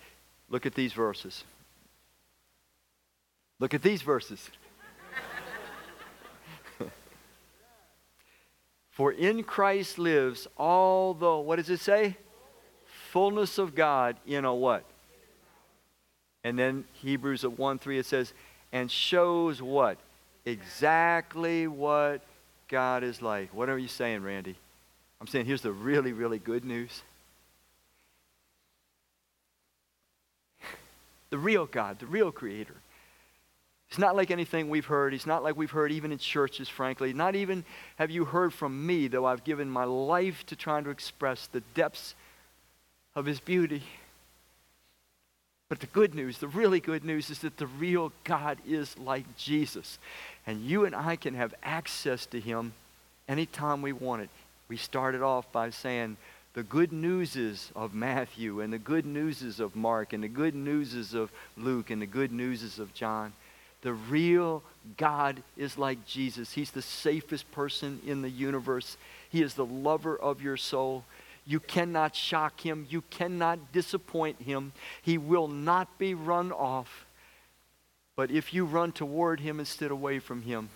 Look 0.48 0.64
at 0.64 0.74
these 0.74 0.94
verses. 0.94 1.44
Look 3.60 3.74
at 3.74 3.82
these 3.82 4.00
verses. 4.00 4.48
For 8.92 9.10
in 9.10 9.42
Christ 9.42 9.98
lives 9.98 10.46
all 10.56 11.14
the, 11.14 11.34
what 11.34 11.56
does 11.56 11.70
it 11.70 11.80
say? 11.80 12.16
Fullness 13.10 13.58
of 13.58 13.74
God 13.74 14.16
in 14.26 14.44
a 14.44 14.54
what? 14.54 14.84
And 16.44 16.58
then 16.58 16.84
Hebrews 16.94 17.46
1 17.46 17.78
3, 17.78 17.98
it 17.98 18.06
says, 18.06 18.34
and 18.70 18.90
shows 18.90 19.62
what? 19.62 19.96
Exactly 20.44 21.66
what 21.66 22.20
God 22.68 23.02
is 23.02 23.22
like. 23.22 23.54
What 23.54 23.70
are 23.70 23.78
you 23.78 23.88
saying, 23.88 24.22
Randy? 24.22 24.56
I'm 25.20 25.26
saying 25.26 25.46
here's 25.46 25.62
the 25.62 25.72
really, 25.72 26.12
really 26.12 26.38
good 26.38 26.64
news. 26.64 27.02
The 31.30 31.38
real 31.38 31.64
God, 31.64 31.98
the 31.98 32.04
real 32.04 32.30
Creator, 32.30 32.74
He's 33.92 33.98
not 33.98 34.16
like 34.16 34.30
anything 34.30 34.70
we've 34.70 34.86
heard. 34.86 35.12
It's 35.12 35.26
not 35.26 35.42
like 35.42 35.54
we've 35.54 35.70
heard 35.70 35.92
even 35.92 36.12
in 36.12 36.18
churches, 36.18 36.66
frankly. 36.66 37.12
Not 37.12 37.34
even 37.34 37.62
have 37.96 38.10
you 38.10 38.24
heard 38.24 38.54
from 38.54 38.86
me, 38.86 39.06
though 39.06 39.26
I've 39.26 39.44
given 39.44 39.68
my 39.68 39.84
life 39.84 40.46
to 40.46 40.56
trying 40.56 40.84
to 40.84 40.90
express 40.90 41.46
the 41.46 41.60
depths 41.74 42.14
of 43.14 43.26
his 43.26 43.38
beauty. 43.38 43.82
But 45.68 45.80
the 45.80 45.88
good 45.88 46.14
news, 46.14 46.38
the 46.38 46.48
really 46.48 46.80
good 46.80 47.04
news, 47.04 47.28
is 47.28 47.40
that 47.40 47.58
the 47.58 47.66
real 47.66 48.12
God 48.24 48.56
is 48.66 48.96
like 48.96 49.36
Jesus. 49.36 49.98
And 50.46 50.62
you 50.62 50.86
and 50.86 50.96
I 50.96 51.16
can 51.16 51.34
have 51.34 51.54
access 51.62 52.24
to 52.26 52.40
him 52.40 52.72
anytime 53.28 53.82
we 53.82 53.92
want 53.92 54.22
it. 54.22 54.30
We 54.70 54.78
started 54.78 55.20
off 55.20 55.52
by 55.52 55.68
saying, 55.68 56.16
the 56.54 56.62
good 56.62 56.92
newses 56.92 57.70
of 57.76 57.92
Matthew 57.92 58.62
and 58.62 58.72
the 58.72 58.78
good 58.78 59.04
newses 59.04 59.60
of 59.60 59.76
Mark 59.76 60.14
and 60.14 60.24
the 60.24 60.28
good 60.28 60.54
newses 60.54 61.12
of 61.12 61.30
Luke 61.58 61.90
and 61.90 62.00
the 62.00 62.06
good 62.06 62.32
newses 62.32 62.78
of 62.78 62.94
John. 62.94 63.34
The 63.82 63.92
real 63.92 64.62
God 64.96 65.42
is 65.56 65.76
like 65.76 66.06
Jesus. 66.06 66.52
He's 66.52 66.70
the 66.70 66.82
safest 66.82 67.50
person 67.52 68.00
in 68.06 68.22
the 68.22 68.30
universe. 68.30 68.96
He 69.28 69.42
is 69.42 69.54
the 69.54 69.66
lover 69.66 70.16
of 70.16 70.40
your 70.40 70.56
soul. 70.56 71.04
You 71.44 71.58
cannot 71.58 72.14
shock 72.14 72.60
him. 72.60 72.86
You 72.88 73.02
cannot 73.10 73.72
disappoint 73.72 74.42
him. 74.42 74.72
He 75.02 75.18
will 75.18 75.48
not 75.48 75.98
be 75.98 76.14
run 76.14 76.52
off. 76.52 77.06
But 78.14 78.30
if 78.30 78.54
you 78.54 78.64
run 78.64 78.92
toward 78.92 79.40
him 79.40 79.58
instead 79.58 79.86
of 79.86 79.92
away 79.92 80.20
from 80.20 80.42
him, 80.42 80.68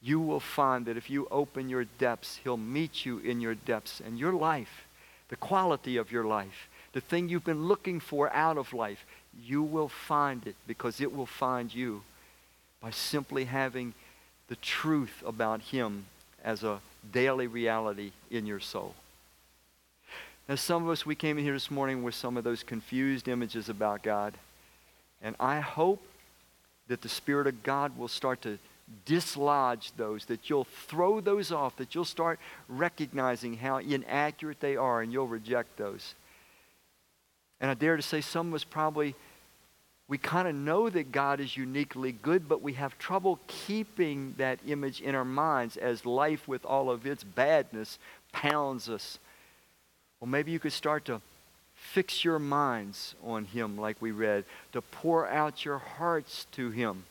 you 0.00 0.20
will 0.20 0.40
find 0.40 0.86
that 0.86 0.96
if 0.96 1.10
you 1.10 1.26
open 1.30 1.68
your 1.68 1.84
depths, 1.84 2.40
he'll 2.44 2.56
meet 2.56 3.04
you 3.04 3.18
in 3.18 3.40
your 3.40 3.54
depths. 3.54 4.00
And 4.00 4.18
your 4.18 4.32
life, 4.32 4.86
the 5.28 5.36
quality 5.36 5.96
of 5.96 6.12
your 6.12 6.24
life, 6.24 6.68
the 6.92 7.00
thing 7.00 7.28
you've 7.28 7.44
been 7.44 7.66
looking 7.66 8.00
for 8.00 8.32
out 8.32 8.56
of 8.56 8.72
life, 8.72 9.04
you 9.42 9.62
will 9.62 9.88
find 9.88 10.46
it 10.46 10.56
because 10.66 11.00
it 11.00 11.14
will 11.14 11.26
find 11.26 11.74
you 11.74 12.02
by 12.80 12.90
simply 12.90 13.44
having 13.44 13.94
the 14.48 14.56
truth 14.56 15.22
about 15.26 15.60
Him 15.60 16.06
as 16.44 16.62
a 16.62 16.80
daily 17.12 17.46
reality 17.46 18.12
in 18.30 18.46
your 18.46 18.60
soul. 18.60 18.94
Now, 20.48 20.54
some 20.54 20.84
of 20.84 20.90
us, 20.90 21.04
we 21.04 21.16
came 21.16 21.38
in 21.38 21.44
here 21.44 21.54
this 21.54 21.70
morning 21.70 22.04
with 22.04 22.14
some 22.14 22.36
of 22.36 22.44
those 22.44 22.62
confused 22.62 23.26
images 23.26 23.68
about 23.68 24.02
God. 24.02 24.34
And 25.20 25.34
I 25.40 25.58
hope 25.58 26.00
that 26.86 27.02
the 27.02 27.08
Spirit 27.08 27.48
of 27.48 27.64
God 27.64 27.98
will 27.98 28.08
start 28.08 28.42
to 28.42 28.58
dislodge 29.04 29.90
those, 29.96 30.26
that 30.26 30.48
you'll 30.48 30.68
throw 30.86 31.20
those 31.20 31.50
off, 31.50 31.74
that 31.76 31.94
you'll 31.94 32.04
start 32.04 32.38
recognizing 32.68 33.56
how 33.56 33.78
inaccurate 33.78 34.60
they 34.60 34.76
are, 34.76 35.02
and 35.02 35.12
you'll 35.12 35.26
reject 35.26 35.76
those. 35.76 36.14
And 37.60 37.68
I 37.68 37.74
dare 37.74 37.96
to 37.96 38.02
say 38.02 38.20
some 38.20 38.48
of 38.48 38.54
us 38.54 38.62
probably 38.62 39.16
we 40.08 40.18
kind 40.18 40.46
of 40.46 40.54
know 40.54 40.88
that 40.88 41.10
God 41.10 41.40
is 41.40 41.56
uniquely 41.56 42.12
good, 42.12 42.48
but 42.48 42.62
we 42.62 42.74
have 42.74 42.96
trouble 42.98 43.40
keeping 43.48 44.34
that 44.38 44.60
image 44.66 45.00
in 45.00 45.14
our 45.14 45.24
minds 45.24 45.76
as 45.76 46.06
life 46.06 46.46
with 46.46 46.64
all 46.64 46.90
of 46.90 47.06
its 47.06 47.24
badness 47.24 47.98
pounds 48.30 48.88
us. 48.88 49.18
Well, 50.20 50.28
maybe 50.28 50.52
you 50.52 50.60
could 50.60 50.72
start 50.72 51.04
to 51.06 51.20
fix 51.74 52.24
your 52.24 52.38
minds 52.38 53.16
on 53.24 53.46
Him, 53.46 53.76
like 53.76 54.00
we 54.00 54.12
read, 54.12 54.44
to 54.72 54.80
pour 54.80 55.28
out 55.28 55.64
your 55.64 55.78
hearts 55.78 56.46
to 56.52 56.70
Him 56.70 57.04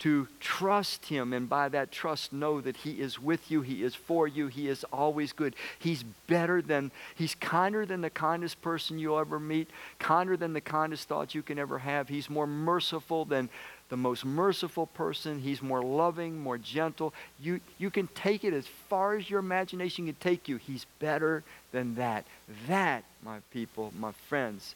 to 0.00 0.28
trust 0.40 1.06
Him, 1.06 1.32
and 1.32 1.48
by 1.48 1.68
that 1.68 1.92
trust, 1.92 2.32
know 2.32 2.60
that 2.60 2.78
He 2.78 3.00
is 3.00 3.18
with 3.18 3.50
you, 3.50 3.62
He 3.62 3.82
is 3.82 3.94
for 3.94 4.26
you, 4.26 4.48
He 4.48 4.68
is 4.68 4.84
always 4.92 5.32
good. 5.32 5.54
He's 5.78 6.02
better 6.26 6.60
than, 6.60 6.90
He's 7.14 7.34
kinder 7.34 7.86
than 7.86 8.00
the 8.00 8.10
kindest 8.10 8.60
person 8.60 8.98
you'll 8.98 9.18
ever 9.18 9.38
meet, 9.38 9.70
kinder 9.98 10.36
than 10.36 10.52
the 10.52 10.60
kindest 10.60 11.08
thoughts 11.08 11.34
you 11.34 11.42
can 11.42 11.58
ever 11.58 11.78
have. 11.78 12.08
He's 12.08 12.28
more 12.28 12.46
merciful 12.46 13.24
than 13.24 13.48
the 13.88 13.96
most 13.96 14.24
merciful 14.24 14.86
person. 14.86 15.38
He's 15.38 15.62
more 15.62 15.82
loving, 15.82 16.38
more 16.38 16.58
gentle. 16.58 17.14
You, 17.38 17.60
you 17.78 17.90
can 17.90 18.08
take 18.08 18.44
it 18.44 18.52
as 18.52 18.66
far 18.66 19.14
as 19.14 19.28
your 19.28 19.40
imagination 19.40 20.06
can 20.06 20.16
take 20.16 20.48
you. 20.48 20.56
He's 20.56 20.86
better 20.98 21.44
than 21.70 21.94
that. 21.96 22.24
That, 22.66 23.04
my 23.22 23.38
people, 23.52 23.92
my 23.98 24.12
friends, 24.28 24.74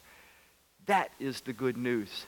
that 0.87 1.11
is 1.19 1.41
the 1.41 1.53
good 1.53 1.77
news. 1.77 2.27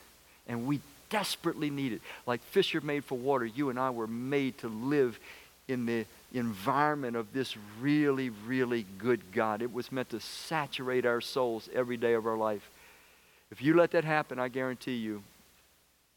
And 0.49 0.67
we 0.67 0.81
desperately 1.11 1.69
needed. 1.69 2.01
Like 2.27 2.43
fish 2.43 2.75
are 2.75 2.81
made 2.81 3.05
for 3.05 3.19
water, 3.19 3.45
you 3.45 3.69
and 3.69 3.79
I 3.79 3.91
were 3.91 4.07
made 4.07 4.57
to 4.59 4.69
live 4.69 5.19
in 5.69 5.87
the 5.87 6.07
environment 6.33 7.17
of 7.17 7.33
this 7.33 7.57
really, 7.81 8.31
really 8.47 8.87
good 8.99 9.21
God. 9.33 9.63
It 9.63 9.73
was 9.73 9.93
meant 9.93 10.11
to 10.11 10.21
saturate 10.21 11.05
our 11.05 11.21
souls 11.21 11.69
every 11.75 11.97
day 11.97 12.15
of 12.15 12.27
our 12.27 12.37
life. 12.37 12.69
If 13.51 13.63
you 13.63 13.75
let 13.75 13.91
that 13.93 14.05
happen, 14.05 14.39
I 14.39 14.49
guarantee 14.49 14.97
you, 14.97 15.23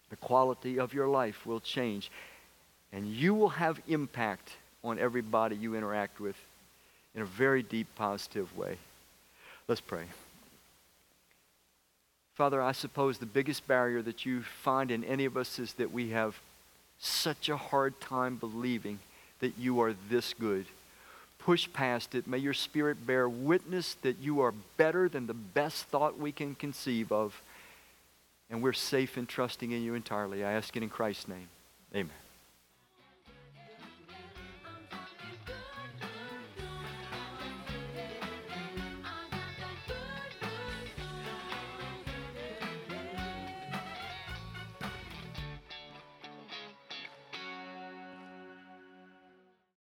the 0.10 0.16
quality 0.18 0.80
of 0.80 0.94
your 0.94 1.08
life 1.08 1.46
will 1.46 1.60
change. 1.60 2.12
And 2.92 3.08
you 3.08 3.34
will 3.34 3.50
have 3.50 3.82
impact 3.88 4.52
on 4.84 5.00
everybody 5.00 5.56
you 5.56 5.76
interact 5.76 6.20
with 6.20 6.36
in 7.16 7.22
a 7.22 7.26
very 7.26 7.64
deep, 7.64 7.88
positive 7.96 8.56
way. 8.56 8.78
Let's 9.68 9.82
pray. 9.82 10.06
Father, 12.36 12.62
I 12.62 12.72
suppose 12.72 13.18
the 13.18 13.26
biggest 13.26 13.68
barrier 13.68 14.02
that 14.02 14.26
you 14.26 14.42
find 14.42 14.90
in 14.90 15.04
any 15.04 15.26
of 15.26 15.38
us 15.38 15.60
is 15.60 15.74
that 15.74 15.92
we 15.92 16.10
have 16.10 16.40
such 17.00 17.50
a 17.50 17.58
hard 17.58 18.00
time 18.00 18.38
believing 18.38 19.00
that 19.40 19.58
you 19.58 19.82
are 19.82 19.94
this 20.10 20.34
good. 20.34 20.66
Push 21.38 21.72
past 21.74 22.16
it. 22.16 22.26
May 22.26 22.38
your 22.38 22.54
spirit 22.54 23.06
bear 23.06 23.28
witness 23.28 23.96
that 24.02 24.18
you 24.20 24.40
are 24.40 24.54
better 24.78 25.10
than 25.10 25.28
the 25.28 25.34
best 25.34 25.86
thought 25.86 26.18
we 26.18 26.32
can 26.32 26.56
conceive 26.56 27.12
of. 27.12 27.40
And 28.50 28.62
we're 28.62 28.74
safe 28.74 29.18
in 29.18 29.26
trusting 29.26 29.72
in 29.72 29.84
you 29.84 29.94
entirely. 29.94 30.44
I 30.44 30.54
ask 30.54 30.76
it 30.76 30.84
in 30.84 30.90
Christ's 30.90 31.28
name. 31.28 31.50
Amen. 31.94 32.23